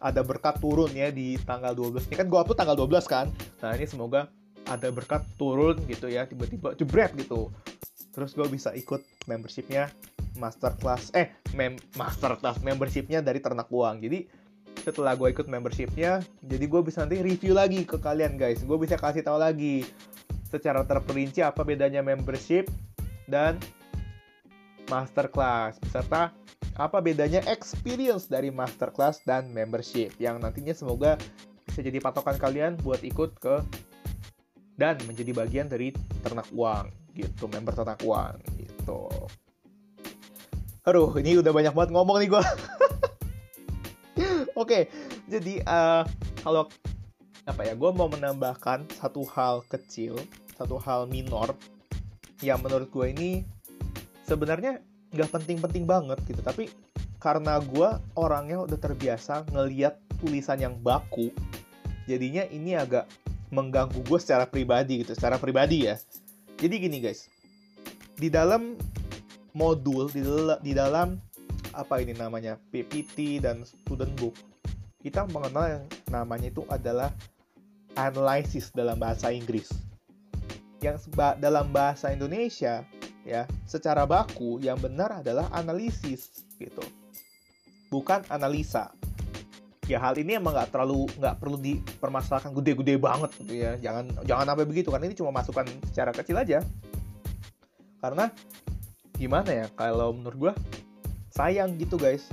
ada 0.00 0.24
berkat 0.24 0.56
turun 0.58 0.90
ya 0.96 1.12
di 1.12 1.36
tanggal 1.44 1.76
12. 1.76 2.08
Ini 2.08 2.16
kan 2.16 2.26
gue 2.26 2.38
upload 2.40 2.58
tanggal 2.58 2.76
12 2.76 3.04
kan. 3.06 3.26
Nah, 3.60 3.76
ini 3.76 3.86
semoga 3.86 4.32
ada 4.64 4.88
berkat 4.88 5.22
turun 5.36 5.76
gitu 5.86 6.08
ya, 6.08 6.24
tiba-tiba 6.24 6.72
jebret 6.74 7.12
gitu. 7.18 7.52
Terus 8.10 8.32
gue 8.34 8.46
bisa 8.48 8.72
ikut 8.74 9.04
membershipnya 9.28 9.92
masterclass 10.38 11.10
eh 11.12 11.30
mem 11.52 11.76
masterclass 11.98 12.62
membershipnya 12.64 13.20
dari 13.20 13.38
ternak 13.38 13.68
uang. 13.68 14.00
Jadi 14.02 14.26
setelah 14.80 15.14
gue 15.14 15.28
ikut 15.30 15.46
membershipnya 15.46 16.24
jadi 16.42 16.64
gue 16.64 16.80
bisa 16.80 17.04
nanti 17.04 17.20
review 17.20 17.52
lagi 17.52 17.84
ke 17.84 18.00
kalian 18.00 18.40
guys. 18.40 18.64
Gue 18.64 18.80
bisa 18.80 18.96
kasih 18.96 19.20
tahu 19.20 19.36
lagi 19.36 19.84
secara 20.50 20.82
terperinci 20.82 21.44
apa 21.44 21.62
bedanya 21.62 22.02
membership 22.02 22.66
dan 23.30 23.60
masterclass 24.90 25.78
beserta 25.78 26.34
apa 26.74 26.98
bedanya 26.98 27.44
experience 27.46 28.26
dari 28.26 28.50
masterclass 28.50 29.22
dan 29.22 29.52
membership 29.54 30.10
yang 30.18 30.42
nantinya 30.42 30.74
semoga 30.74 31.14
bisa 31.68 31.86
jadi 31.86 32.02
patokan 32.02 32.34
kalian 32.34 32.74
buat 32.82 32.98
ikut 33.06 33.38
ke 33.38 33.62
dan 34.74 34.98
menjadi 35.06 35.30
bagian 35.36 35.70
dari 35.70 35.94
ternak 36.24 36.48
uang 36.50 36.90
gitu 37.14 37.46
member 37.46 37.76
ternak 37.76 38.00
uang 38.02 38.40
gitu. 38.58 39.06
Aduh 40.88 41.12
ini 41.20 41.38
udah 41.38 41.52
banyak 41.52 41.76
banget 41.76 41.90
ngomong 41.94 42.16
nih 42.18 42.28
gue 42.32 42.42
Oke, 44.60 44.92
jadi 45.24 45.64
uh, 45.64 46.04
kalau 46.44 46.68
apa 47.48 47.64
ya, 47.64 47.72
gue 47.72 47.90
mau 47.96 48.12
menambahkan 48.12 48.84
satu 48.92 49.24
hal 49.32 49.64
kecil, 49.72 50.20
satu 50.52 50.76
hal 50.76 51.08
minor 51.08 51.56
yang 52.44 52.60
menurut 52.60 52.92
gue 52.92 53.08
ini 53.08 53.30
sebenarnya 54.28 54.84
nggak 55.16 55.32
penting-penting 55.32 55.88
banget 55.88 56.20
gitu, 56.28 56.44
tapi 56.44 56.68
karena 57.16 57.56
gue 57.56 57.88
orangnya 58.20 58.60
udah 58.60 58.76
terbiasa 58.76 59.48
ngeliat 59.48 59.96
tulisan 60.20 60.60
yang 60.60 60.76
baku, 60.76 61.32
jadinya 62.04 62.44
ini 62.52 62.76
agak 62.76 63.08
mengganggu 63.48 64.04
gue 64.04 64.20
secara 64.20 64.44
pribadi 64.44 65.00
gitu, 65.00 65.16
secara 65.16 65.40
pribadi 65.40 65.88
ya. 65.88 65.96
Jadi 66.60 66.74
gini 66.76 67.00
guys, 67.00 67.32
di 68.12 68.28
dalam 68.28 68.76
modul 69.56 70.12
di, 70.12 70.20
di 70.60 70.76
dalam 70.76 71.16
apa 71.72 72.04
ini 72.04 72.12
namanya 72.12 72.60
PPT 72.68 73.40
dan 73.40 73.64
student 73.64 74.12
book 74.20 74.49
kita 75.00 75.24
mengenal 75.32 75.80
yang 75.80 75.84
namanya 76.12 76.52
itu 76.52 76.62
adalah 76.68 77.08
analysis 77.96 78.68
dalam 78.70 79.00
bahasa 79.00 79.32
Inggris. 79.32 79.72
Yang 80.80 81.12
dalam 81.40 81.72
bahasa 81.72 82.12
Indonesia 82.12 82.84
ya 83.24 83.44
secara 83.68 84.08
baku 84.08 84.60
yang 84.60 84.80
benar 84.80 85.20
adalah 85.24 85.48
analisis 85.52 86.44
gitu. 86.60 86.84
Bukan 87.88 88.24
analisa. 88.28 88.92
Ya 89.90 89.98
hal 89.98 90.14
ini 90.22 90.38
emang 90.38 90.54
nggak 90.54 90.70
terlalu 90.70 91.10
nggak 91.18 91.36
perlu 91.42 91.58
dipermasalahkan 91.58 92.54
gede-gede 92.54 92.94
banget 93.00 93.30
gitu 93.42 93.54
ya. 93.56 93.74
Jangan 93.80 94.24
jangan 94.24 94.44
sampai 94.54 94.66
begitu 94.68 94.88
karena 94.92 95.10
ini 95.10 95.16
cuma 95.18 95.34
masukan 95.34 95.66
secara 95.90 96.14
kecil 96.14 96.38
aja. 96.38 96.62
Karena 98.00 98.30
gimana 99.20 99.50
ya 99.52 99.66
kalau 99.76 100.16
menurut 100.16 100.38
gue 100.48 100.52
sayang 101.34 101.76
gitu 101.76 102.00
guys 102.00 102.24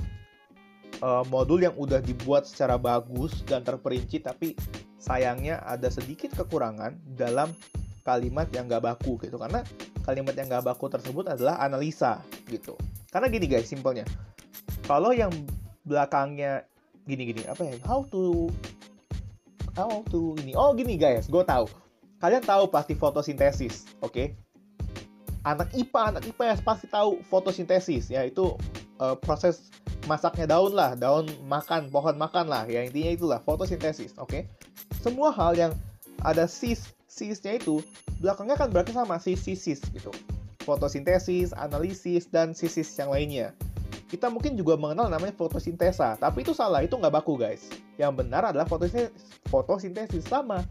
uh, 1.02 1.24
modul 1.28 1.62
yang 1.62 1.74
udah 1.74 2.02
dibuat 2.02 2.46
secara 2.46 2.76
bagus 2.78 3.42
dan 3.46 3.62
terperinci 3.62 4.22
tapi 4.22 4.54
sayangnya 4.98 5.62
ada 5.64 5.88
sedikit 5.88 6.34
kekurangan 6.34 6.98
dalam 7.14 7.50
kalimat 8.02 8.48
yang 8.54 8.66
gak 8.66 8.84
baku 8.84 9.20
gitu. 9.20 9.36
Karena 9.36 9.60
kalimat 10.02 10.34
yang 10.34 10.48
gak 10.48 10.64
baku 10.66 10.88
tersebut 10.88 11.28
adalah 11.28 11.60
analisa 11.60 12.22
gitu. 12.48 12.74
Karena 13.12 13.28
gini 13.28 13.46
guys 13.46 13.68
simpelnya. 13.68 14.04
Kalau 14.88 15.12
yang 15.12 15.30
belakangnya 15.84 16.64
gini 17.04 17.32
gini 17.32 17.42
apa 17.44 17.64
ya? 17.64 17.76
How 17.84 18.04
to 18.08 18.48
how 19.76 20.00
to 20.08 20.36
ini? 20.44 20.56
Oh 20.56 20.72
gini 20.72 20.96
guys 20.96 21.28
gue 21.28 21.44
tahu. 21.44 21.68
Kalian 22.18 22.42
tahu 22.42 22.66
pasti 22.66 22.98
fotosintesis 22.98 23.86
oke? 24.02 24.10
Okay? 24.10 24.26
anak 25.46 25.72
IPA 25.72 26.00
anak 26.14 26.22
IPS 26.28 26.60
pasti 26.60 26.86
tahu 26.90 27.22
fotosintesis 27.24 28.12
ya 28.12 28.26
itu 28.26 28.52
uh, 29.00 29.16
proses 29.16 29.70
masaknya 30.08 30.48
daun 30.48 30.72
lah 30.72 30.96
daun 30.96 31.28
makan 31.44 31.92
pohon 31.92 32.16
makan 32.16 32.48
lah 32.48 32.64
ya 32.64 32.80
intinya 32.80 33.12
itulah 33.12 33.38
fotosintesis 33.44 34.16
oke 34.16 34.32
okay? 34.32 34.42
semua 35.04 35.28
hal 35.30 35.52
yang 35.52 35.72
ada 36.24 36.48
sis 36.48 36.88
sisnya 37.06 37.60
itu 37.60 37.84
belakangnya 38.18 38.56
kan 38.56 38.72
berarti 38.72 38.96
sama 38.96 39.20
sis 39.20 39.38
sis 39.44 39.60
sis 39.60 39.80
gitu 39.92 40.08
fotosintesis 40.64 41.52
analisis 41.52 42.24
dan 42.32 42.56
sisis 42.56 42.88
yang 42.96 43.12
lainnya 43.12 43.52
kita 44.08 44.32
mungkin 44.32 44.56
juga 44.56 44.80
mengenal 44.80 45.12
namanya 45.12 45.36
fotosintesa, 45.36 46.16
tapi 46.16 46.40
itu 46.40 46.56
salah, 46.56 46.80
itu 46.80 46.96
nggak 46.96 47.12
baku 47.12 47.36
guys. 47.36 47.68
Yang 48.00 48.24
benar 48.24 48.48
adalah 48.48 48.64
fotosintesis, 48.64 49.12
fotosintesis 49.52 50.24
sama. 50.24 50.64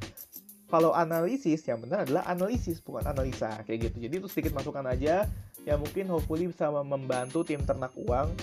Kalau 0.67 0.91
analisis, 0.91 1.63
yang 1.63 1.79
benar 1.79 2.03
adalah 2.03 2.25
analisis, 2.27 2.81
bukan 2.81 3.05
analisa, 3.05 3.61
kayak 3.63 3.87
gitu. 3.87 4.09
Jadi 4.09 4.13
itu 4.19 4.27
sedikit 4.27 4.57
masukan 4.57 4.83
aja, 4.89 5.29
yang 5.63 5.79
mungkin 5.79 6.09
hopefully 6.11 6.49
bisa 6.49 6.67
membantu 6.73 7.45
tim 7.45 7.61
ternak 7.63 7.93
uang 7.95 8.33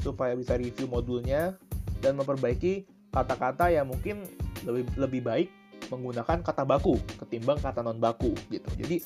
supaya 0.00 0.32
bisa 0.34 0.56
review 0.56 0.88
modulnya 0.88 1.56
dan 2.00 2.16
memperbaiki 2.16 2.88
kata-kata 3.12 3.68
yang 3.72 3.88
mungkin 3.88 4.24
lebih 4.64 4.84
lebih 4.96 5.20
baik 5.24 5.48
menggunakan 5.88 6.44
kata 6.44 6.62
baku 6.62 6.96
ketimbang 7.18 7.58
kata 7.58 7.80
non 7.84 7.98
baku 7.98 8.32
gitu. 8.48 8.68
Jadi 8.78 9.02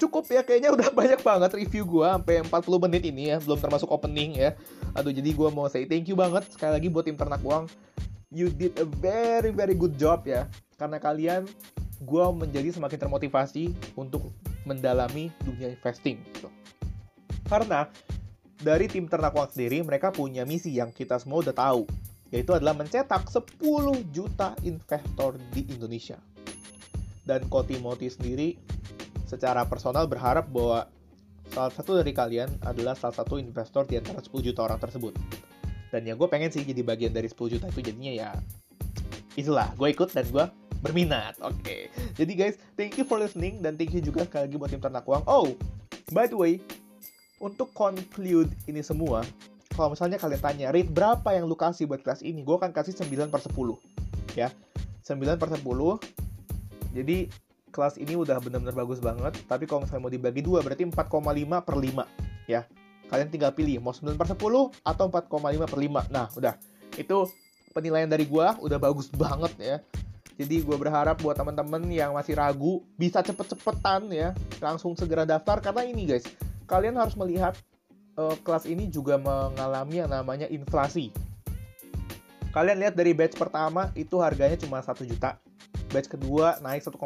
cukup 0.00 0.24
ya 0.32 0.40
kayaknya 0.40 0.72
udah 0.72 0.88
banyak 0.98 1.20
banget 1.20 1.50
review 1.52 1.84
gue 1.84 2.06
sampai 2.08 2.40
40 2.40 2.84
menit 2.88 3.02
ini 3.04 3.22
ya 3.34 3.36
belum 3.44 3.60
termasuk 3.60 3.92
opening 3.92 4.40
ya 4.40 4.56
aduh 4.96 5.12
jadi 5.12 5.28
gue 5.28 5.48
mau 5.52 5.68
say 5.68 5.84
thank 5.84 6.08
you 6.08 6.16
banget 6.16 6.48
sekali 6.48 6.72
lagi 6.80 6.88
buat 6.88 7.04
tim 7.04 7.20
ternak 7.20 7.44
uang 7.44 7.68
you 8.32 8.48
did 8.48 8.72
a 8.80 8.86
very 8.98 9.52
very 9.52 9.76
good 9.76 9.94
job 10.00 10.24
ya 10.24 10.48
karena 10.80 10.96
kalian 10.96 11.44
gue 12.00 12.24
menjadi 12.32 12.72
semakin 12.72 12.96
termotivasi 12.96 13.76
untuk 13.92 14.32
mendalami 14.64 15.28
dunia 15.44 15.76
investing 15.76 16.16
gitu. 16.32 16.48
karena 17.44 17.92
dari 18.60 18.86
tim 18.86 19.08
ternak 19.08 19.32
uang 19.32 19.50
sendiri 19.50 19.80
mereka 19.80 20.12
punya 20.12 20.44
misi 20.44 20.76
yang 20.76 20.92
kita 20.92 21.16
semua 21.16 21.40
udah 21.40 21.56
tahu 21.56 21.88
yaitu 22.30 22.54
adalah 22.54 22.76
mencetak 22.78 23.26
10 23.26 23.58
juta 24.14 24.54
investor 24.62 25.34
di 25.50 25.66
Indonesia 25.72 26.20
dan 27.26 27.46
Kotimoti 27.50 28.06
sendiri 28.06 28.54
secara 29.26 29.66
personal 29.66 30.06
berharap 30.06 30.50
bahwa 30.50 30.86
salah 31.50 31.72
satu 31.74 31.98
dari 31.98 32.14
kalian 32.14 32.50
adalah 32.62 32.94
salah 32.94 33.14
satu 33.14 33.38
investor 33.38 33.86
di 33.86 33.98
antara 33.98 34.22
10 34.22 34.30
juta 34.42 34.66
orang 34.66 34.78
tersebut. 34.78 35.14
Dan 35.90 36.06
ya 36.06 36.14
gue 36.14 36.28
pengen 36.30 36.54
sih 36.54 36.62
jadi 36.62 36.82
bagian 36.86 37.10
dari 37.10 37.26
10 37.26 37.54
juta 37.58 37.66
itu 37.66 37.82
jadinya 37.82 38.10
ya 38.14 38.30
itulah 39.38 39.70
gue 39.74 39.88
ikut 39.90 40.10
dan 40.10 40.26
gue 40.30 40.46
berminat. 40.82 41.38
Oke. 41.42 41.62
Okay. 41.62 41.82
Jadi 42.18 42.32
guys, 42.34 42.56
thank 42.74 42.98
you 42.98 43.06
for 43.06 43.18
listening 43.18 43.62
dan 43.62 43.78
thank 43.78 43.94
you 43.94 44.02
juga 44.02 44.26
sekali 44.26 44.50
lagi 44.50 44.56
buat 44.58 44.70
tim 44.70 44.82
ternak 44.82 45.06
uang. 45.06 45.22
Oh, 45.26 45.54
by 46.10 46.26
the 46.26 46.38
way, 46.38 46.58
untuk 47.40 47.72
conclude 47.72 48.52
ini 48.68 48.84
semua, 48.84 49.24
kalau 49.72 49.96
misalnya 49.96 50.20
kalian 50.20 50.42
tanya, 50.44 50.66
rate 50.68 50.92
berapa 50.92 51.24
yang 51.32 51.48
lu 51.48 51.56
kasih 51.56 51.88
buat 51.88 52.04
kelas 52.04 52.20
ini? 52.20 52.44
Gue 52.44 52.60
akan 52.60 52.70
kasih 52.70 52.92
9 52.92 53.32
per 53.32 53.40
10. 53.40 53.80
Ya, 54.36 54.52
9 55.08 55.40
per 55.40 55.48
10. 55.48 55.64
Jadi, 56.92 57.32
kelas 57.72 57.96
ini 57.96 58.12
udah 58.12 58.36
benar-benar 58.44 58.76
bagus 58.76 59.00
banget. 59.00 59.32
Tapi 59.48 59.64
kalau 59.64 59.88
misalnya 59.88 60.02
mau 60.04 60.12
dibagi 60.12 60.44
dua, 60.44 60.60
berarti 60.60 60.84
4,5 60.84 61.64
per 61.64 61.76
5. 61.80 62.04
Ya, 62.44 62.68
kalian 63.08 63.32
tinggal 63.32 63.56
pilih 63.56 63.80
mau 63.80 63.96
9 63.96 64.20
per 64.20 64.28
10 64.28 64.36
atau 64.84 65.04
4,5 65.08 65.64
per 65.64 65.78
5. 65.80 66.12
Nah, 66.12 66.28
udah. 66.36 66.54
Itu 67.00 67.32
penilaian 67.72 68.10
dari 68.10 68.28
gua 68.28 68.60
udah 68.60 68.76
bagus 68.76 69.08
banget 69.08 69.52
ya. 69.56 69.76
Jadi 70.40 70.64
gue 70.64 70.72
berharap 70.72 71.20
buat 71.20 71.36
teman-teman 71.36 71.84
yang 71.92 72.16
masih 72.16 72.32
ragu 72.32 72.80
bisa 72.96 73.20
cepet-cepetan 73.20 74.08
ya 74.08 74.32
langsung 74.56 74.96
segera 74.96 75.28
daftar 75.28 75.60
karena 75.60 75.84
ini 75.84 76.08
guys 76.08 76.24
kalian 76.70 76.94
harus 76.94 77.18
melihat 77.18 77.58
uh, 78.14 78.38
kelas 78.46 78.70
ini 78.70 78.86
juga 78.86 79.18
mengalami 79.18 80.06
yang 80.06 80.10
namanya 80.14 80.46
inflasi. 80.46 81.10
Kalian 82.54 82.78
lihat 82.78 82.94
dari 82.94 83.10
batch 83.10 83.34
pertama 83.34 83.90
itu 83.98 84.22
harganya 84.22 84.54
cuma 84.54 84.78
1 84.78 84.94
juta 85.06 85.38
batch 85.90 86.06
kedua 86.06 86.62
naik 86.62 86.86
1,5 86.86 86.98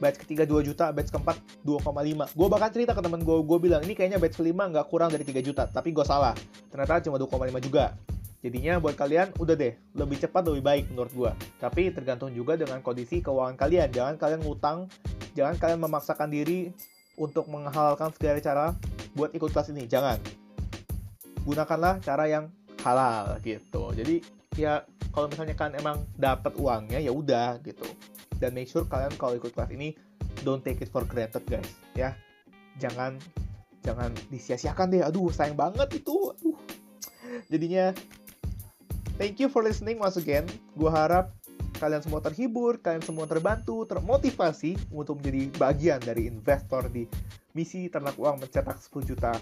batch 0.00 0.18
ketiga 0.26 0.42
2 0.42 0.66
juta, 0.66 0.90
batch 0.90 1.14
keempat 1.14 1.38
2,5. 1.62 2.34
Gue 2.34 2.48
bakal 2.50 2.74
cerita 2.74 2.90
ke 2.90 2.98
temen 2.98 3.22
gue, 3.22 3.38
gue 3.38 3.58
bilang 3.62 3.86
ini 3.86 3.94
kayaknya 3.94 4.18
batch 4.18 4.34
kelima 4.34 4.66
nggak 4.66 4.90
kurang 4.90 5.14
dari 5.14 5.22
3 5.22 5.38
juta, 5.38 5.70
tapi 5.70 5.94
gue 5.94 6.02
salah. 6.02 6.34
Ternyata 6.74 7.06
cuma 7.06 7.22
2,5 7.22 7.62
juga. 7.62 7.94
Jadinya 8.42 8.82
buat 8.82 8.98
kalian 8.98 9.30
udah 9.38 9.54
deh, 9.54 9.78
lebih 9.94 10.18
cepat 10.18 10.42
lebih 10.50 10.66
baik 10.66 10.84
menurut 10.90 11.12
gue. 11.14 11.30
Tapi 11.62 11.94
tergantung 11.94 12.34
juga 12.34 12.58
dengan 12.58 12.82
kondisi 12.82 13.22
keuangan 13.22 13.54
kalian. 13.54 13.94
Jangan 13.94 14.18
kalian 14.18 14.42
ngutang, 14.42 14.90
jangan 15.38 15.54
kalian 15.62 15.78
memaksakan 15.78 16.34
diri 16.34 16.74
untuk 17.22 17.46
menghalalkan 17.46 18.10
segala 18.18 18.42
cara 18.42 18.66
buat 19.14 19.30
ikut 19.30 19.54
kelas 19.54 19.70
ini. 19.70 19.86
Jangan. 19.86 20.18
Gunakanlah 21.46 22.02
cara 22.02 22.26
yang 22.26 22.50
halal 22.82 23.38
gitu. 23.46 23.94
Jadi 23.94 24.26
ya 24.58 24.82
kalau 25.14 25.30
misalnya 25.30 25.54
kalian 25.54 25.78
emang 25.78 26.02
dapat 26.18 26.58
uangnya 26.58 26.98
ya 26.98 27.14
udah 27.14 27.62
gitu. 27.62 27.86
Dan 28.42 28.58
make 28.58 28.66
sure 28.66 28.82
kalian 28.90 29.14
kalau 29.14 29.38
ikut 29.38 29.54
kelas 29.54 29.70
ini 29.70 29.94
don't 30.42 30.66
take 30.66 30.82
it 30.82 30.90
for 30.90 31.06
granted 31.06 31.46
guys. 31.46 31.70
Ya. 31.94 32.18
Jangan 32.82 33.22
jangan 33.86 34.10
disia-siakan 34.34 34.90
deh. 34.90 35.02
Aduh 35.06 35.30
sayang 35.30 35.54
banget 35.54 36.02
itu. 36.02 36.34
Aduh. 36.34 36.58
Jadinya 37.46 37.94
thank 39.14 39.38
you 39.38 39.46
for 39.46 39.62
listening 39.62 40.02
once 40.02 40.18
again. 40.18 40.42
Gue 40.74 40.90
harap 40.90 41.30
kalian 41.82 41.98
semua 41.98 42.22
terhibur 42.22 42.78
kalian 42.78 43.02
semua 43.02 43.26
terbantu 43.26 43.82
termotivasi 43.90 44.78
untuk 44.94 45.18
menjadi 45.18 45.50
bagian 45.58 45.98
dari 45.98 46.30
investor 46.30 46.86
di 46.86 47.10
misi 47.58 47.90
ternak 47.90 48.14
uang 48.14 48.38
mencetak 48.38 48.78
10 48.78 49.10
juta 49.10 49.34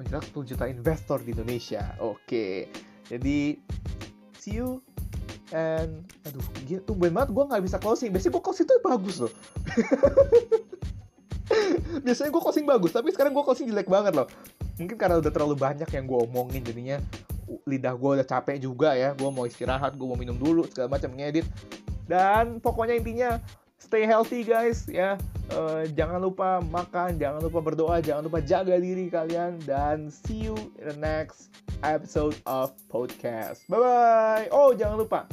mencetak 0.00 0.24
10 0.32 0.50
juta 0.56 0.64
investor 0.64 1.20
di 1.20 1.36
Indonesia. 1.36 2.00
Oke 2.00 2.72
jadi 3.12 3.60
see 4.40 4.56
you 4.56 4.80
and 5.52 6.08
aduh 6.24 6.40
gitu 6.64 6.80
tumben 6.88 7.12
banget 7.12 7.36
gue 7.36 7.44
nggak 7.44 7.62
bisa 7.68 7.76
closing. 7.76 8.08
Biasanya 8.08 8.40
gue 8.40 8.44
closing 8.48 8.64
tuh 8.64 8.80
bagus 8.80 9.16
loh. 9.20 9.32
Biasanya 12.08 12.32
gue 12.32 12.42
closing 12.42 12.64
bagus 12.64 12.96
tapi 12.96 13.12
sekarang 13.12 13.36
gue 13.36 13.44
closing 13.44 13.68
jelek 13.68 13.92
banget 13.92 14.16
loh. 14.16 14.24
Mungkin 14.80 14.96
karena 14.96 15.20
udah 15.20 15.28
terlalu 15.28 15.60
banyak 15.60 15.92
yang 15.92 16.08
gue 16.08 16.18
omongin 16.24 16.64
jadinya 16.64 16.96
lidah 17.64 17.94
gue 17.96 18.10
udah 18.20 18.26
capek 18.26 18.56
juga 18.60 18.96
ya. 18.96 19.12
Gue 19.12 19.30
mau 19.30 19.44
istirahat 19.44 19.94
gue 19.94 20.06
mau 20.06 20.18
minum 20.18 20.36
dulu 20.36 20.66
segala 20.68 20.98
macam 20.98 21.12
ngedit. 21.14 21.46
Dan 22.04 22.60
pokoknya 22.60 22.94
intinya 23.00 23.30
stay 23.80 24.08
healthy 24.08 24.44
guys 24.44 24.88
ya. 24.88 25.20
Uh, 25.52 25.84
jangan 25.92 26.24
lupa 26.24 26.64
makan 26.64 27.20
jangan 27.20 27.44
lupa 27.44 27.60
berdoa 27.60 28.00
jangan 28.00 28.24
lupa 28.24 28.40
jaga 28.40 28.80
diri 28.80 29.12
kalian. 29.12 29.60
Dan 29.64 30.08
see 30.08 30.48
you 30.48 30.56
in 30.80 30.88
the 30.88 30.98
next 30.98 31.52
episode 31.84 32.36
of 32.48 32.72
podcast. 32.88 33.64
Bye 33.68 33.80
bye 33.80 34.46
oh 34.52 34.72
jangan 34.72 35.00
lupa 35.00 35.28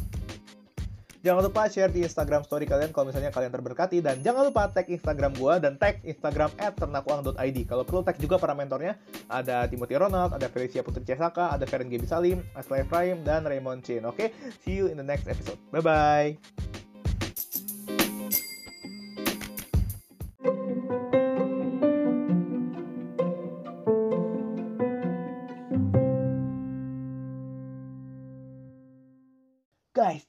Jangan 1.22 1.42
lupa 1.46 1.70
share 1.70 1.94
di 1.94 2.02
Instagram 2.02 2.42
story 2.42 2.66
kalian 2.66 2.90
kalau 2.90 3.14
misalnya 3.14 3.30
kalian 3.30 3.54
terberkati 3.54 4.02
dan 4.02 4.26
jangan 4.26 4.50
lupa 4.50 4.74
tag 4.74 4.90
Instagram 4.90 5.38
gua 5.38 5.62
dan 5.62 5.78
tag 5.78 6.02
Instagram 6.02 6.50
@ternakuang.id. 6.58 7.58
Kalau 7.70 7.86
perlu 7.86 8.02
tag 8.02 8.18
juga 8.18 8.42
para 8.42 8.58
mentornya 8.58 8.98
ada 9.30 9.70
Timothy 9.70 10.02
Ronald, 10.02 10.34
ada 10.34 10.50
Felicia 10.50 10.82
Putri 10.82 11.06
Cesaka, 11.06 11.54
ada 11.54 11.70
Feren 11.70 11.94
Gaby 11.94 12.10
Salim, 12.10 12.42
Asli 12.58 12.82
Efraim 12.82 13.22
dan 13.22 13.46
Raymond 13.46 13.86
Chin. 13.86 14.02
Oke, 14.10 14.34
okay? 14.34 14.58
see 14.66 14.74
you 14.74 14.90
in 14.90 14.98
the 14.98 15.06
next 15.06 15.30
episode. 15.30 15.62
Bye 15.70 15.86
bye. 15.86 16.81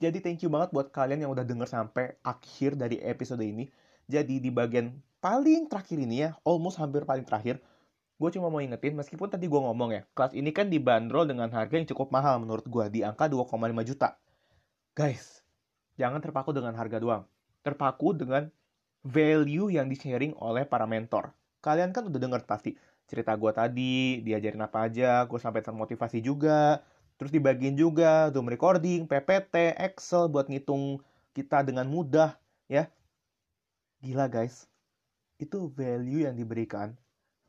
Jadi 0.03 0.19
thank 0.19 0.43
you 0.43 0.51
banget 0.51 0.75
buat 0.75 0.91
kalian 0.91 1.23
yang 1.23 1.31
udah 1.31 1.47
denger 1.47 1.71
sampai 1.71 2.19
akhir 2.27 2.75
dari 2.75 2.99
episode 2.99 3.39
ini. 3.39 3.71
Jadi 4.11 4.43
di 4.43 4.51
bagian 4.51 4.91
paling 5.23 5.71
terakhir 5.71 6.03
ini 6.03 6.27
ya, 6.27 6.35
almost 6.43 6.83
hampir 6.83 7.07
paling 7.07 7.23
terakhir, 7.23 7.63
gue 8.19 8.31
cuma 8.35 8.51
mau 8.51 8.59
ingetin, 8.59 8.99
meskipun 8.99 9.31
tadi 9.31 9.47
gue 9.47 9.61
ngomong 9.63 9.95
ya, 9.95 10.03
kelas 10.19 10.35
ini 10.35 10.51
kan 10.51 10.67
dibanderol 10.67 11.31
dengan 11.31 11.47
harga 11.55 11.79
yang 11.79 11.87
cukup 11.87 12.11
mahal 12.11 12.43
menurut 12.43 12.67
gue, 12.67 12.85
di 12.91 13.01
angka 13.07 13.31
2,5 13.31 13.55
juta. 13.87 14.19
Guys, 14.99 15.47
jangan 15.95 16.19
terpaku 16.19 16.51
dengan 16.51 16.75
harga 16.75 16.99
doang. 16.99 17.23
Terpaku 17.63 18.19
dengan 18.19 18.51
value 19.07 19.71
yang 19.71 19.87
di-sharing 19.87 20.35
oleh 20.43 20.67
para 20.67 20.85
mentor. 20.91 21.31
Kalian 21.63 21.95
kan 21.95 22.11
udah 22.11 22.19
denger 22.19 22.43
pasti 22.43 22.75
cerita 23.07 23.39
gue 23.39 23.55
tadi, 23.55 24.19
diajarin 24.27 24.67
apa 24.67 24.91
aja, 24.91 25.23
gue 25.31 25.39
sampai 25.39 25.63
termotivasi 25.63 26.19
juga, 26.19 26.83
Terus 27.23 27.39
dibagiin 27.39 27.79
juga 27.79 28.35
Zoom 28.35 28.51
recording, 28.51 29.07
PPT, 29.07 29.79
Excel 29.79 30.27
buat 30.27 30.51
ngitung 30.51 30.99
kita 31.31 31.63
dengan 31.63 31.87
mudah 31.87 32.35
ya. 32.67 32.91
Gila 34.03 34.27
guys. 34.27 34.67
Itu 35.39 35.71
value 35.71 36.27
yang 36.27 36.35
diberikan 36.35 36.99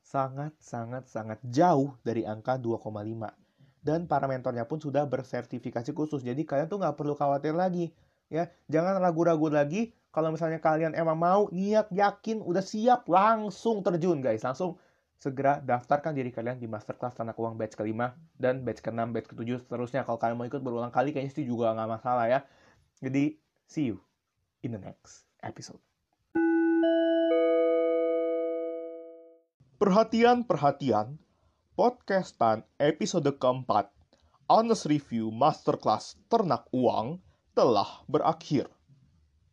sangat 0.06 0.54
sangat 0.62 1.10
sangat 1.10 1.42
jauh 1.42 1.98
dari 2.06 2.22
angka 2.22 2.62
2,5. 2.62 3.34
dan 3.82 4.06
para 4.06 4.30
mentornya 4.30 4.70
pun 4.70 4.78
sudah 4.78 5.10
bersertifikasi 5.10 5.90
khusus. 5.90 6.22
Jadi 6.22 6.46
kalian 6.46 6.70
tuh 6.70 6.78
nggak 6.78 6.94
perlu 6.94 7.18
khawatir 7.18 7.58
lagi 7.58 7.90
ya. 8.30 8.46
Jangan 8.70 9.02
ragu-ragu 9.02 9.50
lagi 9.50 9.90
kalau 10.14 10.30
misalnya 10.30 10.62
kalian 10.62 10.94
emang 10.94 11.18
mau 11.18 11.50
niat 11.50 11.90
yakin 11.90 12.46
udah 12.46 12.62
siap 12.62 13.10
langsung 13.10 13.82
terjun 13.82 14.22
guys. 14.22 14.46
Langsung 14.46 14.78
segera 15.24 15.64
daftarkan 15.64 16.12
diri 16.12 16.36
kalian 16.36 16.60
di 16.60 16.68
masterclass 16.68 17.16
tanah 17.16 17.32
uang 17.40 17.56
batch 17.56 17.80
kelima 17.80 18.12
dan 18.36 18.60
batch 18.60 18.84
ke-6, 18.84 19.00
batch 19.16 19.32
ke-7 19.32 19.64
seterusnya. 19.64 20.04
Kalau 20.04 20.20
kalian 20.20 20.36
mau 20.36 20.44
ikut 20.44 20.60
berulang 20.60 20.92
kali 20.92 21.16
kayaknya 21.16 21.32
sih 21.32 21.48
juga 21.48 21.72
nggak 21.72 21.88
masalah 21.88 22.28
ya. 22.28 22.44
Jadi 23.00 23.40
see 23.64 23.88
you 23.88 24.04
in 24.68 24.76
the 24.76 24.82
next 24.84 25.24
episode. 25.40 25.80
Perhatian-perhatian, 29.80 31.16
podcastan 31.80 32.68
episode 32.76 33.32
keempat, 33.40 33.96
Honest 34.52 34.92
Review 34.92 35.32
Masterclass 35.32 36.20
Ternak 36.28 36.68
Uang, 36.76 37.24
telah 37.56 38.04
berakhir. 38.12 38.68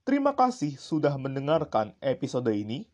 Terima 0.03 0.35
kasih 0.35 0.75
sudah 0.75 1.15
mendengarkan 1.15 1.95
episode 2.03 2.51
ini. 2.51 2.91